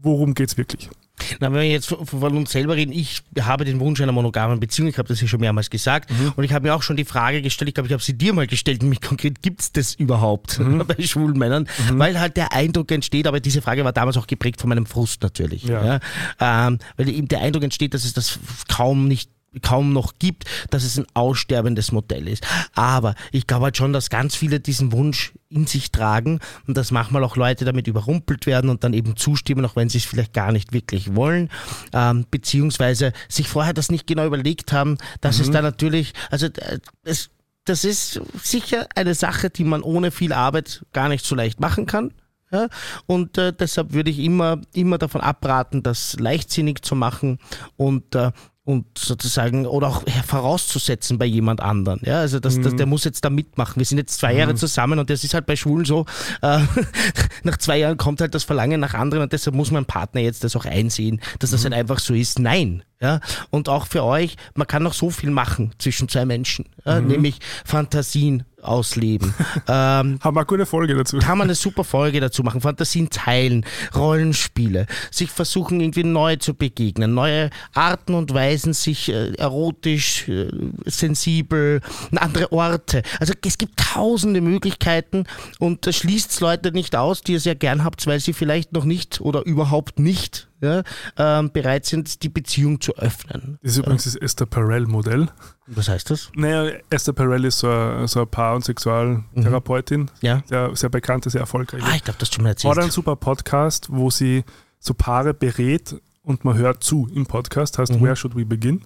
[0.01, 0.89] worum geht es wirklich?
[1.39, 4.89] Na, wenn wir jetzt von uns selber reden, ich habe den Wunsch einer monogamen Beziehung,
[4.89, 7.41] ich habe das ja schon mehrmals gesagt und ich habe mir auch schon die Frage
[7.41, 10.59] gestellt, ich glaube, ich habe sie dir mal gestellt, nämlich konkret, gibt es das überhaupt
[10.87, 11.67] bei schwulen Männern?
[11.93, 15.21] Weil halt der Eindruck entsteht, aber diese Frage war damals auch geprägt von meinem Frust
[15.23, 15.63] natürlich.
[15.63, 15.99] Ja.
[16.39, 16.67] Ja.
[16.67, 19.29] Ähm, weil eben der Eindruck entsteht, dass es das kaum nicht
[19.61, 22.45] kaum noch gibt, dass es ein aussterbendes Modell ist.
[22.73, 26.91] Aber ich glaube halt schon, dass ganz viele diesen Wunsch in sich tragen und dass
[26.91, 30.33] manchmal auch Leute damit überrumpelt werden und dann eben zustimmen, auch wenn sie es vielleicht
[30.33, 31.49] gar nicht wirklich wollen,
[31.91, 36.79] ähm, beziehungsweise sich vorher das nicht genau überlegt haben, dass es da natürlich, also äh,
[37.03, 37.29] es,
[37.65, 41.85] das ist sicher eine Sache, die man ohne viel Arbeit gar nicht so leicht machen
[41.85, 42.13] kann.
[42.53, 42.67] Ja,
[43.05, 47.39] und äh, deshalb würde ich immer, immer davon abraten, das leichtsinnig zu machen
[47.77, 48.31] und, äh,
[48.71, 51.99] und sozusagen oder auch vorauszusetzen bei jemand anderen.
[52.03, 53.77] Ja, also das, das, der muss jetzt da mitmachen.
[53.77, 56.05] Wir sind jetzt zwei Jahre zusammen und das ist halt bei Schwulen so,
[56.41, 56.59] äh,
[57.43, 60.43] nach zwei Jahren kommt halt das Verlangen nach anderen und deshalb muss mein Partner jetzt
[60.43, 62.39] das auch einsehen, dass das halt einfach so ist.
[62.39, 62.83] Nein.
[63.01, 63.19] Ja,
[63.49, 67.39] und auch für euch, man kann noch so viel machen zwischen zwei Menschen, ja, nämlich
[67.65, 69.33] Fantasien ausleben.
[69.67, 71.19] ähm, Haben wir eine gute Folge dazu.
[71.19, 72.61] kann man eine super Folge dazu machen.
[72.61, 79.33] Fantasien teilen, Rollenspiele, sich versuchen irgendwie neu zu begegnen, neue Arten und Weisen, sich äh,
[79.33, 80.49] erotisch, äh,
[80.85, 81.81] sensibel,
[82.15, 83.03] andere Orte.
[83.19, 85.25] Also es gibt tausende Möglichkeiten
[85.59, 88.85] und das schließt Leute nicht aus, die ihr sehr gern habt, weil sie vielleicht noch
[88.85, 90.83] nicht oder überhaupt nicht ja,
[91.17, 93.57] ähm, bereit sind, die Beziehung zu öffnen.
[93.61, 95.29] Das ist übrigens das Esther Perel-Modell.
[95.73, 96.31] Was heißt das?
[96.35, 100.41] Naja, Esther Perel ist so eine, so eine Paar- und Sexualtherapeutin, Ja.
[100.45, 101.85] sehr, sehr bekannte, sehr erfolgreiche.
[101.85, 102.75] Ah, ich glaube, das du mir erzählt.
[102.75, 104.43] Hat einen super Podcast, wo sie
[104.79, 108.81] so Paare berät und man hört zu im Podcast, heißt Where Should We Begin?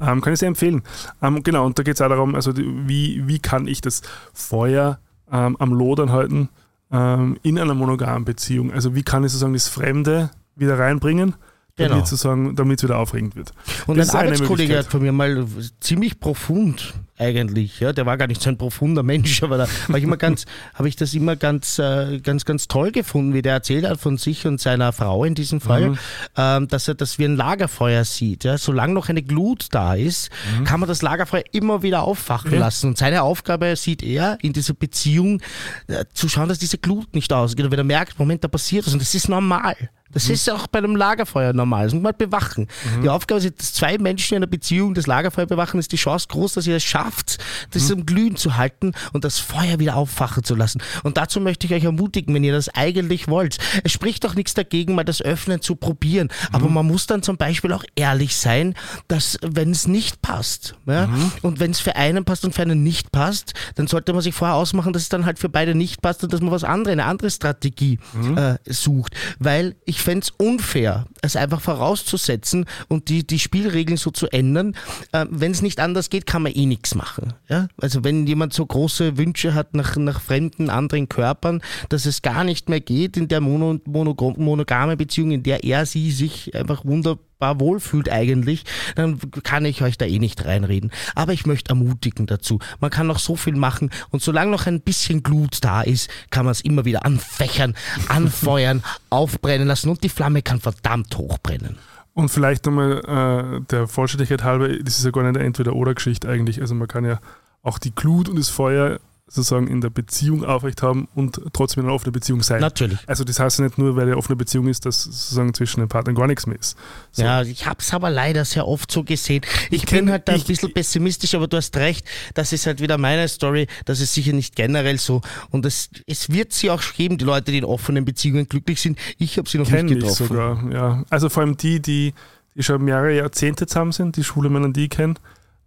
[0.00, 0.82] Ähm, kann ich sehr empfehlen.
[1.22, 4.98] Ähm, genau, und da geht es auch darum, also wie, wie kann ich das Feuer
[5.32, 6.48] ähm, am Lodern halten
[6.90, 8.72] ähm, in einer monogamen Beziehung?
[8.72, 11.34] Also wie kann ich sozusagen das Fremde wieder reinbringen,
[11.78, 12.04] damit, Genau.
[12.04, 13.52] sozusagen, damit es wieder aufregend wird.
[13.86, 15.46] Und Das ein Arbeitskollege hat von mir mal
[15.80, 19.98] ziemlich profund eigentlich, ja, der war gar nicht so ein profunder Mensch, aber da habe
[19.98, 23.54] ich immer ganz, habe ich das immer ganz, äh, ganz, ganz toll gefunden, wie der
[23.54, 25.98] erzählt hat von sich und seiner Frau in diesem Fall, Mhm.
[26.36, 28.44] ähm, dass er das wie ein Lagerfeuer sieht.
[28.44, 30.64] Ja, solange noch eine Glut da ist, Mhm.
[30.64, 32.88] kann man das Lagerfeuer immer wieder auffachen lassen.
[32.90, 35.40] Und seine Aufgabe sieht er in dieser Beziehung,
[35.88, 37.64] äh, zu schauen, dass diese Glut nicht ausgeht.
[37.64, 39.74] Und wenn er merkt, Moment, da passiert was und das ist normal.
[40.12, 41.84] Das ist auch bei einem Lagerfeuer normal.
[41.84, 42.66] Das muss man halt bewachen.
[43.02, 46.26] Die Aufgabe ist, dass zwei Menschen in einer Beziehung das Lagerfeuer bewachen, ist die Chance
[46.28, 47.38] groß, dass ihr es schafft,
[47.72, 50.82] das am Glühen zu halten und das Feuer wieder auffachen zu lassen.
[51.02, 53.58] Und dazu möchte ich euch ermutigen, wenn ihr das eigentlich wollt.
[53.84, 56.28] Es spricht doch nichts dagegen, mal das Öffnen zu probieren.
[56.52, 58.74] Aber man muss dann zum Beispiel auch ehrlich sein,
[59.08, 61.08] dass wenn es nicht passt, ja,
[61.42, 64.34] und wenn es für einen passt und für einen nicht passt, dann sollte man sich
[64.34, 66.92] vorher ausmachen, dass es dann halt für beide nicht passt und dass man was anderes,
[66.92, 67.98] eine andere Strategie
[68.36, 69.14] äh, sucht.
[69.38, 74.74] Weil ich fände es unfair, es einfach vorauszusetzen und die, die Spielregeln so zu ändern.
[75.12, 77.34] Äh, wenn es nicht anders geht, kann man eh nichts machen.
[77.48, 77.68] Ja?
[77.80, 82.44] Also wenn jemand so große Wünsche hat nach, nach fremden, anderen Körpern, dass es gar
[82.44, 86.84] nicht mehr geht in der mono, mono, monogame Beziehung, in der er sie sich einfach
[86.84, 88.64] wunderbar wohlfühlt eigentlich,
[88.94, 90.90] dann kann ich euch da eh nicht reinreden.
[91.14, 92.58] Aber ich möchte ermutigen dazu.
[92.80, 96.44] Man kann noch so viel machen und solange noch ein bisschen Glut da ist, kann
[96.44, 97.74] man es immer wieder anfächern,
[98.08, 101.76] anfeuern, aufbrennen lassen und die Flamme kann verdammt hochbrennen.
[102.14, 106.60] Und vielleicht nochmal äh, der Vollständigkeit halber, das ist ja gar nicht eine Entweder-Oder-Geschichte eigentlich.
[106.60, 107.20] Also man kann ja
[107.62, 108.98] auch die Glut und das Feuer
[109.30, 112.60] sozusagen in der Beziehung aufrecht haben und trotzdem in einer offenen Beziehung sein.
[112.60, 112.98] Natürlich.
[113.06, 115.88] Also das heißt ja nicht nur, weil eine offene Beziehung ist, dass sozusagen zwischen den
[115.88, 116.76] Partnern gar nichts mehr ist.
[117.12, 117.22] So.
[117.22, 119.42] Ja, ich habe es aber leider sehr oft so gesehen.
[119.70, 122.52] Ich, Ich bin kenn- halt da ein ich- bisschen pessimistisch, aber du hast recht, das
[122.52, 125.20] ist halt wieder meine Story, das ist sicher nicht generell so.
[125.50, 128.98] Und es, es wird sie auch geben, die Leute, die in offenen Beziehungen glücklich sind.
[129.18, 130.26] Ich habe sie noch nicht ich getroffen.
[130.28, 131.04] sogar, ja.
[131.10, 132.14] Also vor allem die, die,
[132.54, 135.14] die schon mehrere Jahrzehnte zusammen sind, die schwule Männer, die ich kenne,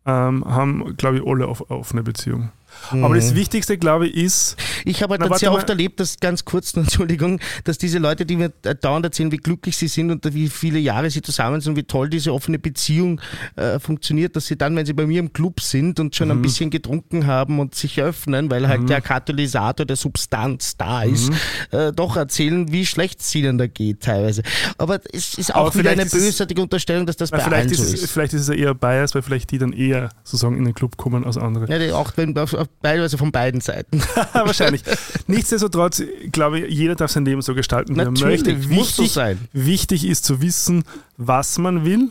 [0.06, 2.02] ähm, haben, glaube ich, alle auf, offene
[2.84, 3.04] Beziehung.
[3.06, 3.20] Aber Mhm.
[3.20, 5.58] das Wichtigste, glaube ich, ist, Ich habe halt Na, sehr mal.
[5.58, 9.78] oft erlebt, dass ganz kurz, Entschuldigung, dass diese Leute, die mir dauernd erzählen, wie glücklich
[9.78, 13.22] sie sind und wie viele Jahre sie zusammen sind und wie toll diese offene Beziehung
[13.56, 16.36] äh, funktioniert, dass sie dann, wenn sie bei mir im Club sind und schon Mhm.
[16.36, 21.30] ein bisschen getrunken haben und sich öffnen, weil halt der Katalysator der Substanz da ist,
[21.30, 21.36] Mhm.
[21.78, 24.42] äh, doch erzählen, wie schlecht es ihnen da geht teilweise.
[24.78, 27.78] Aber es ist Aber auch wieder vielleicht eine bösartige Unterstellung, dass das bei allen ist,
[27.78, 28.12] so ist.
[28.12, 30.98] vielleicht ist es ja eher Bias, weil vielleicht die dann eher sozusagen in den Club
[30.98, 31.68] kommen als andere.
[31.70, 34.02] Ja, die- auch wenn auf, auf, teilweise von beiden Seiten.
[34.34, 34.84] Wahrscheinlich.
[35.28, 36.02] Nichtsdestotrotz,
[36.32, 38.68] glaube ich, jeder darf sein Leben so gestalten, wie er Natürlich, möchte.
[38.70, 39.40] muss so Wichtig, sein.
[39.54, 40.84] wichtig ist zu wissen,
[41.18, 42.10] was man will.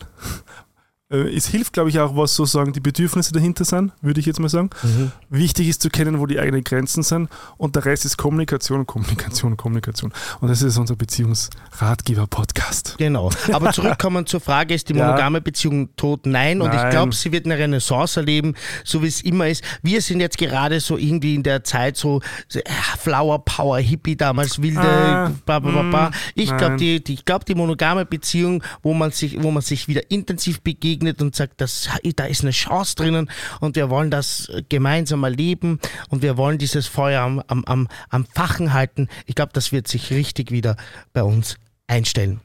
[1.11, 4.39] Äh, Es hilft, glaube ich, auch, was sozusagen die Bedürfnisse dahinter sind, würde ich jetzt
[4.39, 4.69] mal sagen.
[4.83, 5.11] Mhm.
[5.29, 7.29] Wichtig ist zu kennen, wo die eigenen Grenzen sind.
[7.57, 10.13] Und der Rest ist Kommunikation, Kommunikation, Kommunikation.
[10.39, 12.95] Und das ist unser Beziehungsratgeber-Podcast.
[12.97, 13.29] Genau.
[13.51, 15.05] Aber zurückkommen zur Frage, ist die Ja.
[15.07, 16.25] monogame Beziehung tot?
[16.25, 16.61] Nein.
[16.61, 16.91] Und ich Nein.
[16.91, 19.63] glaube, sie wird eine Renaissance erleben, so wie es immer ist.
[19.81, 22.21] Wir sind jetzt gerade so irgendwie in der Zeit so,
[22.53, 22.61] äh,
[22.99, 26.09] Flower Power, Hippie damals, wilde, Ah, ba, ba, ba.
[26.09, 26.77] mm, Ich glaube, nein.
[26.77, 30.61] die, die, ich glaub, die monogame Beziehung, wo man sich, wo man sich wieder intensiv
[30.61, 33.29] begegnet und sagt, das, da ist eine Chance drinnen
[33.59, 35.79] und wir wollen das gemeinsam erleben
[36.09, 39.07] und wir wollen dieses Feuer am, am, am, am Fachen halten.
[39.25, 40.75] Ich glaube, das wird sich richtig wieder
[41.13, 42.41] bei uns einstellen.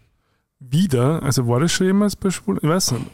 [0.59, 2.61] Wieder, also war das schon jemals bei Schwulen?
[2.62, 3.07] Ich weiß nicht.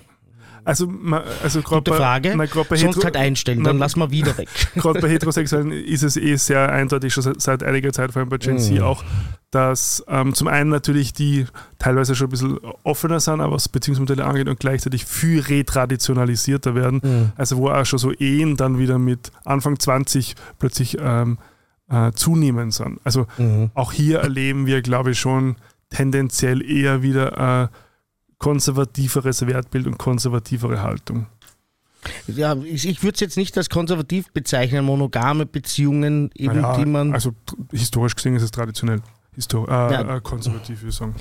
[0.64, 2.34] Also, ma- also gerade bei, Frage.
[2.36, 4.48] na, bei Sonst halt einstellen, dann na, lassen wir wieder weg.
[4.76, 8.28] Gerade bei Heterosexuellen ist es eh sehr eindeutig, schon seit, seit einiger Zeit, vor allem
[8.28, 8.82] bei Gen Z Mhm.
[8.82, 9.02] auch,
[9.50, 11.46] dass ähm, zum einen natürlich die
[11.78, 17.00] teilweise schon ein bisschen offener sind, aber was Beziehungsmodelle angeht und gleichzeitig viel retraditionalisierter werden.
[17.02, 17.32] Mhm.
[17.36, 21.38] Also wo auch schon so Ehen dann wieder mit Anfang 20 plötzlich ähm,
[21.90, 23.00] äh, zunehmen sind.
[23.04, 23.70] Also Mhm.
[23.74, 25.56] auch hier erleben wir, glaube ich, schon
[25.90, 27.68] tendenziell eher wieder äh,
[28.42, 31.26] konservativeres Wertbild und konservativere Haltung.
[32.26, 37.14] Ja, ich, würde es jetzt nicht als konservativ bezeichnen, monogame Beziehungen, eben, Naja, die man.
[37.14, 37.32] also
[37.70, 39.00] historisch gesehen ist es traditionell.
[39.34, 40.16] Histor äh, Ja.
[40.16, 41.14] äh, konservativ, würde ich sagen.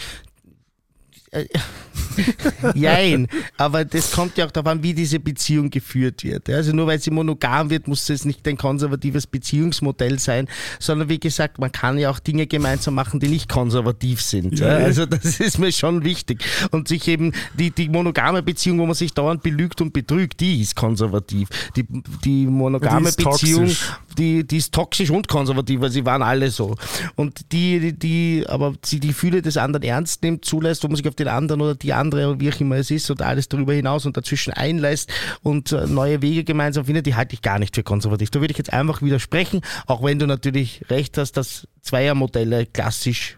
[2.76, 6.49] Jein, aber das kommt ja auch darauf an, wie diese Beziehung geführt wird.
[6.49, 10.47] Also nur weil sie monogam wird, muss es nicht ein konservatives Beziehungsmodell sein,
[10.80, 14.59] sondern wie gesagt, man kann ja auch Dinge gemeinsam machen, die nicht konservativ sind.
[14.59, 14.68] Ja.
[14.68, 16.43] Also das ist mir schon wichtig.
[16.72, 20.62] Und sich eben die, die monogame Beziehung, wo man sich dauernd belügt und betrügt, die
[20.62, 21.49] ist konservativ.
[21.76, 21.86] Die,
[22.24, 23.93] die monogame Die Beziehung, toxisch.
[24.18, 26.76] Die, die ist toxisch und konservativ, weil sie waren alle so.
[27.16, 30.97] Und die, die, die aber sie die Gefühle des anderen ernst nimmt, zulässt, wo man
[30.97, 33.74] sich auf den anderen oder die andere, wie auch immer es ist, und alles darüber
[33.74, 37.76] hinaus und dazwischen einlässt und äh, neue Wege gemeinsam findet, die halte ich gar nicht
[37.76, 38.30] für konservativ.
[38.30, 43.38] Da würde ich jetzt einfach widersprechen, auch wenn du natürlich recht hast, dass Zweiermodelle klassisch.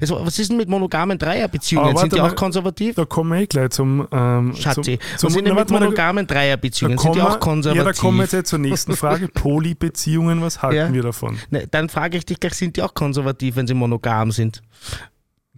[0.00, 1.96] Also, was ist denn mit monogamen Dreierbeziehungen?
[1.96, 2.94] Sind die auch konservativ?
[2.96, 4.06] Da kommen wir eh gleich zum.
[4.12, 6.98] Ähm, Schatzi, zum, was sind denn mit monogamen Dreierbeziehungen?
[6.98, 7.84] Sind die auch konservativ?
[7.86, 9.28] Ja, da kommen wir jetzt zur nächsten Frage.
[9.34, 10.92] Polybeziehungen, was halten Ja.
[10.92, 11.38] wir davon?
[11.50, 14.62] Ne, dann frage ich dich gleich, sind die auch konservativ, wenn sie monogam sind?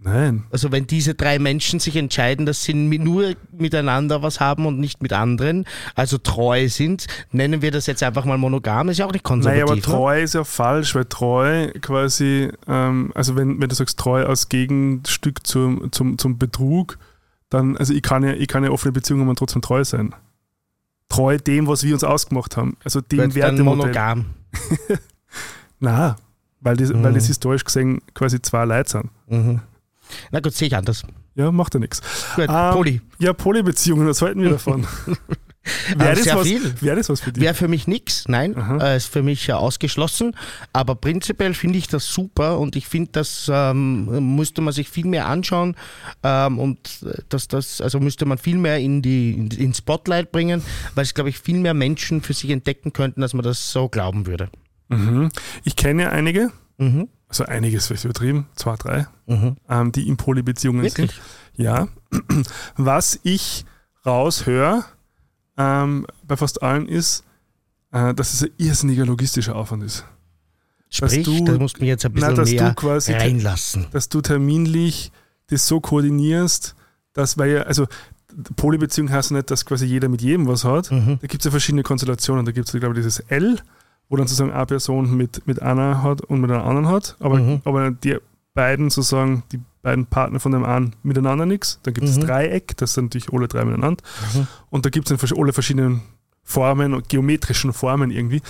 [0.05, 0.43] Nein.
[0.51, 5.01] Also wenn diese drei Menschen sich entscheiden, dass sie nur miteinander was haben und nicht
[5.01, 9.11] mit anderen, also treu sind, nennen wir das jetzt einfach mal monogam, ist ja auch
[9.11, 9.63] nicht konservativ.
[9.63, 9.81] aber ne?
[9.81, 14.47] treu ist ja falsch, weil treu quasi, ähm, also wenn, wenn du sagst treu als
[14.49, 16.99] Gegenstück zum, zum, zum Betrug,
[17.49, 20.13] dann, also ich kann ja, ich kann ja offene Beziehungen und trotzdem treu sein.
[21.09, 22.77] Treu dem, was wir uns ausgemacht haben.
[22.83, 23.75] Also dem Wird dann Wertemodell.
[23.77, 24.25] monogam.
[25.79, 26.15] Na,
[26.61, 27.03] weil das, Mhm.
[27.03, 29.09] weil das historisch gesehen quasi zwei Leute sind.
[29.27, 29.61] Mhm.
[30.31, 31.03] Na gut, sehe ich anders.
[31.35, 32.01] Ja, macht ja nichts.
[32.35, 33.01] Gut, Ähm, Poli.
[33.19, 34.85] Ja, Polybeziehungen, was halten wir davon?
[35.97, 37.41] Wäre das, sehr was- wär das was für dich?
[37.41, 40.35] Wäre für mich nix, nein, äh, ist für mich ja ausgeschlossen.
[40.73, 45.07] Aber prinzipiell finde ich das super und ich finde, das ähm, müsste man sich viel
[45.07, 45.75] mehr anschauen
[46.21, 50.31] ähm, und äh, dass das, also müsste man viel mehr in die in, in Spotlight
[50.31, 50.61] bringen,
[50.93, 53.89] weil es, glaube ich, viel mehr Menschen für sich entdecken könnten, als man das so
[53.89, 54.49] glauben würde.
[54.89, 55.29] Mhm.
[55.63, 57.07] Ich kenne ja einige, Mhm.
[57.27, 59.57] Also einiges vielleicht übertrieben, zwei, drei, Mhm.
[59.69, 61.11] ähm, die in Polybeziehungen Wirklich?
[61.11, 61.21] sind.
[61.65, 61.87] Ja.
[62.77, 63.65] Was ich
[64.05, 64.83] raushöre
[65.57, 67.23] ähm, bei fast allen ist,
[67.91, 70.05] äh, dass es ein irrsinniger logistischer Aufwand ist.
[70.89, 73.87] Sprich, du- da musst du mich jetzt ein bisschen Na, dass mehr du quasi reinlassen.
[73.91, 75.11] dass du terminlich
[75.47, 76.75] das so koordinierst,
[77.13, 77.87] dass, weil ja, also
[78.57, 80.91] Polybeziehung heißt nicht, dass quasi jeder mit jedem was hat.
[80.91, 81.19] Mhm.
[81.21, 82.45] Da gibt es ja verschiedene Konstellationen.
[82.45, 83.59] Da gibt es, glaube ich, dieses L,
[84.09, 87.37] wo dann sozusagen eine Person mit, mit einer hat und mit einer anderen hat, aber,
[87.39, 87.61] Mhm.
[87.65, 88.17] aber die
[88.53, 91.79] beiden sozusagen, die beiden Partner von dem einen miteinander nichts.
[91.83, 92.21] Dann gibt es Mhm.
[92.21, 94.03] das Dreieck, das sind natürlich alle drei miteinander.
[94.33, 94.47] Mhm.
[94.69, 96.01] Und da gibt es alle verschiedenen
[96.43, 98.41] Formen und geometrischen Formen irgendwie.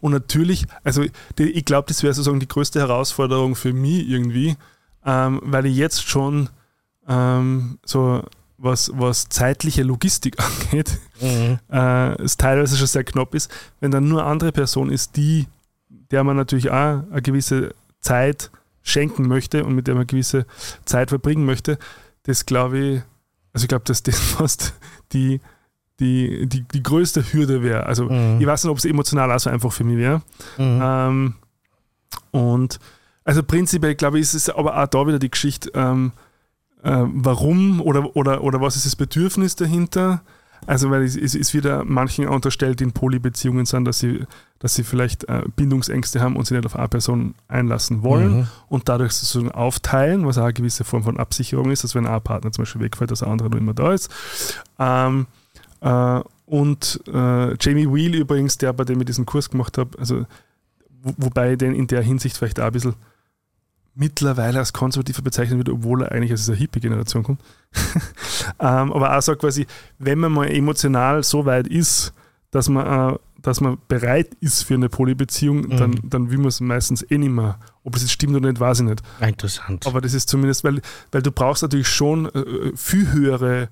[0.00, 1.04] Und natürlich, also
[1.38, 4.56] die, ich glaube, das wäre sozusagen die größte Herausforderung für mich irgendwie,
[5.04, 6.48] ähm, weil ich jetzt schon
[7.08, 8.22] ähm, so
[8.62, 11.58] was, was zeitliche Logistik angeht, Mhm.
[11.70, 13.50] äh, es teilweise schon sehr knapp ist,
[13.80, 15.46] wenn dann nur eine andere Person ist, die,
[16.10, 18.50] der man natürlich auch eine gewisse Zeit
[18.82, 20.46] schenken möchte und mit der man eine gewisse
[20.84, 21.78] Zeit verbringen möchte,
[22.24, 23.02] das glaube ich,
[23.52, 24.74] also ich glaube, dass das fast
[25.12, 25.40] die,
[26.00, 27.86] die, die, die größte Hürde wäre.
[27.86, 28.40] Also Mhm.
[28.40, 30.22] ich weiß nicht, ob es emotional auch so einfach für mich wäre.
[30.58, 30.80] Mhm.
[30.82, 31.34] Ähm,
[32.30, 32.78] und
[33.24, 36.18] also prinzipiell glaube ich, ist es aber auch da wieder die Geschichte, ähm, äh,
[36.82, 40.22] warum oder, oder, oder was ist das Bedürfnis dahinter?
[40.64, 44.24] Also, weil es, es ist wieder manchen unterstellt, die in Polybeziehungen sind, dass sie,
[44.60, 48.46] dass sie vielleicht äh, Bindungsängste haben und sich nicht auf eine Person einlassen wollen Mhm.
[48.68, 52.22] und dadurch sozusagen aufteilen, was auch eine gewisse Form von Absicherung ist, dass wenn ein
[52.22, 54.08] Partner zum Beispiel wegfällt, dass der andere nur immer da ist.
[54.78, 55.26] Ähm,
[55.80, 60.26] äh, und äh, Jamie Wheel übrigens, der bei dem ich diesen Kurs gemacht habe, also
[61.02, 62.94] wo, wobei ich den in der Hinsicht vielleicht auch ein bisschen
[63.94, 67.40] mittlerweile als konservativer bezeichnet wird, obwohl er eigentlich aus dieser Hippie-Generation kommt.
[68.58, 69.66] ähm, aber auch so quasi,
[69.98, 72.12] wenn man mal emotional so weit ist,
[72.50, 75.76] dass man, äh, dass man bereit ist für eine Polybeziehung, Mhm.
[75.76, 77.58] dann, dann will man es meistens eh nicht mehr.
[77.84, 79.02] Ob das jetzt stimmt oder nicht, weiß ich nicht.
[79.20, 79.86] Interessant.
[79.86, 80.80] Aber das ist zumindest, weil,
[81.10, 83.68] weil du brauchst natürlich schon äh, viel höhere,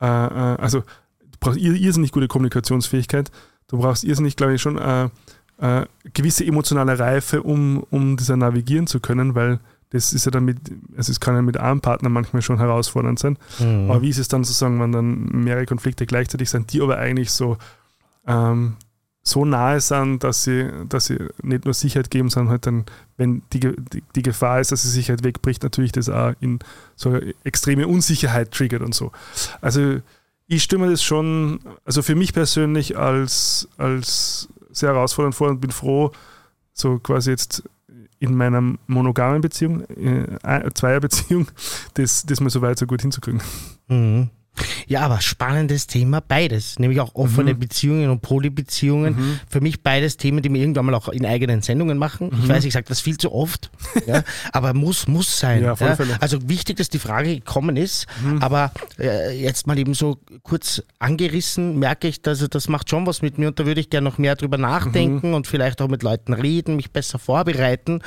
[0.00, 3.30] äh, äh, also du brauchst ir irrsinnig gute Kommunikationsfähigkeit.
[3.68, 4.78] Du brauchst irrsinnig, glaube ich, schon
[5.58, 10.44] äh, gewisse emotionale Reife, um, um ja navigieren zu können, weil das ist ja dann
[10.44, 10.58] mit,
[10.96, 13.38] also es kann ja mit einem Partner manchmal schon herausfordernd sein.
[13.60, 13.88] Mhm.
[13.88, 17.30] Aber wie ist es dann sozusagen, wenn dann mehrere Konflikte gleichzeitig sind, die aber eigentlich
[17.30, 17.58] so,
[18.26, 18.74] ähm,
[19.22, 22.84] so nahe sind, dass sie, dass sie nicht nur Sicherheit geben, sondern halt dann,
[23.16, 26.58] wenn die, die, die Gefahr ist, dass die Sicherheit wegbricht, natürlich das auch in
[26.96, 29.12] so extreme Unsicherheit triggert und so.
[29.60, 30.00] Also
[30.46, 35.70] ich stimme das schon, also für mich persönlich als, als sehr herausfordernd vor und bin
[35.70, 36.10] froh,
[36.72, 37.62] so quasi jetzt
[38.18, 41.48] in meiner monogamen Beziehung, äh, Zweierbeziehung,
[41.94, 43.42] das, das mal so weit so gut hinzukriegen.
[43.88, 44.30] Mhm.
[44.86, 46.78] Ja, aber spannendes Thema, beides.
[46.78, 47.58] Nämlich auch offene Mhm.
[47.58, 49.40] Beziehungen und Polybeziehungen.
[49.48, 52.30] Für mich beides Themen, die wir irgendwann mal auch in eigenen Sendungen machen.
[52.42, 53.70] Ich weiß, ich sage das viel zu oft,
[54.06, 55.62] ja, aber muss, muss sein.
[55.62, 56.16] Ja, Fälle.
[56.20, 58.06] Also wichtig, dass die Frage gekommen ist,
[58.40, 63.22] aber äh, jetzt mal eben so kurz angerissen, merke ich, dass das macht schon was
[63.22, 66.02] mit mir und da würde ich gerne noch mehr drüber nachdenken und vielleicht auch mit
[66.02, 68.00] Leuten reden, mich besser vorbereiten.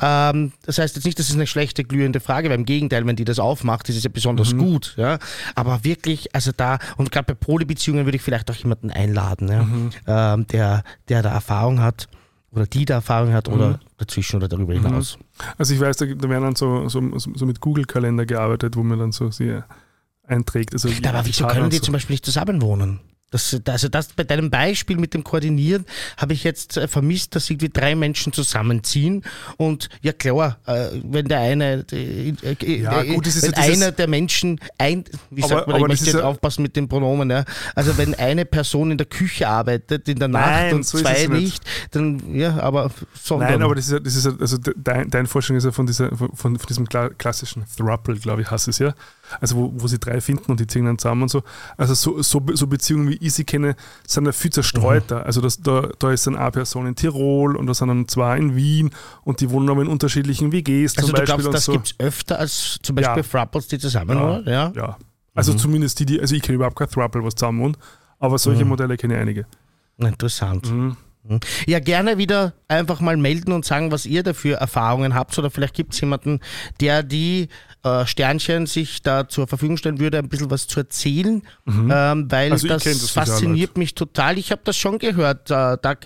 [0.00, 3.16] Ähm, das heißt jetzt nicht, das ist eine schlechte, glühende Frage, weil im Gegenteil, wenn
[3.16, 4.94] die das aufmacht, ist es ja besonders gut.
[4.96, 5.18] Ja?
[5.54, 10.34] Aber wirklich, also da, und gerade bei Polybeziehungen würde ich vielleicht auch jemanden einladen, ja?
[10.34, 12.08] ähm, der, der da Erfahrung hat
[12.50, 15.18] oder die da Erfahrung hat oder dazwischen oder darüber hinaus.
[15.56, 18.98] Also ich weiß, da, da werden dann so, so, so mit Google-Kalender gearbeitet, wo man
[18.98, 19.60] dann so sie
[20.26, 20.72] einträgt.
[20.72, 23.00] Also Ja, aber wieso können die zum Beispiel nicht zusammen wohnen?
[23.32, 25.84] Das, also das bei deinem Beispiel mit dem Koordinieren
[26.16, 29.24] habe ich jetzt äh, vermisst, dass irgendwie drei Menschen zusammenziehen
[29.56, 32.34] und ja klar, äh, wenn der eine, äh,
[32.80, 35.88] Ja, äh, gut, wenn ja einer der Menschen ein, wie Aber- sagt man, aber ich
[35.88, 37.44] möchte jetzt aufpassen mit den Pronomen, ja.
[37.74, 41.26] also wenn eine Person in der Küche arbeitet in der Nacht Nein, und so zwei
[41.26, 41.64] nicht.
[41.90, 45.58] dann ja, aber sondern Nein, aber das ist, das ist also de- dein, deine Vorstellung
[45.58, 48.94] ist ja von, dieser, von, von diesem kla- klassischen Thruple, glaube ich, heißt es ja.
[49.40, 51.42] Also wo, wo sie drei finden und die ziehen dann zusammen und so.
[51.76, 53.76] Also so, so, so Beziehungen, wie ich sie kenne,
[54.06, 55.20] sind ja viel zerstreuter.
[55.20, 55.24] Mhm.
[55.26, 58.38] Also das, da, da ist dann eine Person in Tirol und da sind dann zwei
[58.38, 58.90] in Wien
[59.24, 61.72] und die wohnen aber in unterschiedlichen WGs zum also du Beispiel glaubst, das so.
[61.72, 63.22] gibt es öfter als zum Beispiel Ja.
[63.22, 64.22] Frapples, die zusammen Ja.
[64.22, 64.44] wohnen?
[64.46, 64.72] Ja.
[64.76, 64.96] Ja.
[65.34, 65.58] Also Mhm.
[65.58, 67.78] zumindest die, die, also ich kenne überhaupt kein Thruple, was zusammen wohnt,
[68.18, 69.46] aber solche Modelle kenne ich einige.
[69.98, 70.70] Interessant.
[70.70, 70.96] Mhm.
[71.66, 75.36] Ja, gerne wieder einfach mal melden und sagen, was ihr dafür Erfahrungen habt.
[75.38, 76.38] Oder vielleicht gibt es jemanden,
[76.80, 77.48] der die
[77.86, 82.50] äh, Sternchen sich da zur Verfügung stellen würde, ein bisschen was zu erzählen, ähm, weil
[82.50, 84.38] Also das, das fasziniert mich total.
[84.38, 85.98] Ich habe das schon gehört, äh, Doug.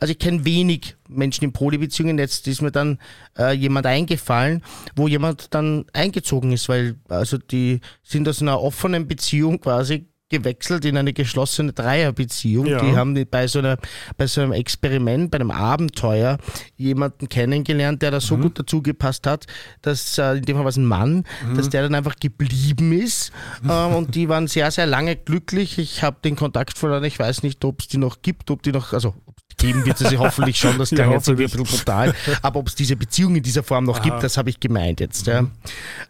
[0.00, 2.18] Also ich kenne wenig Menschen in Polybeziehungen.
[2.18, 2.98] Jetzt ist mir dann
[3.38, 4.62] äh, jemand eingefallen,
[4.94, 10.84] wo jemand dann eingezogen ist, weil also die sind aus einer offenen Beziehung quasi gewechselt
[10.84, 12.66] in eine geschlossene Dreierbeziehung.
[12.66, 12.80] Ja.
[12.80, 13.78] Die haben bei so, einer,
[14.16, 16.38] bei so einem Experiment, bei einem Abenteuer
[16.76, 18.20] jemanden kennengelernt, der da Mhm.
[18.20, 19.46] so gut dazu gepasst hat,
[19.82, 21.56] dass äh, in dem Fall war es ein Mann, Mhm.
[21.56, 23.32] dass der dann einfach geblieben ist.
[23.68, 25.78] Ähm, und die waren sehr, sehr lange glücklich.
[25.78, 27.04] Ich habe den Kontakt verloren.
[27.04, 29.14] Ich weiß nicht, ob es die noch gibt, ob die noch, also
[29.58, 32.14] geben wird es hoffentlich schon, das Ja, klang jetzt irgendwie ein bisschen brutal.
[32.42, 35.26] Aber ob es diese Beziehung in dieser Form noch gibt, das habe ich gemeint jetzt.
[35.26, 35.38] Ja.
[35.40, 35.50] Ähm,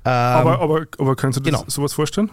[0.04, 1.64] Aber, aber, aber kannst du dir genau.
[1.66, 2.30] sowas vorstellen?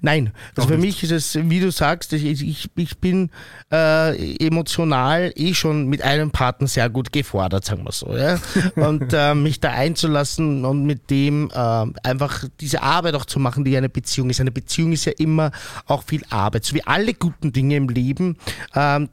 [0.00, 1.02] Nein, also Auch für nicht.
[1.02, 3.30] mich ist es, wie du sagst, ich, ich, ich bin
[3.70, 8.16] äh, emotional eh schon mit einem Partner sehr gut gefordert, sagen wir so.
[8.16, 8.38] Ja?
[8.76, 13.64] Und äh, mich da einzulassen und mit dem äh, einfach diese Arbeit auch zu machen,
[13.64, 14.40] die eine Beziehung ist.
[14.40, 15.50] Eine Beziehung ist ja immer
[15.86, 16.64] auch viel Arbeit.
[16.64, 18.38] So wie alle guten Dinge im Leben
[18.74, 19.10] ähm,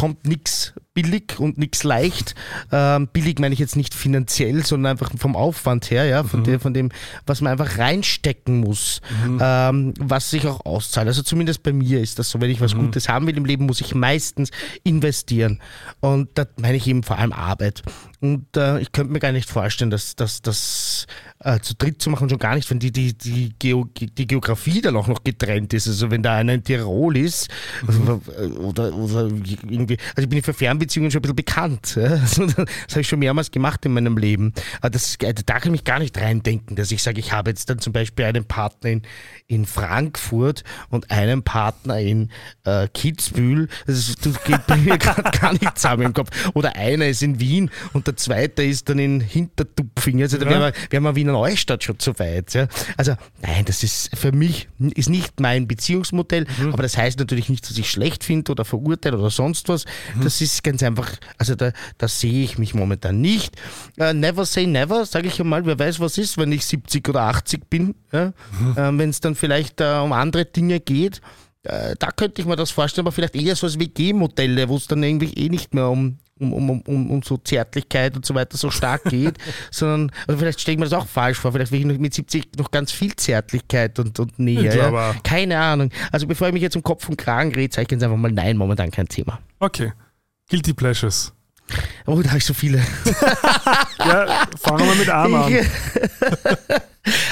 [0.00, 0.72] kommt nichts
[1.02, 2.34] billig und nichts leicht.
[2.70, 6.60] Ähm, billig meine ich jetzt nicht finanziell, sondern einfach vom Aufwand her, ja, von, der,
[6.60, 6.90] von dem,
[7.26, 9.00] was man einfach reinstecken muss,
[9.40, 11.08] ähm, was sich auch auszahlt.
[11.08, 13.66] Also zumindest bei mir ist das so, wenn ich was Gutes haben will im Leben,
[13.66, 14.50] muss ich meistens
[14.84, 15.60] investieren.
[16.00, 17.82] Und da meine ich eben vor allem Arbeit.
[18.20, 21.06] Und äh, ich könnte mir gar nicht vorstellen, dass das
[21.42, 24.82] äh, zu dritt zu machen, schon gar nicht, wenn die, die, die, Geo die Geografie
[24.82, 25.88] dann auch noch getrennt ist.
[25.88, 27.48] Also wenn da einer in Tirol ist
[27.86, 28.20] also,
[28.58, 31.96] oder, oder irgendwie, also ich bin für Fernbeziehungen schon ein bisschen bekannt.
[31.96, 32.56] Also, das
[32.90, 34.52] habe ich schon mehrmals gemacht in meinem Leben.
[34.80, 37.50] Aber das, äh, da kann ich mich gar nicht reindenken, dass ich sage, ich habe
[37.50, 39.02] jetzt dann zum Beispiel einen Partner in,
[39.46, 42.30] in Frankfurt und einen Partner in
[42.64, 43.68] äh, Kitzbühel.
[43.86, 46.30] Das, das geht bei mir gerade gar nicht zusammen im Kopf.
[46.54, 50.22] Oder einer ist in Wien und der zweite ist dann in Hintertupfing.
[50.22, 50.50] Also da Ja.
[50.50, 52.54] wären wir, wären wir Wiener Neustadt schon zu weit.
[52.54, 52.68] Ja.
[52.96, 56.72] Also nein, das ist für mich ist nicht mein Beziehungsmodell, Mhm.
[56.72, 59.84] aber das heißt natürlich nicht, dass ich schlecht finde oder verurteile oder sonst was.
[60.14, 60.22] Mhm.
[60.24, 63.56] Das ist ganz einfach, also da, da sehe ich mich momentan nicht.
[63.98, 67.22] Äh, never say never, sage ich einmal, wer weiß, was ist, wenn ich 70 oder
[67.22, 68.32] 80 bin, ja.
[68.58, 68.72] Mhm.
[68.76, 71.20] äh, wenn es dann vielleicht äh, um andere Dinge geht.
[71.64, 74.86] Äh, da könnte ich mir das vorstellen, aber vielleicht eher so als WG-Modelle, wo es
[74.86, 78.56] dann irgendwie eh nicht mehr um, um, um, um, um so Zärtlichkeit und so weiter
[78.56, 79.36] so stark geht,
[79.72, 82.56] sondern, also vielleicht stelle ich mir das auch falsch vor, vielleicht will ich mit 70
[82.56, 84.74] noch ganz viel Zärtlichkeit und, und Nähe.
[84.74, 85.14] Ja.
[85.24, 85.90] Keine Ahnung.
[86.12, 88.32] Also bevor ich mich jetzt um Kopf und Kragen rede, zeige ich jetzt einfach mal
[88.32, 89.40] nein, momentan kein Thema.
[89.58, 89.92] Okay.
[90.50, 91.32] Guilty Pleasures.
[92.06, 92.82] Oh, da habe ich so viele.
[94.00, 95.52] Ja, fangen wir mit einem an.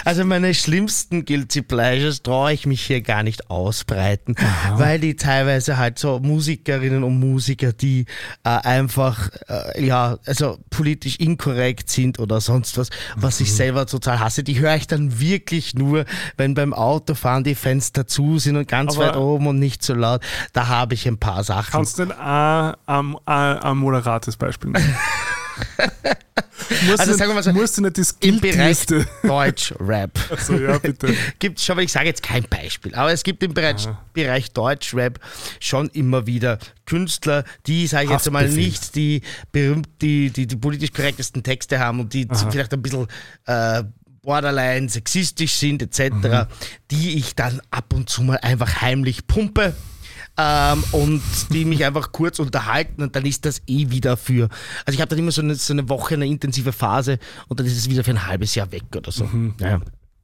[0.04, 4.34] Also meine schlimmsten Guilty Pleasures traue ich mich hier gar nicht ausbreiten,
[4.76, 8.06] weil die teilweise halt so Musikerinnen und Musiker, die
[8.44, 14.20] äh, einfach äh, ja also politisch inkorrekt sind oder sonst was, was ich selber total
[14.20, 16.06] hasse, die höre ich dann wirklich nur,
[16.38, 19.92] wenn beim Autofahren die Fenster zu sind und ganz Aber- weit oben und nicht so
[19.94, 20.22] laut.
[20.54, 21.72] Da habe ich ein paar Sachen.
[21.72, 24.96] Kannst du denn ein, ein, ein, ein moderates Beispiel nennen?
[26.86, 28.86] musst Also sagen wir mal nicht, so, musst du nicht das Im Bereich.
[29.22, 30.18] Deutsch-Rap.
[30.38, 31.14] So, ja, bitte.
[31.38, 35.20] gibt schon, aber ich sage jetzt kein Beispiel, aber es gibt im Bereich, Bereich Deutschrap
[35.60, 38.66] schon immer wieder Künstler, die, sage ich jetzt einmal Haftbefehl.
[38.68, 39.22] nicht die
[39.52, 43.06] berühmt, die, die, die politisch korrektesten Texte haben und die vielleicht ein bisschen
[43.46, 43.84] äh,
[44.22, 46.46] borderline sexistisch sind etc., Mhm.
[46.90, 49.74] die ich dann ab und zu mal einfach heimlich pumpe.
[50.38, 51.20] Ähm, und
[51.52, 54.48] die mich einfach kurz unterhalten und dann ist das eh wieder für.
[54.86, 57.66] Also ich habe dann immer so eine, so eine Woche, eine intensive Phase und dann
[57.66, 59.24] ist es wieder für ein halbes Jahr weg oder so.
[59.24, 59.54] Mhm.
[59.58, 59.80] Naja.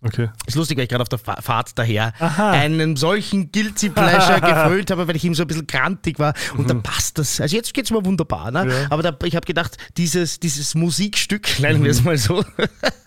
[0.06, 0.28] Okay.
[0.44, 4.90] Ist lustig, weil ich gerade auf der Fa- Fahrt daher einen solchen Guilty Pleasure gefrönt
[4.90, 6.34] habe, weil ich ihm so ein bisschen grantig war.
[6.58, 7.40] Und da passt das.
[7.40, 8.64] Also jetzt geht's mir wunderbar, ne?
[8.66, 8.70] Mhm.
[8.70, 8.86] Ja.
[8.90, 12.04] Aber da, ich habe gedacht, dieses, dieses Musikstück, nennen wir es Mhm.
[12.04, 12.44] mal so,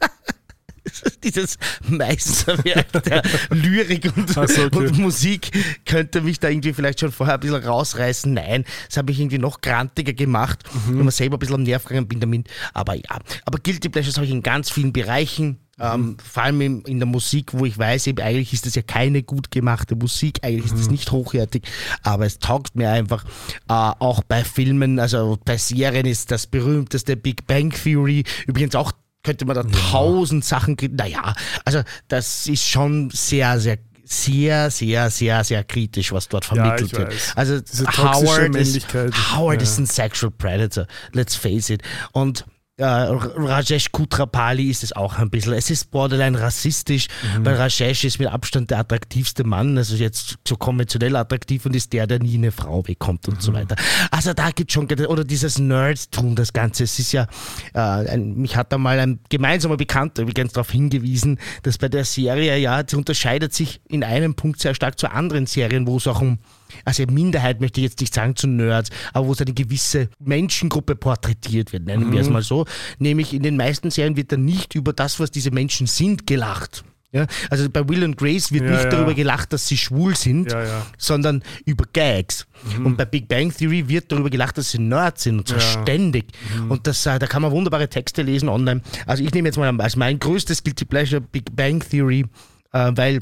[1.23, 1.57] dieses
[1.89, 4.69] Meisterwerk der Lyrik und, so, okay.
[4.75, 5.51] und Musik
[5.85, 8.33] könnte mich da irgendwie vielleicht schon vorher ein bisschen rausreißen.
[8.33, 10.89] Nein, das habe ich irgendwie noch grantiger gemacht, Mhm.
[10.97, 12.47] wenn man selber ein bisschen am Nerv gegangen bin damit.
[12.73, 15.59] Aber ja, aber Guilty Pleasures habe ich in ganz vielen Bereichen.
[15.79, 18.81] Ähm, vor allem in, in der Musik, wo ich weiß, eben, eigentlich ist das ja
[18.81, 21.61] keine gut gemachte Musik, eigentlich ist das nicht hochwertig,
[22.01, 23.23] aber es taugt mir einfach.
[23.69, 28.91] Äh, auch bei Filmen, also bei Serien ist das berühmteste Big Bang Theory, übrigens auch
[29.27, 31.35] könnte man da tausend Sachen, naja,
[31.65, 33.77] also das ist schon sehr, sehr
[34.09, 37.13] sehr, sehr, sehr, sehr kritisch, was dort vermittelt ich wird.
[37.35, 37.59] Also
[37.97, 38.87] Howard ist.
[39.35, 39.63] Howard Ja.
[39.63, 41.81] ist ein Sexual Predator, let's face it.
[42.13, 42.45] Und
[42.77, 45.53] äh, Rajesh Kutrapali ist es auch ein bisschen.
[45.53, 47.45] Es ist borderline rassistisch, Mhm.
[47.45, 51.91] weil Rajesh ist mit Abstand der attraktivste Mann, also jetzt so konventionell attraktiv und ist
[51.93, 53.55] der, der nie eine Frau bekommt und so Mhm.
[53.55, 53.75] weiter.
[54.11, 56.83] Also da gibt schon, oder dieses Nerdtum, das Ganze.
[56.83, 57.27] Es ist ja,
[57.73, 62.05] äh, ein, mich hat da mal ein gemeinsamer Bekannter übrigens darauf hingewiesen, dass bei der
[62.05, 66.05] Serie, ja, sie unterscheidet sich in einem Punkt sehr stark zu anderen Serien, wo es
[66.07, 66.37] auch um
[66.85, 70.95] also Minderheit möchte ich jetzt nicht sagen zu Nerds, aber wo es eine gewisse Menschengruppe
[70.95, 72.13] porträtiert wird, nennen Mhm.
[72.13, 72.65] wir es mal so.
[72.99, 76.83] Nämlich in den meisten Serien wird dann nicht über das, was diese Menschen sind, gelacht.
[77.13, 78.89] Ja, also bei Will und Grace wird Ja, nicht ja.
[78.89, 80.53] darüber gelacht, dass sie schwul sind,
[80.97, 82.45] sondern über Gags.
[82.83, 86.25] Und bei Big Bang Theory wird darüber gelacht, dass sie Nerds sind und zwar ständig.
[86.67, 88.81] Und das, äh, da kann man wunderbare Texte lesen online.
[89.05, 92.25] Also ich nehme jetzt mal als mein größtes Guilty Pleasure Big Bang Theory,
[92.73, 93.21] äh, weil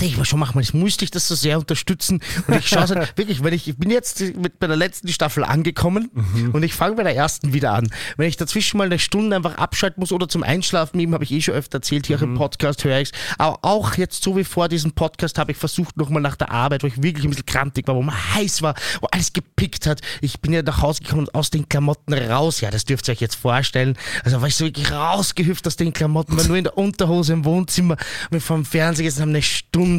[0.00, 2.20] denke ich schon, mach mal, jetzt musste ich das so sehr unterstützen.
[2.46, 5.08] Und ich schaue es halt wirklich, wenn ich, ich bin jetzt mit bei der letzten
[5.08, 6.10] Staffel angekommen
[6.52, 7.90] und ich fange bei der ersten wieder an.
[8.16, 11.32] Wenn ich dazwischen mal eine Stunde einfach abschalten muss oder zum Einschlafen, eben habe ich
[11.32, 14.44] eh schon öfter erzählt, hier auch im Podcast höre ich Aber auch jetzt so wie
[14.44, 17.46] vor diesem Podcast habe ich versucht, nochmal nach der Arbeit, wo ich wirklich ein bisschen
[17.46, 20.00] krantig war, wo man heiß war, wo alles gepickt hat.
[20.20, 22.60] Ich bin ja nach Hause gekommen und aus den Klamotten raus.
[22.60, 23.96] Ja, das dürft ihr euch jetzt vorstellen.
[24.24, 27.44] Also war ich so wirklich rausgehüpft aus den Klamotten, war nur in der Unterhose im
[27.44, 27.96] Wohnzimmer,
[28.30, 29.89] mir vom Fernseher gesessen, haben eine Stunde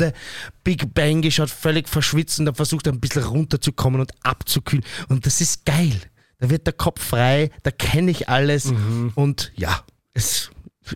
[0.63, 4.85] Big Bang geschaut, völlig verschwitzt und habe versucht, ein bisschen runterzukommen und abzukühlen.
[5.09, 5.99] Und das ist geil.
[6.39, 8.73] Da wird der Kopf frei, da kenne ich alles
[9.15, 10.49] und ja, es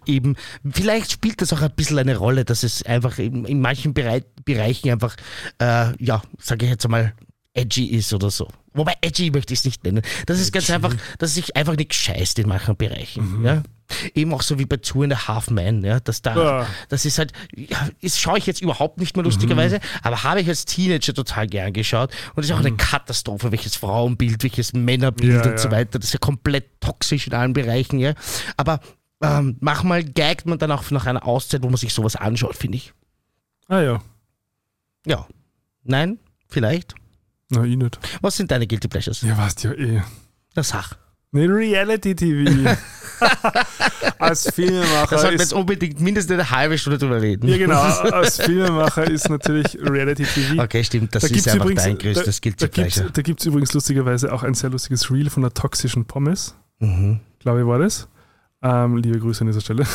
[0.06, 0.36] eben,
[0.70, 4.24] vielleicht spielt das auch ein bisschen eine Rolle, dass es einfach in, in manchen Berei
[4.44, 5.16] Bereichen einfach,
[5.60, 7.14] äh, ja, sage ich jetzt einmal,
[7.56, 8.48] edgy ist oder so.
[8.74, 10.02] Wobei edgy möchte ich es nicht nennen.
[10.26, 13.44] Das ist ganz einfach, dass sich einfach nicht scheißt in manchen Bereichen.
[13.44, 13.64] Ja?
[14.14, 16.68] Eben auch so wie bei Two and a Half Men, ja, dass da, Ja.
[16.90, 20.48] das ist halt, ja, ist, schaue ich jetzt überhaupt nicht mehr lustigerweise, aber habe ich
[20.48, 25.52] als Teenager total gern geschaut und ist auch eine Katastrophe, welches Frauenbild, welches Männerbild Ja,
[25.52, 28.14] und so weiter, das ist ja komplett toxisch in allen Bereichen, ja,
[28.58, 28.80] aber
[29.22, 32.78] ähm, manchmal gaggt man dann auch nach einer Auszeit, wo man sich sowas anschaut, finde
[32.78, 32.92] ich.
[33.68, 34.02] Ah ja.
[35.06, 35.28] Ja.
[35.84, 36.20] Nein?
[36.48, 36.96] Vielleicht?
[37.50, 38.00] Na, ich nicht.
[38.22, 39.22] Was sind deine Guilty Pleasures?
[39.22, 40.02] Ja, weißt ja eh.
[40.56, 40.98] Na sag.
[41.32, 42.76] Ne, Reality-TV.
[44.20, 47.48] Als Filmemacher Da sollten wir jetzt unbedingt mindestens eine halbe Stunde drüber reden.
[47.48, 47.82] Ja, genau.
[47.82, 50.64] Als Filmemacher ist natürlich Reality TV.
[50.64, 51.14] Okay, stimmt.
[51.14, 53.12] Das Da ist einfach übrigens, dein größtes Guilty Pleasure.
[53.12, 56.56] da gibt's übrigens lustigerweise auch ein sehr lustiges Reel von der toxischen Pommes.
[56.80, 57.20] Mhm.
[57.40, 58.08] Glaube ich, war das.
[58.66, 59.86] Ähm, liebe Grüße an dieser Stelle.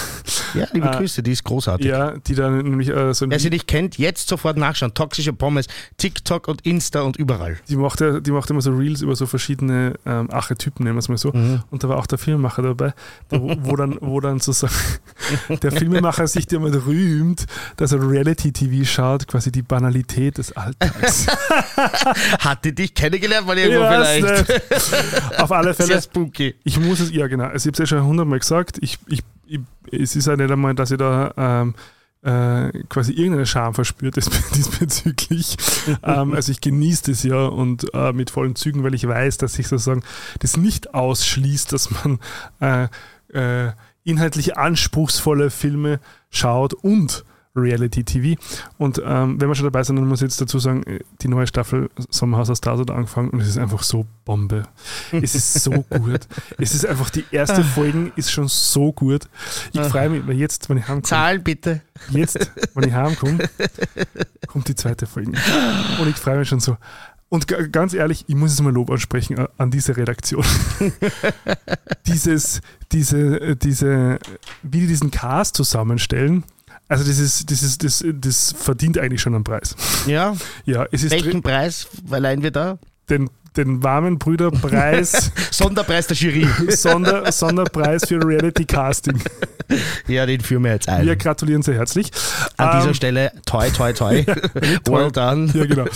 [0.55, 1.87] Ja, liebe Äh, Grüße, die ist großartig.
[1.87, 4.95] Ja, die dann nämlich äh, so Wer sie nicht kennt, jetzt sofort nachschauen.
[4.95, 5.67] Toxische Pommes,
[5.97, 7.57] TikTok und Insta und überall.
[7.69, 11.01] die macht, ja, die macht immer so Reels über so verschiedene ähm, Archetypen, nennen wir
[11.01, 11.33] es mal so.
[11.33, 11.65] Mhm.
[11.73, 12.95] Und da war auch der Filmemacher dabei,
[13.33, 14.73] der, wo, wo dann, wo dann sozusagen
[15.63, 21.27] der Filmemacher sich mal rühmt, dass er Reality-TV schaut, quasi die Banalität des Alltags.
[22.39, 25.39] Hatte dich kennengelernt, weil irgendwo weiß vielleicht.
[25.41, 26.55] Auf alle Fälle, Sehr spooky.
[26.63, 29.23] ich muss es, ja genau, also ich habe es ja schon hundertmal gesagt, ich, ich,
[29.47, 29.61] ich,
[29.91, 31.75] es ist ja nicht einmal, dass ich da ähm,
[32.23, 34.17] äh, quasi irgendeine Scham verspürt
[34.55, 35.57] diesbezüglich.
[36.03, 39.55] ähm, also ich genieße das ja und äh, mit vollen Zügen, weil ich weiß, dass
[39.55, 40.03] sich sozusagen
[40.41, 42.19] das nicht ausschließt, dass man
[42.61, 42.89] äh,
[43.33, 43.73] äh,
[44.05, 46.01] inhaltlich anspruchsvolle Filme
[46.31, 47.25] schaut und
[47.61, 48.41] Reality TV.
[48.79, 51.29] Und ähm, wenn wir schon dabei sind, dann muss ich jetzt dazu sagen, äh, die
[51.29, 54.65] neue Staffel Sommerhaus aus Stars hat angefangen und es ist einfach so Bombe.
[55.13, 56.21] Es ist so gut.
[56.59, 59.29] Es ist einfach, die erste Folge ist schon so gut.
[59.73, 61.81] Ich freue mich, weil jetzt, wenn ich heimkomme, Zahlen bitte.
[62.11, 63.39] jetzt, wenn ich heimkomme,
[64.47, 65.33] kommt die zweite Folge.
[66.01, 66.77] Und ich freue mich schon so.
[67.29, 70.45] Und ga- ganz ehrlich, ich muss jetzt mal Lob ansprechen a- an diese Redaktion.
[72.07, 72.61] Dieses,
[72.93, 74.19] diese, äh, diese,
[74.63, 76.45] wie die diesen Cast zusammenstellen,
[76.91, 79.75] also das ist, das ist, das, das verdient eigentlich schon einen Preis.
[80.07, 80.37] Ja.
[80.67, 82.79] Ja, es ist Welchen Preis verleihen wir da?
[83.09, 86.47] den, den warmen Brüderpreis, Sonderpreis der Jury.
[86.71, 89.21] Sonder, Sonderpreis für Reality Casting.
[90.09, 91.07] ja, den führen wir jetzt ein.
[91.07, 92.11] Wir gratulieren sehr herzlich.
[92.57, 94.25] An dieser Ähm, Stelle, toi, toi, toi.
[94.87, 95.51] well done.
[95.55, 95.87] Ja, genau.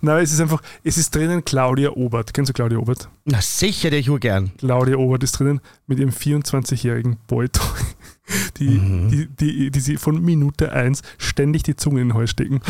[0.00, 2.34] Nein, es ist einfach, es ist drinnen Claudia Obert.
[2.34, 3.08] Kennst du Claudia Obert?
[3.24, 4.52] Na sicher, der ich gern.
[4.58, 7.80] Claudia Obert ist drinnen mit ihrem 24-jährigen Boytoy.
[8.58, 8.78] Die,
[9.10, 12.60] die, die, die sie von Minute 1 ständig die Zunge in den Hals stecken.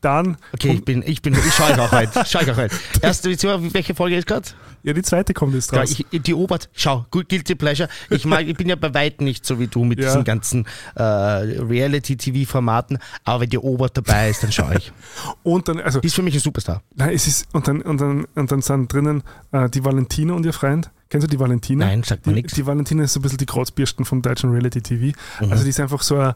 [0.00, 2.24] Dann, Okay, ich bin, ich bin, ich schaue ich auch heute.
[2.26, 2.74] Schau ich auch heute.
[3.02, 4.48] Erste, welche Folge ist gerade?
[4.82, 5.96] ja, die zweite kommt jetzt Ja, raus.
[6.10, 7.88] ich, die Obert, schau, gut, Guilty Pleasure.
[8.10, 10.06] Ich, mag, ich bin ja bei weitem nicht so wie du mit Ja.
[10.06, 10.64] diesen ganzen
[10.94, 14.92] äh, Reality-TV-Formaten, aber wenn die Obert dabei ist, dann schaue ich.
[15.42, 16.82] Und dann, also, Die ist für mich ein Superstar.
[16.94, 19.22] nein, es ist, und dann, und dann, und dann sind drinnen
[19.52, 20.90] äh, die Valentina und ihr Freund.
[21.08, 21.86] Kennst du die Valentina?
[21.86, 22.54] Nein, sagt mir Die, nichts.
[22.54, 25.16] die Valentina ist so ein bisschen die Kreuzbirsten vom deutschen Reality-TV.
[25.44, 25.52] Mhm.
[25.52, 26.32] Also die ist einfach so ein,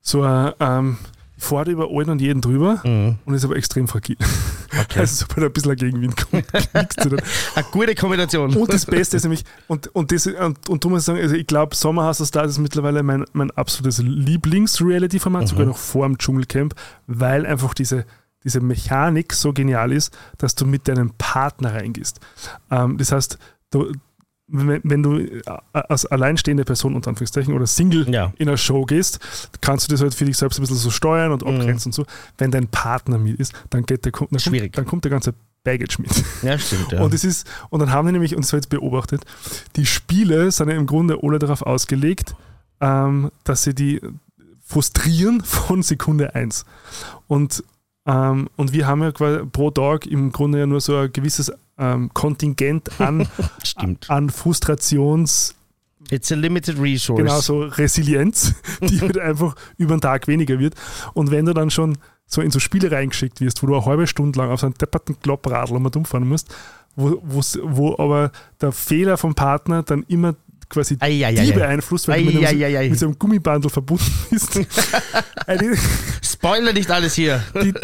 [0.00, 0.96] so ein ähm,
[1.38, 3.18] fährt über allen und jeden drüber Mhm.
[3.24, 4.16] und ist aber extrem fragil.
[4.78, 4.98] Okay.
[5.00, 6.44] Also sobald ein bisschen ein Gegenwind kommt.
[7.54, 8.54] Eine gute Kombination.
[8.54, 11.46] Und das Beste ist nämlich, und, und, das, und, und du musst sagen, also ich
[11.46, 13.98] glaube, Sommerhaus der Stars ist mittlerweile mein, mein absolutes
[14.60, 16.74] Lieblings-Reality-Format, sogar noch vor dem Dschungelcamp,
[17.06, 18.04] weil einfach diese,
[18.44, 22.20] diese Mechanik so genial ist, dass du mit deinem Partner reingehst.
[22.70, 23.38] Ähm, das heißt,
[23.70, 23.92] du,
[24.52, 25.42] wenn, wenn du äh,
[25.72, 28.32] als alleinstehende Person unter Anführungszeichen oder Single Ja.
[28.38, 29.20] in eine Show gehst,
[29.60, 32.04] kannst du das halt für dich selbst ein bisschen so steuern und abgrenzen und so.
[32.38, 34.72] Wenn dein Partner mit ist, dann, geht der, dann, Schwierig.
[34.72, 36.10] kommt, dann kommt der ganze Baggage mit.
[36.42, 36.90] Ja, stimmt.
[36.92, 37.02] Ja.
[37.02, 39.22] Und es ist, und dann haben die nämlich, und das habe ich jetzt beobachtet,
[39.76, 42.34] die Spiele sind ja im Grunde alle darauf ausgelegt,
[42.80, 44.00] ähm, dass sie die
[44.64, 46.64] frustrieren von Sekunde 1.
[47.28, 47.62] Und,
[48.06, 51.52] ähm, und wir haben ja quasi pro Tag im Grunde ja nur so ein gewisses
[51.78, 53.28] ähm, Kontingent an,
[54.08, 55.54] an Frustrations,
[56.10, 57.18] It's a limited resource.
[57.18, 60.74] genau so Resilienz, die halt einfach über den Tag weniger wird.
[61.14, 64.06] Und wenn du dann schon so in so Spiele reingeschickt wirst, wo du eine halbe
[64.06, 66.54] Stunde lang auf so einen depperten Kloppradl mal umfahren musst,
[66.96, 70.34] wo, wo aber der Fehler vom Partner dann immer
[70.70, 71.34] quasi Eieiei.
[71.44, 74.58] die beeinflusst, weil du mit, einem, mit so einem Gummibandel verbunden bist.
[75.46, 75.76] Eine-
[76.22, 77.42] Spoiler nicht alles hier.
[77.62, 77.74] die,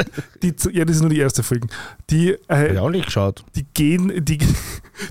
[0.42, 1.66] die, ja, das ist nur die erste Folge.
[2.08, 3.44] Die, Hab ich äh, auch nicht geschaut.
[3.54, 4.38] die, gehen, die,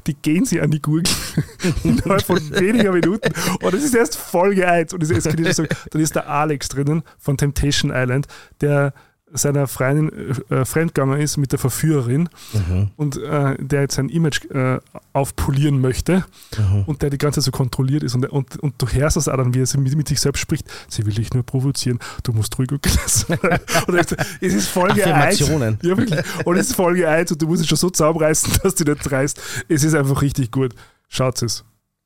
[0.07, 1.14] die gehen sie an die Gurgel
[1.84, 3.31] innerhalb von weniger Minuten.
[3.61, 4.93] Und das ist erst Folge 1.
[4.93, 5.65] Und das eskaliert so.
[5.91, 8.27] Dann ist der Alex drinnen von Temptation Island,
[8.61, 8.93] der
[9.36, 10.12] seiner Freundin
[10.49, 12.90] äh, fremdgegangen ist mit der Verführerin Mhm.
[12.98, 14.80] und äh, der jetzt sein Image äh,
[15.14, 16.26] aufpolieren möchte
[16.57, 16.84] Mhm.
[16.86, 18.16] und der die ganze Zeit so kontrolliert ist.
[18.16, 20.66] Und, und, und du hörst das auch dann, wie er mit, mit sich selbst spricht.
[20.90, 21.99] Sie will dich nur provozieren.
[22.24, 25.41] Du musst ruhig und sagt, es ist Folge 1.
[25.41, 25.78] Affirmationen.
[25.82, 26.20] Ja, wirklich.
[26.45, 29.12] Und es ist Folge 1 und du musst es schon so zusammenreißen, dass du nicht
[29.12, 29.41] reißt.
[29.68, 30.74] Es ist einfach richtig gut.
[31.10, 31.64] Schaut es.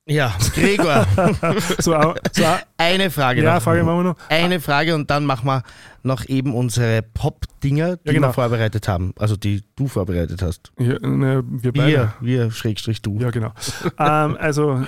[0.10, 1.06] Ja, Gregor,
[1.80, 2.44] So, so,
[2.77, 3.61] eine Frage ja, noch.
[3.61, 4.15] Frage machen wir noch.
[4.27, 5.61] Eine Frage und dann machen wir
[6.02, 8.30] noch eben unsere Pop-Dinger, die Ja, genau.
[8.30, 9.14] wir vorbereitet haben.
[9.19, 10.72] Also die du vorbereitet hast.
[10.80, 12.14] Ja, ne, wir beide.
[12.22, 13.19] Wir, wir Schrägstrich du.
[13.19, 13.53] Ja, genau.
[13.99, 14.86] ähm, also, äh,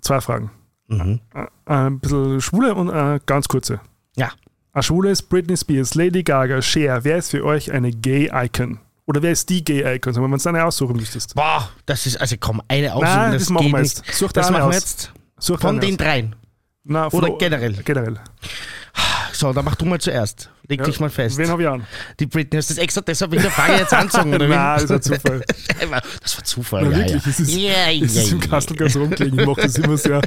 [0.00, 0.50] zwei Fragen.
[0.88, 1.20] Mhm.
[1.34, 3.80] Äh, ein bisschen Schwule und äh, ganz kurze.
[4.16, 4.30] Ja.
[4.72, 7.04] Eine Schwule ist Britney Spears, Lady Gaga, Cher.
[7.04, 8.80] Wer ist für euch eine Gay-Icon?
[9.06, 10.14] Oder wer ist die Gay-Icon?
[10.14, 11.34] Wenn man es eine aussuchen müsstest.
[11.34, 13.98] Boah, das ist, also komm, eine aussuchen, Nein, das, das machen wir nicht.
[14.06, 14.14] jetzt.
[14.18, 16.34] Such Das machen wir jetzt Such von den dreien.
[16.84, 17.74] Na, Oder generell.
[17.84, 18.18] Generell.
[19.32, 20.48] So, dann mach du mal zuerst.
[20.66, 21.36] Leg Ja, dich mal fest.
[21.36, 21.86] Wen habe ich an?
[22.18, 24.34] Die Britney, hast du das extra deshalb in der Frage jetzt anzogen?
[24.34, 24.48] Oder?
[24.48, 25.44] Nein, das war Zufall.
[26.22, 27.30] Das war Zufall, Na, ja, wirklich, ja.
[27.30, 28.40] es ist, ja, es ist im.
[28.40, 29.38] Kastel ganz rumgelegen.
[29.38, 30.20] Ich mache das immer sehr,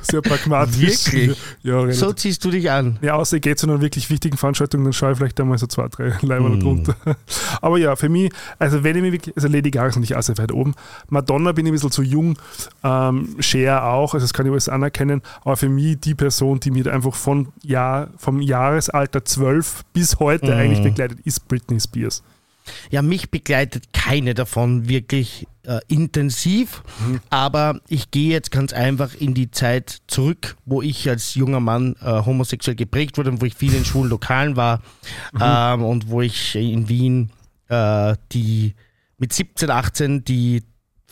[0.00, 1.12] sehr pragmatisch.
[1.12, 1.38] Wirklich?
[1.62, 1.98] Ja, relativ.
[2.00, 2.98] So ziehst du dich an.
[3.02, 5.66] Ja, außer ich gehe zu einer wirklich wichtigen Veranstaltung, dann schaue ich vielleicht einmal so
[5.66, 6.60] zwei, drei Leiber Hm.
[6.60, 6.96] drunter.
[7.60, 10.38] Aber ja, für mich, also wenn ich mich wirklich, also Lady Gaga ist auch sehr
[10.38, 10.74] weit oben.
[11.08, 12.38] Madonna bin ich ein bisschen zu jung,
[12.82, 15.22] ähm, Cher auch, also das kann ich alles anerkennen.
[15.44, 20.46] Aber für mich die Person, die mir einfach von Jahr, vom Jahresalter 12 bis heute
[20.52, 20.58] Mhm.
[20.58, 22.22] eigentlich begleitet, ist Britney Spears.
[22.90, 27.20] Ja, mich begleitet keine davon wirklich äh, intensiv, Mhm.
[27.30, 31.94] aber ich gehe jetzt ganz einfach in die Zeit zurück, wo ich als junger Mann
[32.00, 34.80] äh, homosexuell geprägt wurde und wo ich viel in schwulen Lokalen war
[35.32, 35.40] Mhm.
[35.40, 37.30] ähm, und wo ich in Wien
[37.68, 38.74] äh, die
[39.18, 40.62] mit 17, 18 die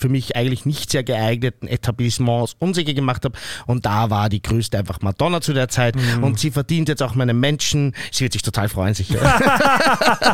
[0.00, 3.38] für mich eigentlich nicht sehr geeigneten Etablissements unsicher gemacht habe.
[3.66, 5.94] Und da war die größte einfach Madonna zu der Zeit.
[5.96, 6.24] Mhm.
[6.24, 7.94] Und sie verdient jetzt auch meinen Menschen.
[8.10, 9.18] Sie wird sich total freuen, sicher.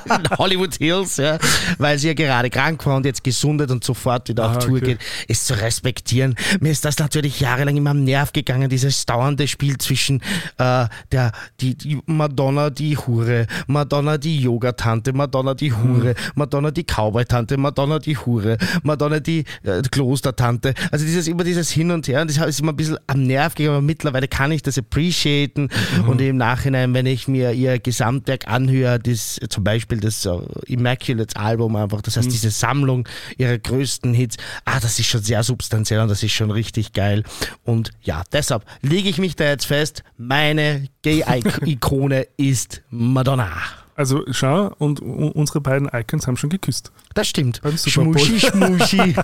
[0.06, 1.38] in Hollywood Hills, ja,
[1.78, 4.76] weil sie ja gerade krank war und jetzt gesundet und sofort wieder auf Ah, Tour
[4.76, 4.86] okay.
[4.94, 4.98] geht,
[5.28, 6.36] ist zu respektieren.
[6.60, 10.20] Mir ist das natürlich jahrelang immer am Nerv gegangen, dieses dauernde Spiel zwischen
[10.58, 16.84] äh, der, die, die Madonna, die Hure, Madonna, die Yoga-Tante, Madonna, die Hure, Madonna, die
[16.84, 20.74] Cowboy-Tante, Madonna, die Hure, Madonna, die äh, Klostertante.
[20.90, 23.54] Also dieses, immer dieses Hin und Her, und das ist immer ein bisschen am Nerv
[23.54, 25.68] gegangen, aber mittlerweile kann ich das appreciaten
[26.06, 31.36] und im Nachhinein, wenn ich mir ihr Gesamtwerk anhöre, das, zum Beispiel das äh, Immaculate
[31.36, 36.00] Album einfach, das heißt diese Sammlung ihrer größten Hits, ah, das ist schon sehr substanziell
[36.00, 37.24] und das ist schon richtig geil.
[37.64, 43.85] Und ja, deshalb lege ich mich da jetzt fest, meine Gay-Ikone ist Madonna.
[43.96, 46.92] Also schau, und unsere beiden Icons haben schon geküsst.
[47.14, 47.62] Das stimmt.
[47.86, 48.96] Schmuschi, schmuschi.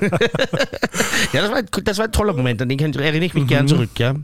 [1.32, 3.68] ja, das war, ein- das war ein toller Moment, an den erinnere ich mich gern
[3.68, 4.14] zurück, ja.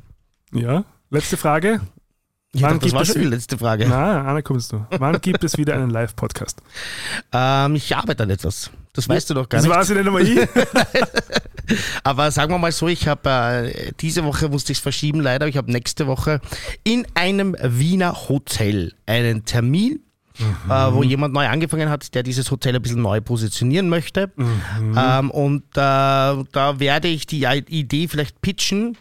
[0.52, 0.84] Ja.
[1.10, 1.80] Letzte Frage.
[2.54, 3.86] Ich Wann das gibt war es schon die wieder- letzte Frage.
[3.86, 4.86] Na, Anna, kommst du.
[4.98, 6.62] Wann gibt es wieder einen Live-Podcast?
[7.30, 8.70] Ähm, ich arbeite an etwas.
[8.94, 9.76] Das weißt du doch gar Das nicht.
[9.76, 10.48] weiß ich nicht einmal ich.
[12.04, 13.28] Aber sagen wir mal so, ich habe
[13.74, 15.46] äh, diese Woche musste ich es verschieben leider.
[15.46, 16.40] Ich habe nächste Woche
[16.84, 20.00] in einem Wiener Hotel einen Termin.
[20.38, 24.30] Äh, wo jemand neu angefangen hat, der dieses Hotel ein bisschen neu positionieren möchte.
[24.96, 28.96] Ähm, und äh, da werde ich die Idee vielleicht pitchen,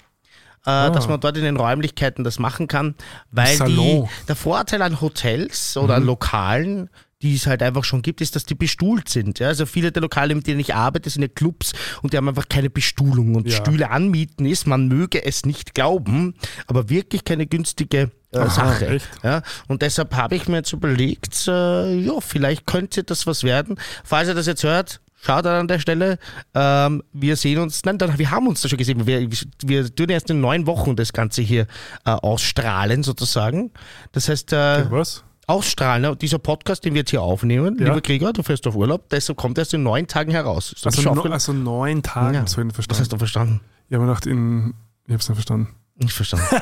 [0.65, 2.95] äh, dass man dort in den Räumlichkeiten das machen kann,
[3.31, 6.89] weil die, der Vorteil an Hotels oder an Lokalen,
[7.21, 9.39] die es halt einfach schon gibt, ist, dass die bestuhlt sind.
[9.39, 9.47] Ja?
[9.47, 12.47] Also viele der Lokale, mit denen ich arbeite, sind ja Clubs und die haben einfach
[12.47, 13.35] keine Bestuhlung.
[13.35, 13.57] Und Ja.
[13.57, 16.35] Stühle anmieten ist, man möge es nicht glauben,
[16.67, 18.87] aber wirklich keine günstige äh, Aha, Sache.
[18.87, 19.09] echt?
[19.23, 19.41] Ja?
[19.67, 23.79] Und deshalb habe ich mir jetzt überlegt, äh, ja, vielleicht könnte das was werden.
[24.03, 26.19] Falls ihr das jetzt hört, Schaut an der Stelle.
[26.53, 29.07] Ähm, wir sehen uns, nein, dann, wir haben uns da schon gesehen.
[29.07, 29.27] Wir,
[29.65, 31.63] wir tun erst in neun Wochen das Ganze hier
[32.05, 33.71] äh, ausstrahlen, sozusagen.
[34.11, 35.23] Das heißt, äh, Was?
[35.47, 36.15] Ausstrahlen, ne?
[36.15, 37.85] dieser Podcast, den wir jetzt hier aufnehmen, Ja.
[37.87, 40.73] lieber Gregor, du fährst auf Urlaub, deshalb kommt erst in neun Tagen heraus.
[40.73, 42.45] Ist Also, no, also neun Tagen, Ja.
[42.47, 42.99] so verstanden.
[43.01, 43.61] hast du verstanden.
[43.89, 44.73] Ich habe mir gedacht, in,
[45.05, 45.75] ich habe es nicht verstanden.
[45.95, 46.45] Nicht verstanden.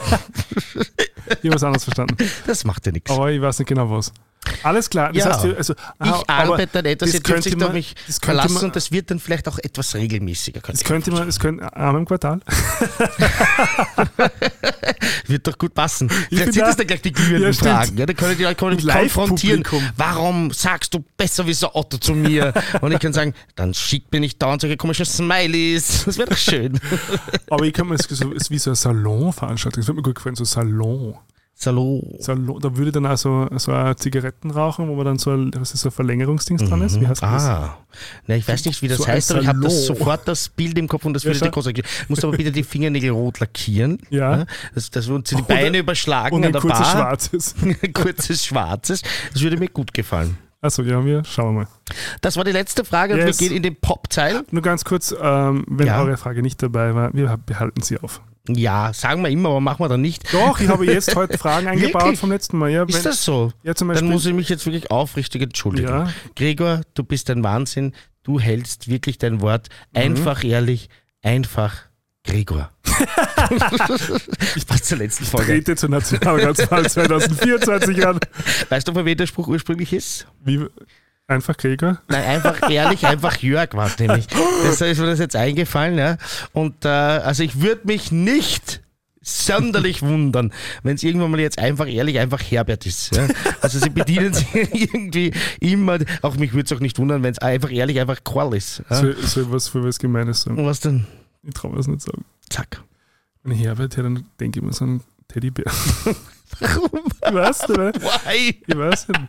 [1.28, 2.18] Ich habe was anderes verstanden.
[2.45, 3.10] Das macht ja nichts.
[3.10, 4.14] Aber ich weiß nicht genau was.
[4.63, 5.11] Alles klar.
[5.13, 5.34] Das Ja.
[5.43, 8.26] heißt, also, aha, Ich arbeite an etwas, das ihr dürft könnte man- mich das könnte
[8.38, 10.61] verlassen man- und das wird dann vielleicht auch etwas regelmäßiger.
[10.61, 12.39] Könnte Das könnte man, das könnte einmal im Quartal.
[15.27, 16.09] Wird doch gut passen.
[16.09, 17.69] Vielleicht sind da- das dann gleich die glühenden Ja, stimmt.
[17.72, 17.97] Fragen.
[17.97, 19.63] Ja, da können die mich konfrontieren.
[19.97, 22.53] Warum sagst du besser wie so Otto zu mir?
[22.81, 26.03] Und ich kann sagen, dann schickt mir nicht dauernd solche komischen Smileys.
[26.05, 26.80] Das wäre doch schön.
[27.49, 29.81] Aber ich kann mir das so, ist wie so eine Salonveranstaltung.
[29.81, 31.15] Das würde mir gut gefallen, so Salon.
[31.57, 32.15] Salon.
[32.19, 32.60] Salon.
[32.61, 33.48] Da würde ich dann auch so,
[33.95, 36.99] Zigaretten rauchen, wo man dann so ein, ist, so ein Verlängerungsdings dran ist.
[36.99, 37.44] Wie heißt das?
[37.45, 37.77] Ah,
[38.27, 40.88] na, ich weiß nicht, wie das So heißt, aber ich habe sofort das Bild im
[40.90, 41.52] Kopf und das Ja, würde dir schau.
[41.52, 41.88] groß erklären.
[42.10, 43.99] Musst aber bitte die Fingernägel rot lackieren.
[44.10, 44.45] Ja.
[44.73, 46.91] Dass, dass wir uns die Oder- Beine überschlagen Und an ein der kurzes Bar.
[46.91, 47.56] Schwarzes.
[47.94, 49.02] Kurzes Schwarzes.
[49.34, 50.38] Das würde mir gut gefallen.
[50.61, 51.68] Achso, ja, wir schauen mal.
[52.22, 53.40] Das war die letzte Frage und Yes.
[53.40, 54.44] wir gehen in den Pop-Teil.
[54.52, 56.02] Nur ganz kurz, ähm, wenn Ja.
[56.02, 58.22] eure Frage nicht dabei war, wir behalten sie auf.
[58.49, 60.34] Ja, sagen wir immer, aber machen wir dann nicht.
[60.34, 62.69] Doch, ich habe jetzt heute Fragen eingebaut vom letzten Mal.
[62.69, 63.51] Ja, wenn, Ist das so?
[63.63, 64.11] ja zum Dann Beispiel.
[64.11, 65.88] muss ich mich jetzt wirklich aufrichtig entschuldigen.
[65.88, 66.09] Ja.
[66.35, 67.93] Gregor, du bist ein Wahnsinn.
[68.23, 69.69] Du hältst wirklich dein Wort.
[69.93, 70.01] Mhm.
[70.01, 70.89] Einfach ehrlich,
[71.22, 71.76] einfach
[72.23, 72.72] Gregor.
[74.67, 75.53] Passt zur letzten Folge.
[75.53, 78.19] Trete zur Nationalratswahl 2024 an.
[78.69, 80.27] Weißt du, von wem der Spruch ursprünglich ist?
[80.43, 80.65] Wie,
[81.27, 82.02] einfach Gregor?
[82.07, 84.27] Nein, einfach ehrlich, einfach Jörg war es nämlich.
[84.64, 85.97] Deshalb ist mir das jetzt eingefallen.
[85.97, 86.18] Ja.
[86.53, 88.81] Und äh, also ich würde mich nicht
[89.22, 90.53] sonderlich wundern,
[90.84, 93.15] wenn es irgendwann mal jetzt einfach ehrlich einfach Herbert ist.
[93.15, 93.27] Ja.
[93.60, 97.39] Also sie bedienen sich irgendwie immer, auch mich würde es auch nicht wundern, wenn es
[97.39, 98.84] einfach ehrlich einfach Karl ist.
[98.89, 98.97] Ja.
[98.97, 100.60] Soll, soll was für was Gemeines sagen?
[100.60, 101.07] Und was denn?
[101.41, 102.23] Ich traue mir das nicht sagen.
[102.49, 102.84] Zack.
[103.43, 105.72] Wenn ich Herbert hätte, dann denke ich mir so einen Teddybär.
[106.60, 107.02] Warum?
[107.27, 107.91] Ich weiß nicht, ne?
[107.95, 108.61] Why?
[108.65, 109.22] Ich weiß nicht.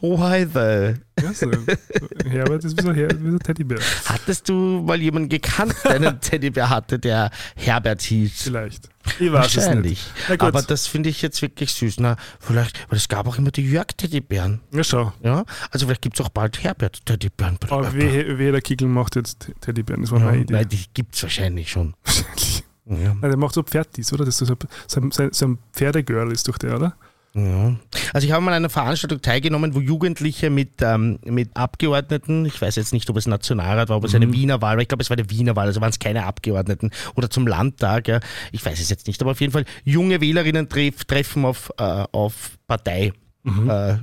[0.00, 1.00] Why the?
[1.16, 2.32] Ich weiß nicht.
[2.32, 3.78] Herbert ist wie so, ein Her wie so Teddybär.
[4.06, 8.42] Hattest du mal jemanden gekannt, der einen Teddybär hatte, der Herbert hieß?
[8.42, 8.88] Vielleicht.
[9.18, 9.66] Ich weiß es nicht.
[9.66, 10.06] Wahrscheinlich.
[10.28, 10.48] Na gut.
[10.48, 12.00] Aber das finde ich jetzt wirklich süß.
[12.00, 14.60] Na, vielleicht, weil es gab auch immer die Jörg-Teddybären.
[14.72, 15.12] Ja, schau.
[15.22, 17.58] Ja, also vielleicht gibt es auch bald Herbert-Teddybären.
[17.68, 20.02] Aber wehe, wehe, der Kickel macht jetzt Teddybären.
[20.02, 20.52] Das war ja, meine Idee.
[20.52, 21.94] nein, die gibt es wahrscheinlich schon.
[22.04, 22.64] Wahrscheinlich.
[22.86, 22.96] Ja.
[23.14, 24.24] Nein, der macht so Pferdis, oder?
[24.24, 24.56] Das ist so,
[24.86, 26.94] so, ein- so ein Pferdegirl ist doch der, oder?
[27.34, 27.74] Ja.
[28.12, 32.60] Also ich habe mal an einer Veranstaltung teilgenommen, wo Jugendliche mit, ähm, mit Abgeordneten, ich
[32.60, 35.02] weiß jetzt nicht, ob es Nationalrat war, ob es eine Wiener Wahl war, ich glaube
[35.02, 38.20] es war eine Wiener Wahl, also waren es keine Abgeordneten oder zum Landtag, ja.
[38.50, 42.04] ich weiß es jetzt nicht, aber auf jeden Fall junge Wählerinnen treff, treffen auf, äh,
[42.12, 43.14] auf Partei,
[43.46, 43.94] äh,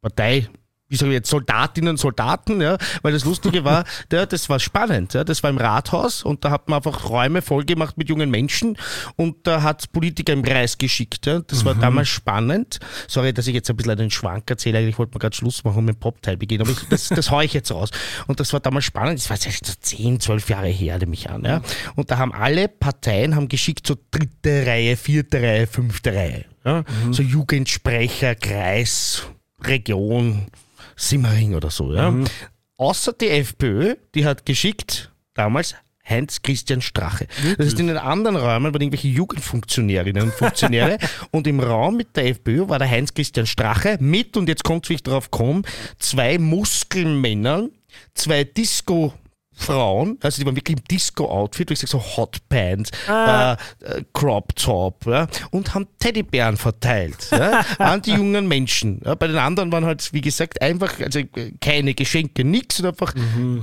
[0.00, 0.48] Partei,
[0.90, 4.58] wie sage ich jetzt, Soldatinnen und Soldaten, ja, weil das Lustige war, ja, das war
[4.58, 8.30] spannend, ja, das war im Rathaus und da hat man einfach Räume vollgemacht mit jungen
[8.30, 8.76] Menschen
[9.16, 12.80] und da hat Politiker im Kreis geschickt, ja, das war damals spannend.
[13.06, 15.78] Sorry, dass ich jetzt ein bisschen einen Schwank erzähle, eigentlich wollte man gerade Schluss machen
[15.78, 17.90] und mit dem Pop-Teil beginnen, aber ich, das, das haue ich jetzt raus.
[18.26, 21.30] Und das war damals spannend, das war jetzt so 10, 12 Jahre her, nehme ich
[21.30, 21.62] an, ja,
[21.94, 26.84] und da haben alle Parteien haben geschickt so dritte Reihe, vierte Reihe, fünfte Reihe, ja,
[27.12, 29.22] so Jugendsprecher, Kreis,
[29.62, 30.46] Region,
[31.00, 31.92] Simmering oder so.
[31.92, 32.14] Ja.
[32.76, 35.74] Außer die FPÖ, die hat geschickt damals
[36.08, 37.26] Heinz-Christian Strache.
[37.56, 40.98] Das ist in den anderen Räumen waren irgendwelche Jugendfunktionärinnen und Funktionäre
[41.30, 44.94] und im Raum mit der FPÖ war der Heinz-Christian Strache mit, und jetzt kommt wie
[44.94, 45.62] ich drauf komme,
[45.98, 47.70] zwei Muskelmännern,
[48.14, 49.14] zwei Disco
[49.60, 53.56] Frauen, also die waren wirklich im Disco-Outfit, wie gesagt, so Hotpants, Ah.
[53.82, 59.00] äh, äh, Crop Top ja, und haben Teddybären verteilt ja, an die jungen Menschen.
[59.04, 62.86] Ja, bei den anderen waren halt, wie gesagt, einfach also äh, keine Geschenke, nichts und
[62.86, 63.14] einfach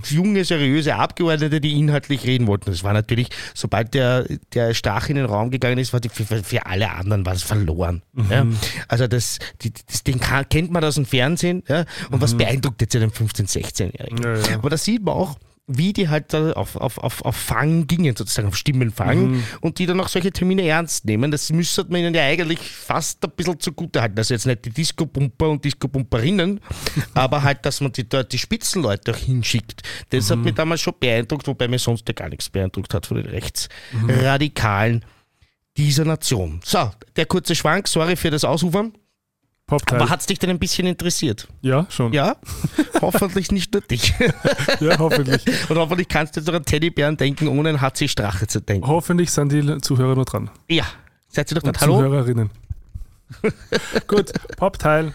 [0.09, 2.69] junge, seriöse Abgeordnete, die inhaltlich reden wollten.
[2.71, 6.25] Das war natürlich, sobald der, der Stach in den Raum gegangen ist, war die, für,
[6.43, 8.01] für alle anderen war es verloren.
[8.29, 8.45] Ja.
[8.87, 10.19] Also das, die, das Ding
[10.49, 11.63] kennt man aus dem Fernsehen
[12.11, 14.23] und was beeindruckt jetzt den 15-, 16-Jährigen.
[14.23, 14.55] Ja, ja.
[14.57, 15.37] Aber da sieht man auch,
[15.69, 19.43] wie die halt auf, auf, auf, auf Fang gingen, sozusagen auf Stimmenfang Mhm.
[19.59, 21.29] und die dann auch solche Termine ernst nehmen.
[21.29, 24.17] Das müsste man ihnen ja eigentlich fast ein bisschen zugute halten.
[24.17, 26.61] Also jetzt nicht die Disco-Pumper und Disco-Pumperinnen,
[27.13, 29.81] aber halt, dass man die, dort die Spitzenleute auch hinschickt.
[30.09, 30.31] Das Mhm.
[30.33, 33.25] hat mich damals schon beeindruckt, wobei mir sonst ja gar nichts beeindruckt hat von den
[33.27, 33.31] Mhm.
[33.33, 35.03] Rechtsradikalen
[35.75, 36.59] dieser Nation.
[36.63, 38.93] So, der kurze Schwank, sorry für das Ausufern.
[39.67, 39.99] Popteil.
[39.99, 41.47] Aber hat es dich denn ein bisschen interessiert?
[41.61, 42.13] ja, schon.
[42.13, 42.37] Ja?
[43.01, 44.13] Hoffentlich nicht nur dich.
[44.79, 45.43] Ja, hoffentlich.
[45.69, 48.87] Und hoffentlich kannst du jetzt noch an Teddybären denken, ohne an HC Strache zu denken.
[48.87, 50.49] hoffentlich sind die Zuhörer noch dran.
[50.69, 50.85] Ja,
[51.27, 51.89] seid ihr doch Und dran.
[51.89, 51.97] Hallo?
[52.01, 52.49] Zuhörerinnen.
[54.07, 55.13] Gut, Popteil.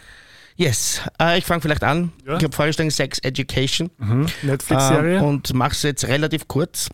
[0.56, 1.00] Yes.
[1.20, 2.12] Äh, ich fange vielleicht an.
[2.26, 2.36] Ja.
[2.36, 3.90] Ich habe vorgeschlagen Sex Education.
[3.98, 4.26] Mhm.
[4.42, 5.18] Netflix-Serie.
[5.18, 6.90] Ähm, und mache es jetzt relativ kurz.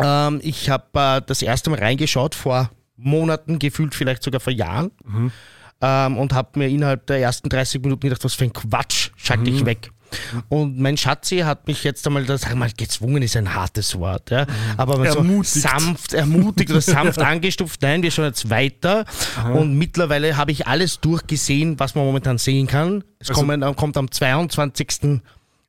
[0.00, 4.90] Ähm, ich habe äh, das erste Mal reingeschaut vor Monaten, gefühlt vielleicht sogar vor Jahren.
[5.04, 5.30] Mhm.
[5.80, 9.50] Ähm, und habe mir innerhalb der ersten 30 Minuten gedacht, was für ein Quatsch, schalte
[9.50, 9.56] Mhm.
[9.56, 9.90] ich weg.
[10.48, 14.30] Und mein Schatzi hat mich jetzt einmal, das sag mal, gezwungen ist ein hartes Wort,
[14.30, 14.46] ja.
[14.78, 15.54] aber mal so Ermutigt.
[15.54, 17.82] sanft, ermutigt oder sanft angestuft.
[17.82, 19.04] Nein, wir schauen jetzt weiter.
[19.52, 23.04] Und mittlerweile habe ich alles durchgesehen, was man momentan sehen kann.
[23.18, 25.20] Es Also- kommen, kommt am 22.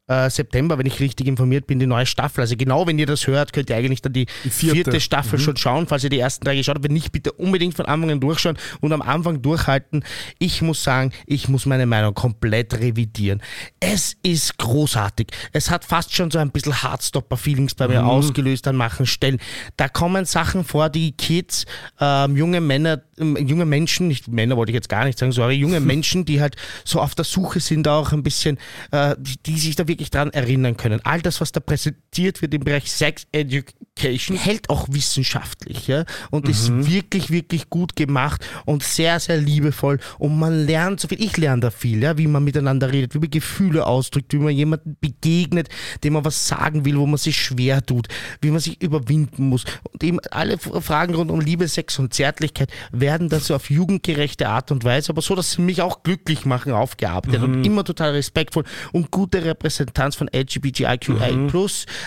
[0.09, 2.41] äh, September, wenn ich richtig informiert bin, die neue Staffel.
[2.41, 4.75] Also genau, wenn ihr das hört, könnt ihr eigentlich dann die, Die vierte.
[4.75, 6.85] vierte, Staffel schon schauen, falls ihr die ersten drei geschaut habt.
[6.85, 10.03] Wenn nicht, bitte unbedingt von Anfang an durchschauen und am Anfang durchhalten.
[10.39, 13.41] Ich muss sagen, ich muss meine Meinung komplett revidieren.
[13.79, 15.27] Es ist großartig.
[15.53, 19.39] Es hat fast schon so ein bisschen Hardstopper-Feelings bei mir ausgelöst an manchen Stellen.
[19.77, 21.65] Da kommen Sachen vor, die Kids,
[21.99, 25.79] ähm, junge Männer, junge Menschen, nicht Männer wollte ich jetzt gar nicht sagen, sorry, junge
[25.89, 26.55] Menschen, die halt
[26.85, 28.57] so auf der Suche sind, auch ein bisschen,
[28.91, 31.01] äh, die, die sich da wirklich dran erinnern können.
[31.03, 36.05] All das, was da präsentiert wird im Bereich Sex Education, hält auch wissenschaftlich ja?
[36.31, 41.21] und ist wirklich, wirklich gut gemacht und sehr, sehr liebevoll und man lernt so viel.
[41.21, 42.17] Ich lerne da viel, ja?
[42.17, 45.69] wie man miteinander redet, wie man Gefühle ausdrückt, wie man jemanden begegnet,
[46.03, 48.07] dem man was sagen will, wo man sich schwer tut,
[48.41, 49.65] wie man sich überwinden muss.
[49.91, 54.47] Und eben alle Fragen rund um Liebe, Sex und Zärtlichkeit werden da so auf jugendgerechte
[54.47, 58.11] Art und Weise, aber so, dass sie mich auch glücklich machen, aufgearbeitet und immer total
[58.11, 61.49] respektvoll und gute Repräsentanz von LGBTIQI+.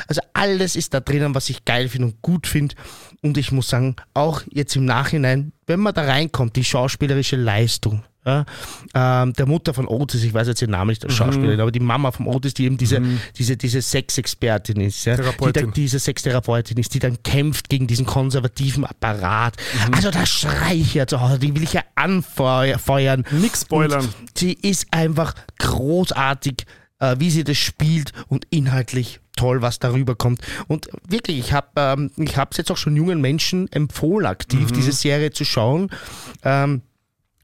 [0.06, 2.74] Also alles ist da drinnen, was ich geil finde und gut finde.
[3.22, 8.04] Und ich muss sagen, auch jetzt im Nachhinein, wenn man da reinkommt, die schauspielerische Leistung.
[8.24, 8.44] Ja,
[8.94, 11.81] ähm, der Mutter von Otis, ich weiß jetzt den Namen nicht als Schauspielerin, aber die
[11.81, 13.03] Mama von Otis, die eben diese,
[13.36, 18.07] diese, diese Sexexpertin ist, ja, die dann, diese Sextherapeutin ist, die dann kämpft gegen diesen
[18.07, 19.57] konservativen Apparat.
[19.90, 23.24] Also da schrei ich ja zu Hause, die will ich ja anfeuern.
[23.32, 24.05] Nix spoilern.
[24.05, 26.65] Und Sie ist einfach großartig,
[27.01, 30.40] äh, wie sie das spielt und inhaltlich toll, was darüber kommt.
[30.69, 34.93] Und wirklich, ich habe ähm, ich es jetzt auch schon jungen Menschen empfohlen, aktiv diese
[34.93, 35.90] Serie zu schauen.
[36.44, 36.82] Ähm,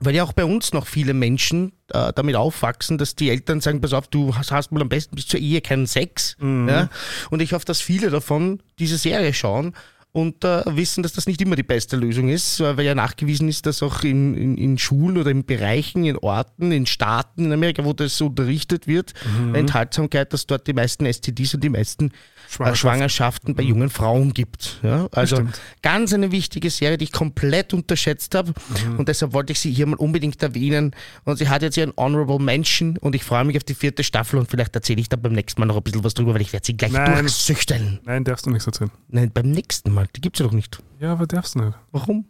[0.01, 3.81] weil ja auch bei uns noch viele Menschen äh, damit aufwachsen, dass die Eltern sagen,
[3.81, 6.37] pass auf, du hast, hast mal am besten bis zur Ehe keinen Sex.
[6.69, 6.89] Ja?
[7.31, 9.75] Und ich hoffe, dass viele davon diese Serie schauen
[10.13, 13.67] und äh, wissen, dass das nicht immer die beste Lösung ist, weil ja nachgewiesen ist,
[13.67, 17.85] dass auch in, in, in Schulen oder in Bereichen, in Orten, in Staaten in Amerika,
[17.85, 19.15] wo das unterrichtet wird,
[19.53, 22.13] Enthaltsamkeit, dass dort die meisten STDs und die meisten
[22.49, 22.79] Schwangerschaften, Schwangerschaften.
[22.79, 24.81] Schwangerschaften bei jungen Frauen gibt.
[24.83, 25.07] Ja?
[25.13, 25.43] Also
[25.83, 28.55] ganz eine wichtige Serie, die ich komplett unterschätzt habe
[28.97, 30.95] und deshalb wollte ich sie hier mal unbedingt erwähnen
[31.25, 34.39] und sie hat jetzt ihren Honorable Mention und ich freue mich auf die vierte Staffel
[34.39, 36.53] und vielleicht erzähle ich da beim nächsten Mal noch ein bisschen was drüber, weil ich
[36.53, 37.19] werde sie gleich Nein.
[37.21, 38.01] durchsüchteln.
[38.05, 38.91] Nein, darfst du nichts erzählen.
[39.09, 40.79] Nein, beim nächsten Mal, die gibt es ja doch nicht.
[41.01, 41.77] Ja, aber darfst du nicht.
[41.93, 42.25] Warum?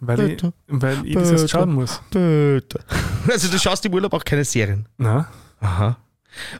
[0.00, 0.52] Weil ich, Bitte.
[0.68, 2.00] weil ich das jetzt schauen muss.
[2.10, 2.80] Bitte.
[3.28, 4.86] Also du schaust im Urlaub auch keine Serien.
[4.98, 5.28] Na?
[5.60, 5.96] Aha.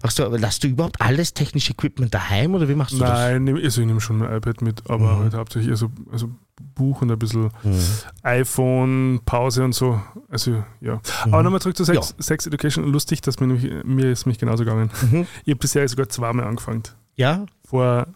[0.03, 3.45] Ach so, aber lässt du überhaupt alles technische Equipment daheim oder wie machst du Nein,
[3.45, 6.29] nehm- also ich nehme schon mein iPad mit, aber halt hauptsächlich also, also
[6.75, 8.07] Buch und ein bisschen das?
[8.23, 10.01] iPhone, Pause und so.
[10.29, 11.01] Also ja.
[11.25, 12.23] Aber nochmal zurück zu Sex, Ja.
[12.23, 12.85] Sex Education.
[12.85, 13.47] Lustig, dass mir,
[13.85, 14.91] mir ist mich genauso gegangen.
[15.11, 15.27] Mhm.
[15.45, 16.83] Ich habe Serie sogar zweimal angefangen.
[17.15, 18.07] Ja, Vor,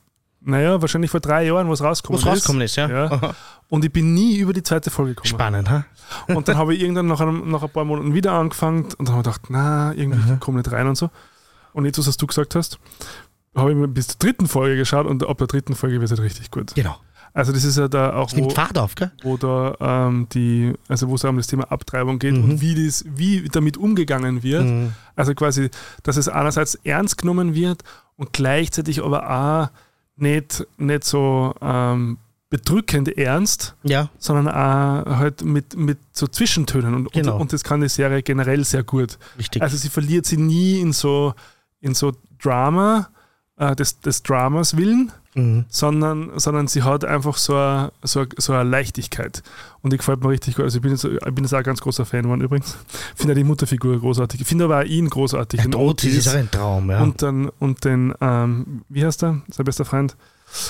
[0.40, 2.88] naja, wahrscheinlich vor drei Jahren, wo es rausgekommen was rausgekommen ist, ja.
[2.88, 3.34] Ja.
[3.68, 5.28] Und ich bin nie über die zweite Folge gekommen.
[5.28, 5.84] Spannend, ha?
[6.28, 9.16] Und dann habe ich irgendwann nach, einem, nach ein paar Monaten wieder angefangen und dann
[9.16, 10.40] habe ich gedacht, na, irgendwie Mhm.
[10.40, 11.10] komme nicht rein und so.
[11.76, 12.78] Und jetzt, was du gesagt hast,
[13.54, 16.10] habe ich mir bis zur dritten Folge geschaut und ab der dritten Folge wird es
[16.18, 16.74] halt richtig gut.
[16.74, 16.96] Genau.
[17.34, 19.10] Also das ist ja da auch, wo, Fahrt auf, gell?
[19.22, 19.76] wo da
[20.08, 22.44] ähm, die, also wo es um das Thema Abtreibung geht Mhm.
[22.44, 24.64] und wie, das, wie damit umgegangen wird.
[24.64, 24.92] Mhm.
[25.16, 25.68] Also quasi,
[26.02, 27.82] dass es einerseits ernst genommen wird
[28.16, 29.68] und gleichzeitig aber auch
[30.16, 32.16] nicht, nicht so ähm,
[32.48, 36.94] bedrückend ernst, Ja, sondern auch halt mit, mit so Zwischentönen.
[36.94, 37.34] Und, Genau.
[37.34, 39.18] und, und das kann die Serie generell sehr gut.
[39.38, 39.60] richtig.
[39.60, 41.34] Also sie verliert sie nie in so,
[41.80, 42.12] in so
[42.42, 43.08] Drama,
[43.58, 45.64] äh, des, des Dramas willen, mhm.
[45.68, 49.42] sondern, sondern sie hat einfach so eine, so, eine- so eine Leichtigkeit.
[49.82, 50.64] Und die gefällt mir richtig gut.
[50.64, 52.76] Also ich bin jetzt, ich bin jetzt auch ein ganz großer Fan geworden übrigens.
[53.14, 54.40] Finde die Mutterfigur großartig.
[54.40, 55.62] Ich finde aber auch ihn großartig.
[55.62, 57.02] Den Otis ist auch ein Traum, ja.
[57.02, 59.42] Und dann, und den, ähm, wie heißt er?
[59.50, 60.16] Sein bester Freund?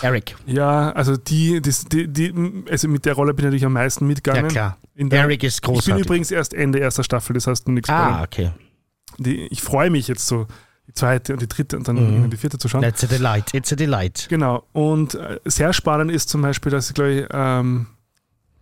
[0.03, 3.75] Eric, Ja, also die, die, die, die, also mit der Rolle bin ich natürlich am
[3.75, 4.45] meisten mitgegangen.
[4.47, 4.77] ja klar.
[4.95, 6.05] In der, Eric ist ich bin großartig.
[6.07, 8.53] übrigens erst Ende erster Staffel, das heißt nichts ah, okay.
[9.19, 10.47] die, ich freue mich jetzt so,
[10.89, 12.31] die zweite und die dritte und dann Mhm.
[12.31, 12.83] die vierte zu schauen.
[12.85, 14.27] It's a delight, it's a delight.
[14.29, 14.65] Genau.
[14.73, 17.87] Und äh, sehr spannend ist zum Beispiel, dass, glaube ich, ähm,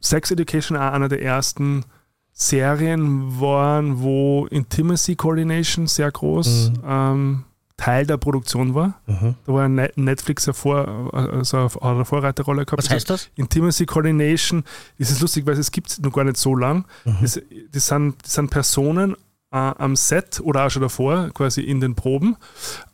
[0.01, 1.85] Sex Education auch einer der ersten
[2.33, 6.83] Serien waren, wo Intimacy Coordination sehr groß Mhm.
[6.87, 7.45] ähm,
[7.77, 9.01] Teil der Produktion war.
[9.07, 9.35] Mhm.
[9.47, 12.83] Da war Ne- Netflix eine, Vor, also eine Vorreiterrolle gehabt.
[12.85, 13.31] Was heißt das?
[13.35, 14.63] Intimacy Coordination,
[14.99, 16.85] das ist lustig, weil es gibt es noch gar nicht so lang.
[17.05, 17.17] Mhm.
[17.23, 17.41] Das,
[17.73, 19.17] das, sind, das sind Personen
[19.55, 22.37] am Set oder auch schon davor, quasi in den Proben,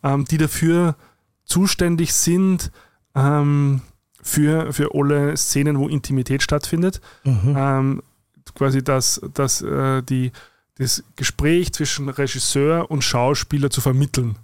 [0.03, 0.95] ähm, die dafür
[1.45, 2.71] zuständig sind,
[3.15, 3.83] ähm,
[4.23, 7.01] für, für alle Szenen, wo Intimität stattfindet.
[7.25, 7.55] Mhm.
[7.57, 8.03] Ähm,
[8.55, 10.33] quasi, dass, dass äh, die,
[10.77, 14.37] das Gespräch zwischen Regisseur und Schauspieler zu vermitteln.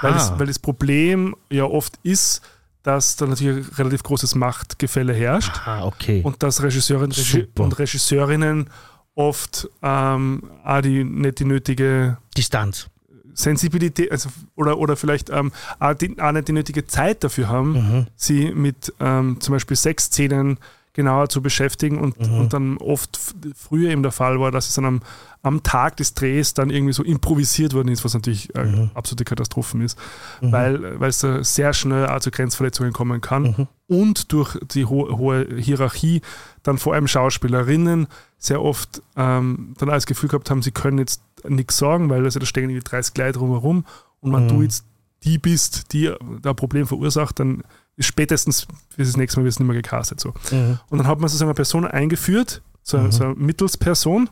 [0.00, 0.38] Weil das, Aha.
[0.38, 2.42] weil das Problem ja oft ist,
[2.82, 6.20] dass da natürlich ein relativ großes Machtgefälle herrscht Ah, okay.
[6.22, 8.70] und dass Regisseurinnen und Regisseurinnen
[9.14, 12.88] oft ähm, auch die, nicht die nötige Distanz.
[13.36, 15.50] Sensibilität also, oder, oder vielleicht ähm,
[15.80, 18.06] auch, die, auch nicht die nötige Zeit dafür haben, Mhm.
[18.16, 20.58] sie mit ähm, zum Beispiel Sexszenen
[20.94, 22.38] genauer zu beschäftigen und, Mhm.
[22.38, 23.18] und dann oft
[23.56, 25.00] früher eben der Fall war, dass es dann am,
[25.42, 28.90] am Tag des Drehs dann irgendwie so improvisiert worden ist, was natürlich äh, Mhm.
[28.94, 29.98] absolute Katastrophen ist,
[30.40, 30.52] Mhm.
[30.52, 33.66] weil, weil es da sehr schnell auch zu Grenzverletzungen kommen kann Mhm.
[33.88, 36.22] und durch die ho hohe Hierarchie
[36.62, 38.06] dann vor allem Schauspielerinnen
[38.38, 42.38] sehr oft ähm, dann das Gefühl gehabt haben, sie können jetzt nichts sagen, weil also
[42.38, 43.84] da stehen irgendwie 30 Leute drumherum
[44.20, 44.48] und wenn Mhm.
[44.48, 44.84] du jetzt
[45.24, 46.12] die bist, die
[46.42, 47.62] da ein Problem verursacht, dann
[47.98, 50.20] spätestens für das nächste Mal wird es nicht mehr gecastet.
[50.20, 50.34] So.
[50.50, 50.78] Mhm.
[50.90, 53.12] Und dann hat man sozusagen eine Person eingeführt, so, Mhm.
[53.12, 54.28] so eine Mittelsperson,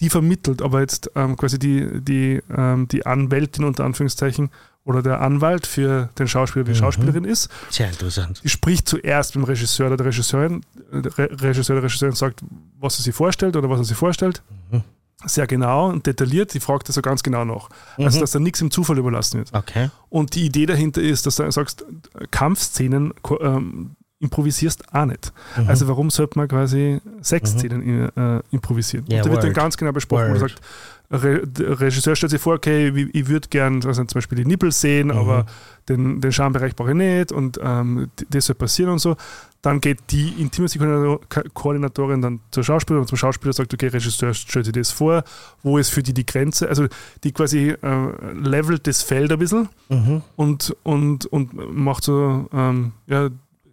[0.00, 4.50] die vermittelt, aber jetzt ähm, quasi die, die, ähm, die Anwältin unter Anführungszeichen
[4.84, 6.76] oder der Anwalt für den Schauspieler, die Mhm.
[6.76, 8.40] Schauspielerin ist, Sehr interessant.
[8.44, 10.62] die spricht zuerst mit dem Regisseur oder der Regisseurin,
[10.92, 12.40] äh, der Re Regisseur oder Regisseurin sagt,
[12.80, 14.42] was er sich vorstellt oder was er sich vorstellt.
[14.70, 14.82] Mhm.
[15.24, 17.68] Sehr genau und detailliert, die fragt das so ganz genau nach.
[17.96, 18.20] Also, Mhm.
[18.20, 19.52] dass da nichts im Zufall überlassen wird.
[19.52, 19.90] Okay.
[20.08, 21.84] Und die Idee dahinter ist, dass du sagst,
[22.30, 25.32] Kampfszenen ähm, improvisierst auch nicht.
[25.56, 25.68] Mhm.
[25.68, 29.06] Also warum sollte man quasi Sexszenen äh, improvisieren?
[29.08, 30.60] Ja, und da wird dann ganz genau besprochen, wo sagst,
[31.10, 34.72] Re Regisseur stellt sich vor, okay, ich, ich würde gern also zum Beispiel die Nippel
[34.72, 35.12] sehen, Mhm.
[35.16, 35.46] aber
[35.88, 39.16] den, den Schambereich brauche ich nicht und ähm, das soll passieren und so.
[39.62, 44.74] Dann geht die Intimacy-Koordinatorin dann zur Schauspielerin und zum Schauspieler sagt, okay, Regisseur stellt sich
[44.74, 45.24] das vor,
[45.62, 46.86] wo ist für die die Grenze, also
[47.24, 50.22] die quasi äh, levelt das Feld ein bisschen Mhm.
[50.36, 53.30] und, und, und macht so ähm, ja,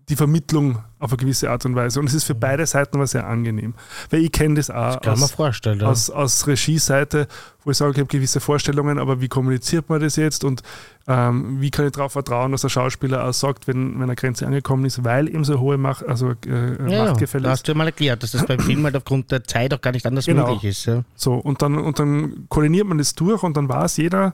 [0.10, 2.00] die Vermittlung auf eine gewisse Art und Weise.
[2.00, 3.74] Und es ist für beide Seiten aber sehr angenehm.
[4.10, 5.80] Weil ich kenne das auch Das aus, vorstellen.
[5.80, 5.88] Ja.
[5.88, 7.28] aus, aus Regieseite,
[7.64, 10.62] wo ich sage, ich habe gewisse Vorstellungen, aber wie kommuniziert man das jetzt und
[11.08, 14.46] ähm, wie kann ich darauf vertrauen, dass der Schauspieler auch sagt, wenn, wenn eine Grenze
[14.46, 17.06] angekommen ist, weil eben so hohe Macht, also, äh, ja.
[17.06, 17.52] Machtgefälle ist.
[17.52, 19.92] hast du ja mal erklärt, dass das beim Film halt aufgrund der Zeit auch gar
[19.92, 20.48] nicht anders Genau.
[20.54, 20.86] möglich ist.
[20.86, 21.04] Ja.
[21.16, 24.34] So, und dann, und dann koordiniert man das durch und dann weiß jeder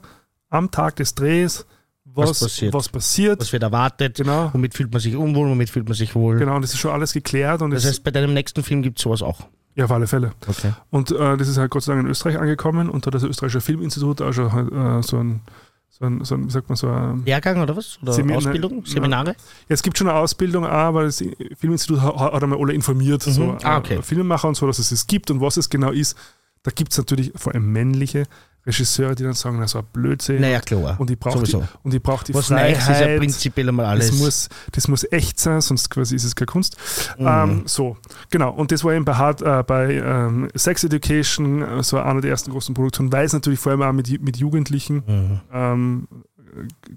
[0.50, 1.66] am Tag des Drehs,
[2.14, 2.74] was, Was passiert.
[2.74, 3.40] Was passiert.
[3.40, 4.50] Was wird erwartet, genau.
[4.52, 6.38] womit fühlt man sich unwohl, womit fühlt man sich wohl.
[6.38, 8.98] Genau, und das ist schon alles geklärt und Das heißt, bei deinem nächsten Film gibt
[8.98, 9.40] es sowas auch.
[9.74, 10.32] ja, auf alle Fälle.
[10.46, 10.72] Okay.
[10.90, 13.22] Und äh, das ist halt Gott sei Dank in Österreich angekommen und da hat das
[13.22, 15.40] österreichische Filminstitut auch schon halt, äh, so ein,
[15.88, 17.98] so ein, so ein, wie sagt man, so ein, Lehrgang oder was?
[18.02, 18.84] Oder Semi- Ausbildung?
[18.84, 19.30] Seminare?
[19.30, 19.34] ja,
[19.68, 21.22] es gibt schon eine Ausbildung, auch, aber das
[21.58, 23.30] Filminstitut hat, einmal alle informiert, Mhm.
[23.32, 24.02] so Ah, äh, okay.
[24.02, 26.16] Filmemacher und so, dass es es gibt und was es genau ist.
[26.64, 28.24] Da gibt es natürlich vor allem männliche
[28.64, 30.94] Regisseure, die dann sagen, so ein Blödsinn Naja, klar.
[31.00, 33.18] und ich brauche die, und ich brauch die Was Neues ist ja Freiheit.
[33.18, 34.10] prinzipiell einmal alles.
[34.10, 36.76] Das muss, das muss echt sein, sonst quasi ist es keine Kunst.
[37.18, 37.26] Mhm.
[37.26, 37.96] Ähm, so,
[38.30, 38.50] genau.
[38.52, 42.30] Und das war eben bei, Hard, äh, bei ähm, Sex Education äh, so einer der
[42.30, 45.40] ersten großen Produktionen, weil es natürlich vor allem auch mit, mit Jugendlichen Mhm.
[45.52, 46.08] ähm,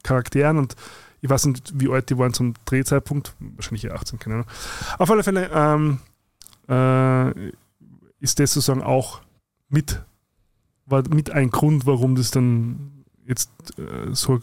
[0.03, 0.75] Charakteren und
[1.21, 4.47] ich weiß nicht, wie alt die waren zum Drehzeitpunkt, wahrscheinlich eher 18, keine Ahnung.
[4.99, 5.99] Auf alle Fälle ähm,
[6.69, 7.49] äh,
[8.19, 9.21] ist das sozusagen auch
[9.69, 10.03] mit,
[10.85, 13.49] war mit ein Grund, warum das dann jetzt
[13.79, 14.39] äh, so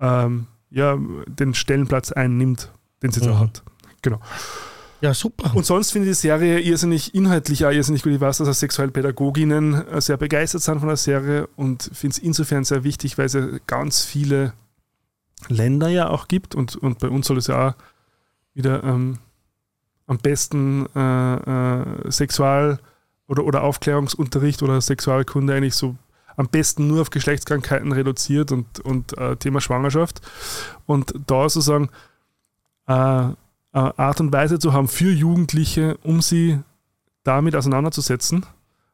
[0.00, 2.70] ähm, ja, den Stellenplatz einnimmt,
[3.02, 3.32] den sie Mhm.
[3.32, 3.62] auch hat.
[5.00, 5.54] Ja, super.
[5.56, 8.12] Und sonst finde ich die Serie irrsinnig inhaltlich auch irrsinnig gut.
[8.12, 12.18] Ich weiß, dass auch Sexualpädagoginnen äh, sehr begeistert sind von der Serie und finde es
[12.18, 14.52] insofern sehr wichtig, weil sie ganz viele
[15.48, 17.74] Länder ja auch gibt und, und bei uns soll es ja auch
[18.54, 19.18] wieder ähm,
[20.06, 21.34] am besten äh,
[22.06, 22.78] äh, Sexual-
[23.32, 25.96] oder, oder Aufklärungsunterricht oder Sexualkunde eigentlich so
[26.36, 30.20] am besten nur auf Geschlechtskrankheiten reduziert und, und äh, Thema Schwangerschaft.
[30.86, 31.88] Und da sozusagen
[32.86, 33.28] äh,
[33.72, 36.58] Art und Weise zu haben für Jugendliche, um sie
[37.24, 38.44] damit auseinanderzusetzen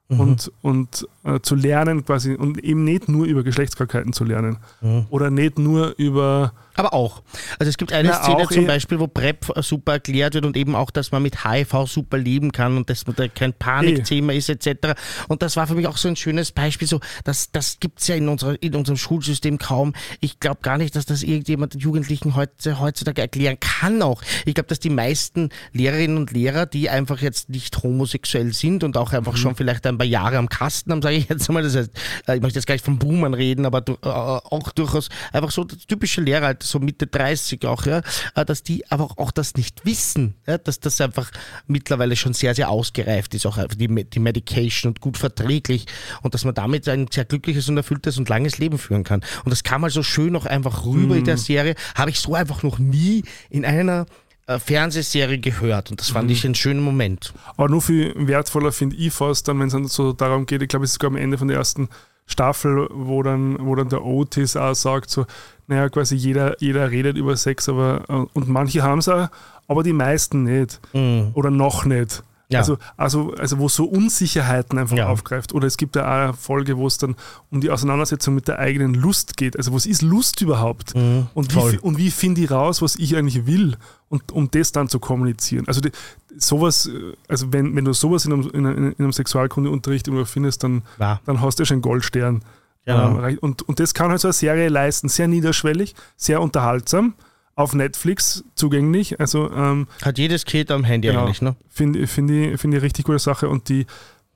[0.08, 0.20] mhm.
[0.20, 5.06] und, und äh, zu lernen quasi und eben nicht nur über Geschlechtskrankheiten zu lernen mhm.
[5.10, 7.22] oder nicht nur über aber auch.
[7.58, 8.66] Also es gibt eine ja, Szene zum eh.
[8.66, 12.52] Beispiel, wo PrEP super erklärt wird und eben auch, dass man mit HIV super leben
[12.52, 14.38] kann und dass man da kein Panikthema eh.
[14.38, 14.94] ist etc.
[15.26, 16.86] Und das war für mich auch so ein schönes Beispiel.
[16.86, 19.92] So, das, das gibt es ja in, unserer, in unserem Schulsystem kaum.
[20.20, 24.22] Ich glaube gar nicht, dass das irgendjemand den Jugendlichen heute, heutzutage erklären kann auch.
[24.44, 28.96] Ich glaube, dass die meisten Lehrerinnen und Lehrer, die einfach jetzt nicht homosexuell sind und
[28.96, 29.38] auch einfach mhm.
[29.38, 31.90] schon vielleicht ein paar Jahre am Kasten haben, sage ich jetzt mal, das heißt,
[32.26, 35.64] äh, ich möchte jetzt gar nicht von Boomern reden, aber äh, auch durchaus einfach so
[35.64, 38.02] typische Lehrer, so Mitte 30 auch, ja,
[38.34, 41.30] äh, dass die aber auch das nicht wissen, ja, dass das einfach
[41.66, 45.86] mittlerweile schon sehr, sehr ausgereift ist, auch die, die Medication und gut verträglich
[46.22, 49.20] und dass man damit ein sehr glückliches und erfülltes und langes Leben führen kann.
[49.44, 51.20] Und das kam mal so schön noch einfach rüber mhm.
[51.20, 51.40] in der mhm.
[51.40, 56.28] Serie, habe ich so einfach noch nie in einer äh, Fernsehserie gehört und das fand
[56.28, 56.32] mhm.
[56.32, 57.34] ich einen schönen Moment.
[57.56, 60.84] Aber nur viel wertvoller finde ich fast dann, wenn es so darum geht, ich glaube,
[60.84, 61.88] es ist sogar am Ende von der ersten
[62.26, 65.26] Staffel, wo dann, wo dann der Otis auch sagt, so,
[65.66, 69.28] naja, quasi jeder, jeder redet über Sex, aber äh, und manche haben es auch,
[69.66, 70.80] aber die meisten nicht.
[70.92, 71.30] Mhm.
[71.34, 72.22] Oder noch nicht.
[72.50, 72.60] Ja.
[72.60, 75.08] Also, also, also wo so Unsicherheiten einfach ja.
[75.08, 75.52] aufgreift.
[75.52, 77.14] Oder es gibt ja auch eine Folge, wo es dann
[77.50, 79.56] um die Auseinandersetzung mit der eigenen Lust geht.
[79.56, 80.94] Also was ist Lust überhaupt?
[80.94, 83.76] Mhm, und, wie, und wie finde ich raus, was ich eigentlich will?
[84.08, 85.68] Und um das dann zu kommunizieren.
[85.68, 85.90] Also die,
[86.38, 90.24] sowas, äh, also wenn, wenn du sowas in einem, in einem, in einem Sexualkundeunterricht immer
[90.24, 91.20] findest, dann, ja.
[91.26, 92.42] dann hast du ja schon einen Goldstern.
[92.86, 93.22] Genau.
[93.22, 95.10] Ähm, und, und das kann halt so eine Serie leisten.
[95.10, 97.12] Sehr niederschwellig, sehr unterhaltsam
[97.58, 99.18] auf Netflix zugänglich.
[99.18, 101.56] Also, ähm, Hat jedes Kind am Handy genau, eigentlich, ne?
[101.68, 103.84] Finde find ich, find ich richtig gute Sache und die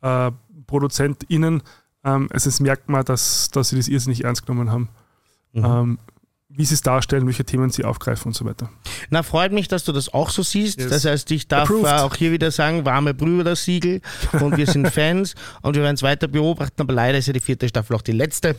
[0.01, 0.33] äh,
[0.67, 1.63] ProduzentInnen,
[2.05, 4.89] ähm, also es merkt man, dass, dass sie das irrsinnig ernst genommen haben.
[5.53, 5.65] Mhm.
[5.65, 5.99] Ähm,
[6.55, 8.69] wie sie es darstellen, welche Themen sie aufgreifen und so weiter.
[9.09, 10.79] Na, freut mich, dass du das auch so siehst.
[10.79, 10.91] Yes.
[10.91, 11.87] Das heißt, ich darf Approved.
[11.87, 14.03] auch hier wieder sagen, warme Brüder Siegel
[14.33, 17.41] und wir sind Fans und wir werden es weiter beobachten, aber leider ist ja die
[17.41, 18.57] vierte Staffel auch die letzte,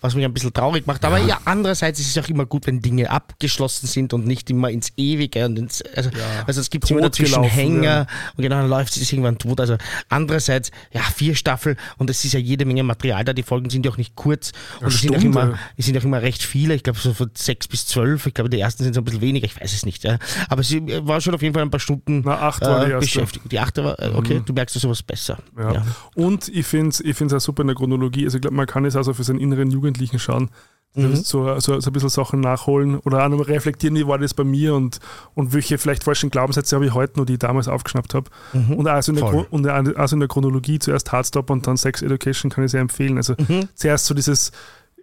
[0.00, 1.04] was mich ein bisschen traurig macht.
[1.04, 4.50] Aber ja, ja andererseits ist es auch immer gut, wenn Dinge abgeschlossen sind und nicht
[4.50, 6.44] immer ins Ewige und ins, also, ja.
[6.48, 8.06] also es gibt immer dazwischen Hänger ja.
[8.36, 9.60] und genau, dann läuft es irgendwann tot.
[9.60, 9.76] Also
[10.08, 13.86] andererseits, ja, vier Staffel und es ist ja jede Menge Material da, die Folgen sind
[13.86, 14.50] ja auch nicht kurz
[14.80, 17.30] und es sind, auch immer, es sind auch immer recht viele, ich glaube so von
[17.38, 18.26] sechs bis zwölf.
[18.26, 20.04] Ich glaube, die ersten sind so ein bisschen weniger, ich weiß es nicht.
[20.04, 20.18] Ja.
[20.48, 22.94] Aber sie war schon auf jeden Fall ein paar Stunden Na, acht war die äh,
[22.94, 23.06] erste.
[23.06, 23.52] beschäftigt.
[23.52, 24.44] Die achte war, äh, okay, mhm.
[24.44, 25.38] du merkst sowas besser.
[25.58, 25.72] Ja.
[25.74, 25.86] ja.
[26.14, 28.24] Und ich finde es ich auch super in der Chronologie.
[28.24, 30.50] Also ich glaube, man kann es also für seinen inneren Jugendlichen schauen.
[30.96, 31.14] Mhm.
[31.16, 34.44] So, so, so ein bisschen Sachen nachholen oder auch noch reflektieren, wie war das bei
[34.44, 34.98] mir und,
[35.34, 38.30] und welche vielleicht falschen Glaubenssätze habe ich heute noch, die ich damals aufgeschnappt habe.
[38.54, 38.74] Mhm.
[38.74, 42.50] Und, also in der, und also in der Chronologie zuerst Hardstop und dann Sex Education
[42.50, 43.18] kann ich sehr empfehlen.
[43.18, 43.68] Also mhm.
[43.74, 44.52] zuerst so dieses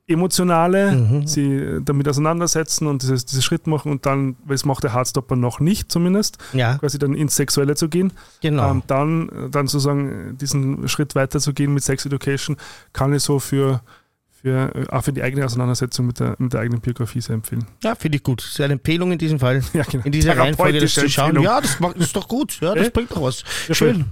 [0.06, 1.28] Emotionale, mhm.
[1.28, 5.38] sie damit auseinandersetzen und dieses, diesen Schritt machen und dann, weil es macht der Hardstopper
[5.38, 6.78] noch nicht zumindest, ja.
[6.78, 8.12] quasi dann ins Sexuelle zu gehen.
[8.42, 8.70] Genau.
[8.70, 12.58] Ähm, dann, dann sozusagen diesen Schritt weiter zu gehen mit Sex Education,
[12.92, 13.82] kann ich so für,
[14.30, 17.64] für, auch für die eigene Auseinandersetzung mit der, mit der eigenen Biografie sehr empfehlen.
[17.82, 18.42] Ja, finde ich gut.
[18.42, 19.62] Das ist eine Empfehlung in diesem Fall.
[19.74, 20.04] Ja, genau.
[20.04, 21.42] In dieser Reihenfolge das zu schauen.
[21.42, 22.60] Ja, das, macht, das ist doch gut.
[22.60, 22.90] Ja, das äh?
[22.90, 23.46] bringt doch was.
[23.70, 24.06] Ja, Schön.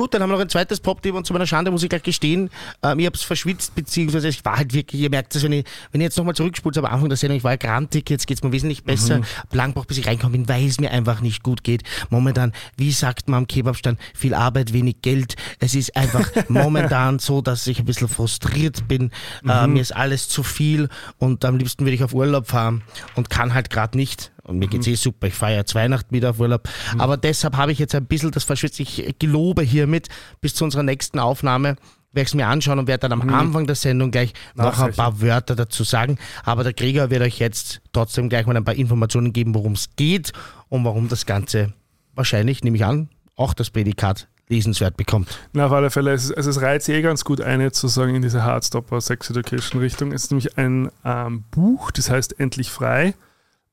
[0.00, 2.02] Gut, dann haben wir noch ein zweites Pop-Thema und zu meiner Schande muss ich gleich
[2.02, 2.48] gestehen,
[2.82, 5.66] ähm, ich habe es verschwitzt, beziehungsweise ich war halt wirklich, ihr merkt es, wenn ich,
[5.92, 8.38] wenn ich jetzt nochmal zurückspult, am Anfang der Sendung, ich war ja grantig, jetzt geht
[8.38, 9.18] es mir wesentlich besser.
[9.18, 9.24] Mhm.
[9.52, 11.82] Lang braucht, bis ich reinkomme bin, weil es mir einfach nicht gut geht.
[12.08, 15.36] Momentan, wie sagt man am Kebabstand, viel Arbeit, wenig Geld.
[15.58, 19.10] Es ist einfach momentan so, dass ich ein bisschen frustriert bin.
[19.42, 19.50] Äh, mhm.
[19.50, 22.80] Äh, mir ist alles zu viel und am liebsten würde ich auf Urlaub fahren
[23.16, 24.32] und kann halt gerade nicht.
[24.42, 24.92] Und mir geht's mhm.
[24.92, 25.26] eh super.
[25.26, 26.68] Ich feiere jetzt Weihnachten wieder auf Urlaub.
[26.94, 27.00] Mhm.
[27.00, 28.80] Aber deshalb habe ich jetzt ein bisschen das verschwitzt.
[28.80, 30.08] Ich gelobe hiermit
[30.40, 31.76] bis zu unserer nächsten Aufnahme
[32.12, 33.34] werde ich es mir anschauen und werde dann am mhm.
[33.34, 36.18] Anfang der Sendung gleich noch ein paar Wörter dazu sagen.
[36.44, 39.90] Aber der Krieger wird euch jetzt trotzdem gleich mal ein paar Informationen geben, worum es
[39.96, 40.32] geht
[40.68, 41.72] und warum das Ganze
[42.14, 45.28] wahrscheinlich, nehme ich an, auch das Prädikat lesenswert bekommt.
[45.52, 48.22] Na, auf alle Fälle, es, also es reizt eh ganz gut eine, zu sagen, in
[48.22, 50.10] diese Hardstopper Sex Education Richtung.
[50.10, 53.14] Es ist nämlich ein ähm, Buch, das heißt Endlich frei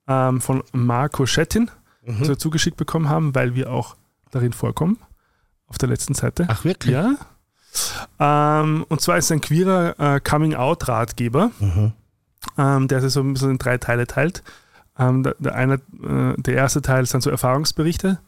[0.07, 1.71] ähm, von Marco Schettin,
[2.05, 2.19] mhm.
[2.19, 3.95] das wir zugeschickt bekommen haben, weil wir auch
[4.31, 4.97] darin vorkommen.
[5.67, 6.45] Auf der letzten Seite.
[6.47, 6.93] Ach, wirklich?
[6.93, 7.15] Ja.
[8.19, 11.93] Ähm, und zwar ist ein queerer äh, Coming-out-Ratgeber, mhm.
[12.57, 14.43] ähm, der sich so ein bisschen in drei Teile teilt.
[14.97, 18.19] Ähm, der, der, eine, äh, der erste Teil sind so Erfahrungsberichte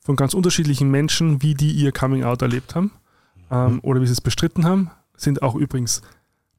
[0.00, 2.92] von ganz unterschiedlichen Menschen, wie die ihr Coming-out erlebt haben
[3.50, 3.80] ähm, mhm.
[3.82, 4.90] oder wie sie es bestritten haben.
[5.16, 6.02] Sind auch übrigens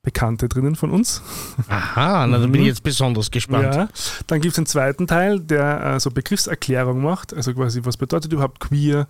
[0.08, 1.22] Bekannte drinnen von uns.
[1.68, 2.66] Aha, na, da bin ich Mhm.
[2.68, 3.76] jetzt besonders gespannt.
[3.76, 3.90] Ja.
[4.28, 8.32] Dann gibt es einen zweiten Teil, der äh, so Begriffserklärung macht, also quasi, was bedeutet
[8.32, 9.06] überhaupt queer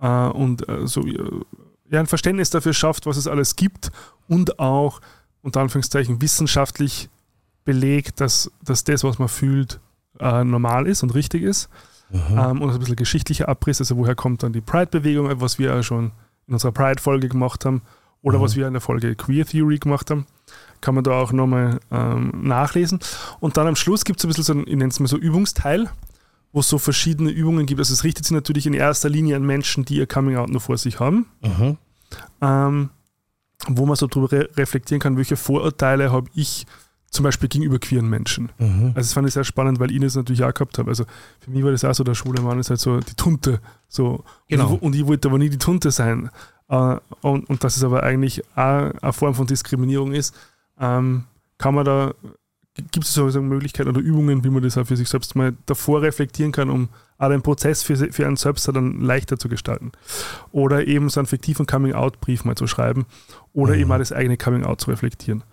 [0.00, 1.18] äh, und äh, so äh,
[1.90, 3.90] ja, ein Verständnis dafür schafft, was es alles gibt
[4.28, 5.00] und auch
[5.42, 7.08] unter Anführungszeichen wissenschaftlich
[7.64, 9.80] belegt, dass, dass das, was man fühlt,
[10.20, 11.68] äh, normal ist und richtig ist.
[12.10, 12.38] Mhm.
[12.38, 15.82] Ähm, und ein bisschen geschichtlicher Abriss, also woher kommt dann die Pride-Bewegung, was wir ja
[15.82, 16.12] schon
[16.46, 17.82] in unserer Pride-Folge gemacht haben
[18.26, 18.42] oder Mhm.
[18.42, 20.26] was wir in der Folge Queer Theory gemacht haben.
[20.80, 22.98] Kann man da auch nochmal ähm, nachlesen.
[23.40, 25.88] Und dann am Schluss gibt es ein bisschen so, ich nenne es mal so Übungsteil,
[26.52, 27.78] wo es so verschiedene Übungen gibt.
[27.80, 30.76] Also es richtet sich natürlich in erster Linie an Menschen, die ihr Coming-out nur vor
[30.76, 31.76] sich haben, Mhm.
[32.42, 32.90] ähm,
[33.68, 36.66] wo man so drüber re reflektieren kann, welche Vorurteile habe ich
[37.10, 38.50] zum Beispiel gegenüber queeren Menschen.
[38.58, 38.88] Mhm.
[38.88, 40.90] Also das fand ich sehr spannend, weil ich das natürlich auch gehabt habe.
[40.90, 41.04] Also
[41.40, 43.60] für mich war das auch so, der schwule Mann ist halt so die Tunte.
[43.88, 44.24] So.
[44.48, 44.66] Genau.
[44.68, 46.28] Und, ich, und ich wollte aber nie die Tunte sein.
[46.68, 50.34] Äh, und, und dass es aber eigentlich auch eine Form von Diskriminierung ist,
[50.78, 51.24] ähm,
[51.58, 52.14] kann man da,
[52.92, 56.02] gibt es sozusagen Möglichkeiten oder Übungen, wie man das auch für sich selbst mal davor
[56.02, 56.88] reflektieren kann, um
[57.18, 59.92] auch den Prozess für, für einen selbst dann leichter zu gestalten.
[60.52, 63.06] Oder eben so einen fiktiven Coming-out-Brief mal zu schreiben
[63.54, 63.80] oder Mhm.
[63.80, 65.44] eben auch das eigene Coming-out zu reflektieren.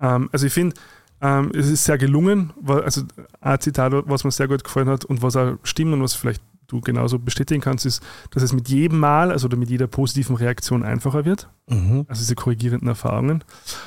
[0.00, 0.76] Ähm, also ich finde,
[1.20, 3.02] ähm, es ist sehr gelungen, also
[3.42, 6.42] ein Zitat, was mir sehr gut gefallen hat und was auch stimmt und was vielleicht
[6.70, 10.36] du genauso bestätigen kannst, ist, dass es mit jedem Mal, also oder mit jeder positiven
[10.36, 12.04] Reaktion einfacher wird, Mhm.
[12.08, 13.44] also diese korrigierenden Erfahrungen.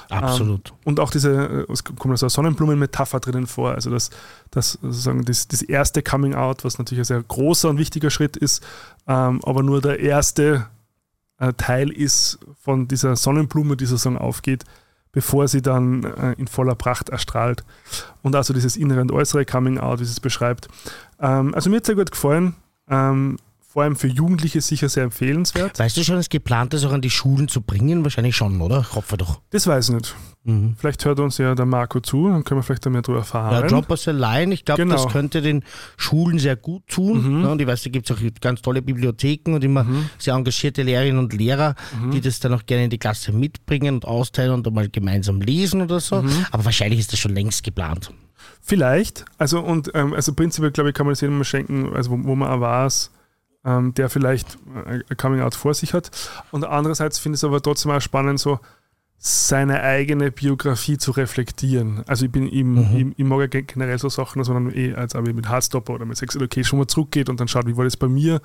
[0.09, 0.73] Absolut.
[0.85, 4.09] Und auch diese, äh, es kommt so eine Sonnenblumenmetapher drinnen vor, also dass,
[4.51, 8.37] dass sozusagen das, das erste Coming Out, was natürlich ein sehr großer und wichtiger Schritt
[8.37, 8.63] ist,
[9.07, 10.67] ähm, aber nur der erste
[11.39, 14.63] äh, Teil ist von dieser Sonnenblume, die sozusagen aufgeht,
[15.11, 17.63] bevor sie dann äh, in voller Pracht erstrahlt.
[18.21, 20.67] Und also dieses innere und äußere Coming Out, wie sie es beschreibt.
[21.19, 22.55] Ähm, also mir hat es sehr gut gefallen.
[22.89, 25.79] Ähm, vor allem für Jugendliche sicher sehr empfehlenswert.
[25.79, 28.03] Weißt du schon, es geplant ist, auch an die Schulen zu bringen?
[28.03, 28.85] Wahrscheinlich schon, oder?
[28.93, 29.41] Hoffe doch.
[29.49, 30.15] Das weiß ich nicht.
[30.43, 30.75] Mhm.
[30.77, 33.51] Vielleicht hört uns ja der Marco zu, dann können wir vielleicht da mehr drüber erfahren.
[33.51, 34.93] Ja, Drop Us a Line, ich glaube, Genau.
[35.01, 35.63] das könnte den
[35.97, 37.39] Schulen sehr gut tun.
[37.39, 37.43] Mhm.
[37.45, 40.07] Ja, und ich weiß, da gibt es auch ganz tolle Bibliotheken und immer Mhm.
[40.19, 41.73] sehr engagierte Lehrerinnen und Lehrer,
[42.13, 45.81] die das dann auch gerne in die Klasse mitbringen und austeilen und einmal gemeinsam lesen
[45.81, 46.21] oder so.
[46.21, 46.45] Mhm.
[46.51, 48.11] Aber wahrscheinlich ist das schon längst geplant.
[48.61, 49.25] Vielleicht.
[49.37, 52.19] Also und ähm, also prinzipiell glaube ich, kann man das jedem mal schenken, also wo,
[52.23, 53.11] wo man auch weiß,
[53.65, 56.11] ähm, der vielleicht äh, ein Coming Out vor sich hat.
[56.51, 58.59] Und andererseits finde ich es aber trotzdem auch spannend, so
[59.17, 62.03] seine eigene Biografie zu reflektieren.
[62.07, 62.97] Also ich bin ihm, Mhm.
[63.13, 65.93] ich, ich mag ja gen- generell so Sachen, dass man dann eh als mit Hardstopper
[65.93, 68.41] oder mit Sex Education mal zurückgeht und dann schaut, wie war das bei mir.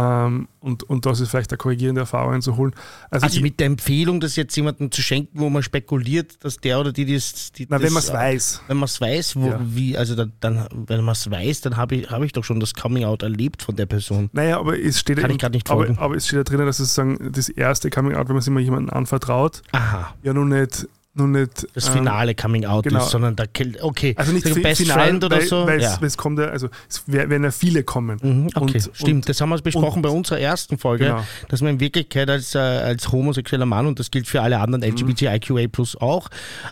[0.00, 2.74] Ähm, und, und das ist vielleicht eine korrigierende Erfahrung einzuholen.
[3.10, 6.56] Also, Also ich, mit der Empfehlung, das jetzt jemandem zu schenken, wo man spekuliert, dass
[6.58, 7.52] der oder die das.
[7.52, 8.62] Die, na, wenn das, man es äh, weiß.
[8.68, 9.60] Wenn man es weiß, wo, Ja.
[9.62, 12.60] wie, also dann, dann wenn man es weiß, dann habe ich, hab ich doch schon
[12.60, 14.30] das Coming Out erlebt von der Person.
[14.32, 15.98] Naja, aber es steht Kann eben- ich nicht aber, folgen.
[15.98, 18.52] aber es steht da drinnen, dass es sagen, das erste Coming Out, wenn man sich
[18.52, 23.00] mal jemandem anvertraut, Aha, ja nun nicht, nun nicht das ähm, finale Coming Out genau.
[23.00, 23.48] ist, sondern der.
[23.82, 25.66] Okay, Also nicht Best final, Friend oder weil, so.
[25.66, 25.94] Weil ja.
[25.94, 28.18] es, es kommt ja, also es wer- werden ja viele kommen.
[28.22, 29.10] Mhm, okay, Und- stimmt.
[29.14, 31.24] und- das haben wir besprochen bei unserer ersten Folge, Genau.
[31.48, 34.82] dass man in Wirklichkeit als, äh, als homosexueller Mann, und das gilt für alle anderen
[34.88, 34.96] Mhm.
[34.96, 36.28] LGBTIQA plus auch,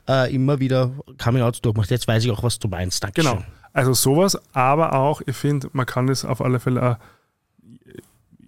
[0.09, 0.93] äh, immer wieder
[1.23, 1.91] Coming-Outs durchmacht.
[1.91, 3.03] Jetzt weiß ich auch, was du meinst.
[3.03, 3.33] Dankeschön.
[3.33, 3.45] Genau.
[3.73, 6.97] Also sowas, aber auch, ich finde, man kann es auf alle Fälle auch,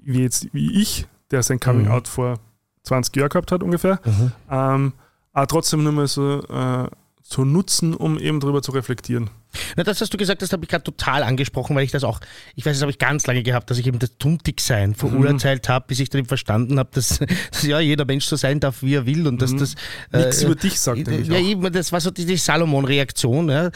[0.02, 1.90] wie jetzt, wie ich, der sein Coming Mhm.
[1.92, 2.38] Out vor
[2.84, 4.32] 20 Jahren gehabt hat ungefähr, Mhm.
[4.50, 4.92] ähm,
[5.32, 6.88] aber trotzdem nur mal so äh,
[7.22, 9.30] zu nutzen, um eben drüber zu reflektieren.
[9.76, 12.20] Na, das, was du gesagt hast, habe ich gerade total angesprochen, weil ich das auch,
[12.56, 15.86] ich weiß, das habe ich ganz lange gehabt, dass ich eben das Tuntigsein verurteilt habe,
[15.88, 17.18] bis ich dann eben verstanden habe, dass,
[17.50, 19.74] dass ja jeder Mensch so sein darf, wie er will und dass das.
[20.12, 23.70] Nichts äh, über dich sagt er ja, eben, das war so die, die Salomon-Reaktion, ja,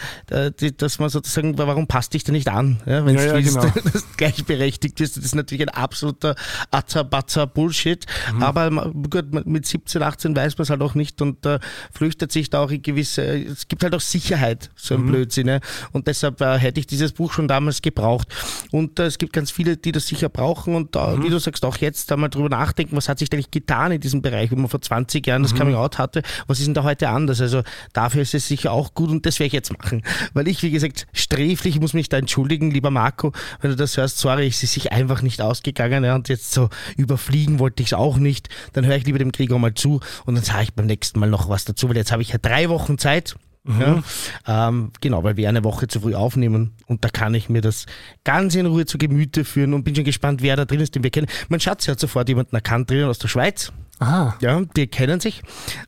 [0.61, 2.81] die, dass man sozusagen, warum passt dich da nicht an?
[2.87, 3.73] Ja, wenn Ja, du ja, willst, genau.
[4.17, 5.17] gleichberechtigt bist.
[5.17, 6.35] Das ist natürlich ein absoluter
[6.71, 8.07] Atzer-Batzer-Bullshit.
[8.35, 8.43] Mhm.
[8.43, 11.59] Aber gut, mit 17, 18 weiß man es halt auch nicht und äh,
[11.93, 15.07] flüchtet sich da auch in gewisse, es gibt halt auch Sicherheit, so ein Mhm.
[15.07, 15.49] Blödsinn.
[15.49, 15.61] Ja.
[15.93, 18.29] Und deshalb äh, hätte ich dieses Buch schon damals gebraucht.
[18.71, 21.25] Und äh, es gibt ganz viele, die das sicher brauchen und da, Mhm.
[21.25, 24.23] wie du sagst, auch jetzt einmal drüber nachdenken, was hat sich eigentlich getan in diesem
[24.23, 25.47] Bereich, wenn man vor 20 Jahren Mhm.
[25.47, 27.41] das Coming Out hatte, was ist denn da heute anders?
[27.41, 27.63] Also
[27.93, 30.03] dafür ist es sicher auch gut und das werde ich jetzt machen.
[30.33, 33.97] Weil ich, wie gesagt, sträflich, ich muss mich da entschuldigen, lieber Marco, wenn du das
[33.97, 37.89] hörst, sorry, es ist sich einfach nicht ausgegangen ja, und jetzt so überfliegen wollte ich
[37.91, 38.49] es auch nicht.
[38.73, 41.29] Dann höre ich lieber dem Gregor mal zu und dann sage ich beim nächsten Mal
[41.31, 43.37] noch was dazu, weil jetzt habe ich ja drei Wochen Zeit.
[43.67, 44.03] Ja,
[44.47, 47.87] ähm, genau, weil wir eine Woche zu früh aufnehmen und da kann ich mir das
[48.23, 51.03] ganz in Ruhe zu Gemüte führen und bin schon gespannt, wer da drin ist, den
[51.03, 51.29] wir kennen.
[51.49, 53.73] Mein Schatz hat sofort jemanden erkannt drinnen aus der Schweiz.
[54.01, 54.37] Aha.
[54.43, 55.43] Ja, die kennen sich.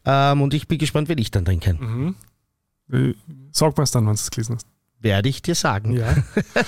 [0.07, 2.15] Ähm, und ich bin gespannt, wen ich dann drin kenne.
[2.91, 3.13] Äh,
[3.53, 4.67] Sag mal es dann, wenn du es gelesen hast.
[5.01, 5.93] Werde ich dir sagen.
[5.93, 6.15] Ja.
[6.15, 6.65] Soll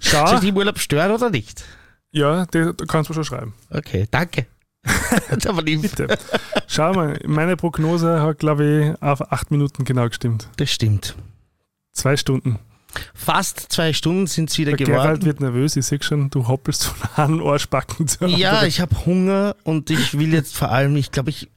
[0.00, 0.34] Schau.
[0.34, 1.64] ich dich im Urlaub stören oder nicht?
[2.10, 3.54] Ja, da kannst du schon schreiben.
[3.70, 4.46] Okay, danke.
[5.44, 5.82] War lieb.
[5.82, 6.18] Bitte.
[6.66, 10.48] Schau mal, meine Prognose hat, glaube ich, auf acht Minuten genau gestimmt.
[10.56, 11.14] Das stimmt.
[11.92, 12.58] Zwei Stunden.
[13.14, 15.26] Fast zwei Stunden sind es wieder Der Gerald geworden.
[15.26, 19.56] wird nervös, ich sehe schon, du hoppelst von einem Arschbacken zu Ja, ich habe Hunger
[19.64, 21.48] und ich will jetzt vor allem, ich glaube, ich.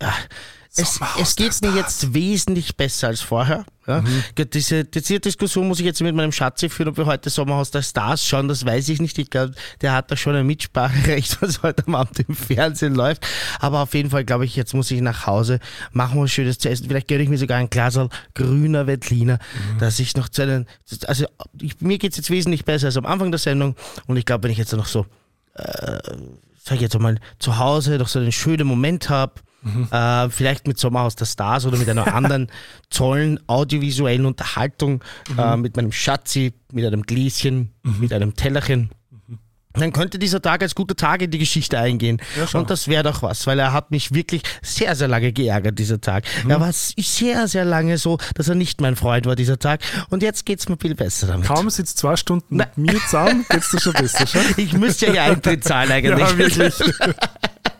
[0.73, 3.65] Es, es geht mir jetzt wesentlich besser als vorher.
[3.87, 4.01] Ja.
[4.01, 4.23] Mhm.
[4.53, 7.81] Diese, diese Diskussion muss ich jetzt mit meinem Schatzi führen, ob wir heute Sommerhaus der
[7.81, 9.17] Stars schauen, das weiß ich nicht.
[9.19, 13.27] Ich glaube, der hat da schon ein Mitspracherecht, was heute am Abend im Fernsehen läuft.
[13.59, 15.59] Aber auf jeden Fall glaube ich, jetzt muss ich nach Hause,
[15.91, 16.87] machen wir was Schönes zu essen.
[16.87, 17.99] Vielleicht gönne ich mir sogar ein Glas
[18.33, 19.39] grüner Veltliner,
[19.73, 19.79] Mhm.
[19.79, 20.65] dass ich noch zu einem,
[21.07, 21.25] also
[21.59, 23.75] ich, mir geht es jetzt wesentlich besser als am Anfang der Sendung.
[24.07, 25.05] Und ich glaube, wenn ich jetzt noch so
[26.63, 29.33] sag ich jetzt mal, zu Hause noch so einen schönen Moment habe,
[29.91, 32.47] äh, vielleicht mit Sommerhaus der Stars oder mit einer anderen
[32.89, 35.03] tollen audiovisuellen Unterhaltung,
[35.37, 38.89] äh, mit meinem Schatzi, mit einem Gläschen, mit einem Tellerchen.
[39.73, 42.21] Dann könnte dieser Tag als guter Tag in die Geschichte eingehen.
[42.47, 42.59] schau.
[42.59, 46.01] Und das wäre doch was, weil er hat mich wirklich sehr, sehr lange geärgert, dieser
[46.01, 46.25] Tag.
[46.47, 49.81] Er war sehr, sehr lange so, dass er nicht mein Freund war, dieser Tag.
[50.09, 51.47] Und jetzt geht's mir viel besser damit.
[51.47, 54.39] Kaum sitzt zwei Stunden mit mir zusammen, geht's dir schon besser, schau?
[54.57, 56.19] Ich müsste ja hier Eintritt zahlen eigentlich.
[56.19, 56.73] Ja, wirklich.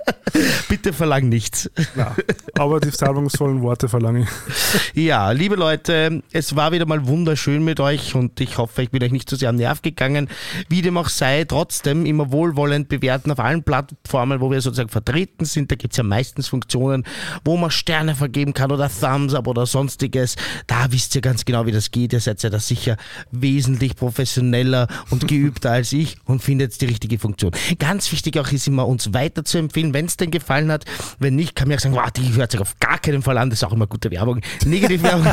[0.69, 1.69] Bitte verlang nichts.
[1.95, 2.15] Ja,
[2.57, 5.05] aber die salbungsvollen Worte verlange ich.
[5.05, 9.03] Ja, liebe Leute, es war wieder mal wunderschön mit euch und ich hoffe, ich bin
[9.03, 10.29] euch nicht zu sehr am Nerv gegangen.
[10.69, 15.45] Wie dem auch sei, trotzdem immer wohlwollend bewerten auf allen Plattformen, wo wir sozusagen vertreten
[15.45, 15.71] sind.
[15.71, 17.05] Da gibt's ja meistens Funktionen,
[17.43, 20.35] wo man Sterne vergeben kann oder Thumbs up oder sonstiges.
[20.67, 22.13] Da wisst ihr ganz genau, wie das geht.
[22.13, 22.97] Ihr seid ja da sicher
[23.31, 27.51] wesentlich professioneller und geübter als ich und findet die richtige Funktion.
[27.79, 30.85] Ganz wichtig auch ist immer, uns weiter zu empfehlen, wenn es denn gefallen hat.
[31.19, 33.49] Wenn nicht, kann man auch sagen, wow, die hört sich auf gar keinen Fall an.
[33.49, 34.41] Das ist auch immer gute Werbung.
[34.65, 35.25] Negativwerbung.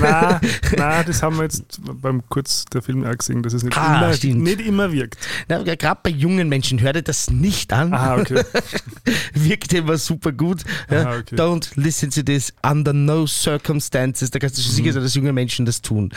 [0.00, 0.40] Nein,
[0.76, 3.98] nein, das haben wir jetzt beim Kurz der Film auch gesehen, dass es nicht, Ah,
[3.98, 4.42] immer, stimmt.
[4.42, 5.16] nicht immer wirkt.
[5.48, 7.92] Na, Gerade bei jungen Menschen hört ihr das nicht an.
[7.92, 8.42] Ah, okay.
[9.34, 10.62] Wirkt immer super gut.
[10.88, 11.34] Aha, okay.
[11.36, 14.30] Don't listen to this under no circumstances.
[14.30, 16.12] Da kannst du schon sicher sein, dass junge Menschen das tun.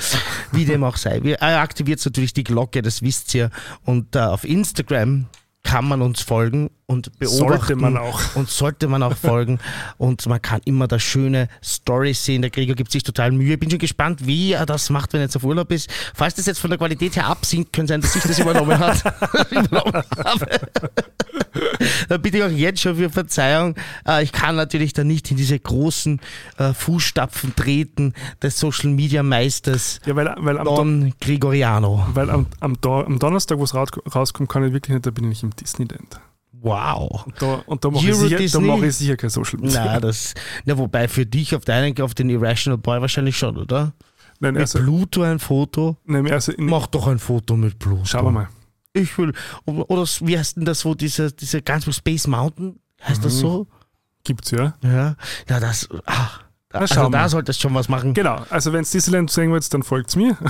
[0.51, 1.19] Wie dem auch sei.
[1.39, 3.49] Aktiviert natürlich die Glocke, das wisst ihr.
[3.83, 5.25] Und äh, auf Instagram
[5.63, 7.47] kann man uns folgen und beobachten.
[7.47, 8.35] Sollte man auch.
[8.35, 9.59] Und sollte man auch folgen.
[9.97, 12.41] Und man kann immer da schöne Stories sehen.
[12.41, 13.53] Der Gregor gibt sich total Mühe.
[13.53, 15.89] Ich bin schon gespannt, wie er das macht, wenn er jetzt auf Urlaub ist.
[16.15, 19.03] Falls das jetzt von der Qualität her absinkt, könnte sein, dass ich das übernommen, hat.
[19.51, 20.47] übernommen habe.
[22.07, 23.75] Da bitte ich auch jetzt schon für Verzeihung.
[24.07, 26.19] Äh, Ich kann natürlich da nicht in diese großen
[26.57, 32.07] äh, Fußstapfen treten des Social Media Meisters Ja, weil, weil, am, Don Don Gregoriano.
[32.13, 35.11] weil am, am, Do am Donnerstag, wo es raus rauskommt, kann ich wirklich nicht, da
[35.11, 36.19] bin ich nicht im Disneyland.
[36.61, 37.25] Wow.
[37.39, 39.85] Da, und da mache ich, sicher- da mach ich sicher kein Social Media.
[39.85, 40.33] Na, das,
[40.65, 43.93] na, wobei für dich auf deinen, auf den Irrational Boy wahrscheinlich schon, oder?
[44.41, 45.97] Nein, Mit also, Pluto ein Foto?
[46.05, 48.05] nein, also in, Mach doch ein Foto mit Pluto.
[48.05, 48.49] schauen wir mal.
[48.93, 49.33] Ich will.
[49.65, 52.79] Oder wie heißt denn das, wo diese, diese ganz Space Mountain?
[53.03, 53.23] Heißt Mhm.
[53.23, 53.67] das so?
[54.23, 54.75] Gibt's ja.
[54.83, 55.15] Ja.
[55.47, 55.87] Ja, das.
[56.05, 56.29] Ah,
[56.71, 58.13] Na, also da solltest du schon was machen.
[58.13, 60.37] Genau, also wenn es Disneyland sehen wollt, dann folgt's mir.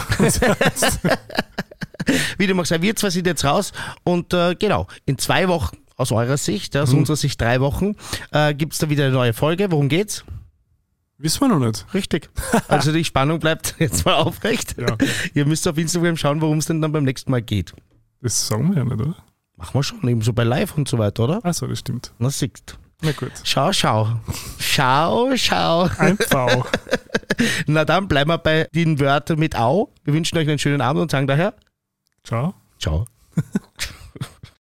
[2.38, 3.72] Wie du magst, wir zwei sind jetzt raus
[4.04, 7.00] und äh, genau, in zwei Wochen aus eurer Sicht, aus Mhm.
[7.00, 7.96] unserer Sicht drei Wochen,
[8.32, 9.70] äh, gibt es da wieder eine neue Folge.
[9.72, 10.24] Worum geht's?
[11.18, 11.86] Wissen wir noch nicht.
[11.94, 12.30] Richtig.
[12.70, 14.76] Also die Spannung bleibt jetzt mal aufrecht.
[14.78, 14.98] Ja.
[15.34, 17.74] Ihr müsst auf Instagram schauen, worum es denn dann beim nächsten Mal geht.
[18.22, 19.16] Das sagen wir ja nicht, oder?
[19.58, 21.46] Machen wir schon, eben so bei Live und so weiter, oder?
[21.46, 22.14] Achso, das stimmt.
[22.18, 22.80] Na, siehst.
[23.02, 23.32] Na gut.
[23.44, 24.20] Schau, schau.
[24.60, 25.90] Schau, schau.
[25.98, 26.66] Ein V.
[27.68, 29.94] Na dann bleiben wir bei den Wörtern mit Au.
[30.04, 31.54] Wir wünschen euch einen schönen Abend und sagen daher
[32.24, 32.54] Ciao.
[32.80, 33.06] Ciao.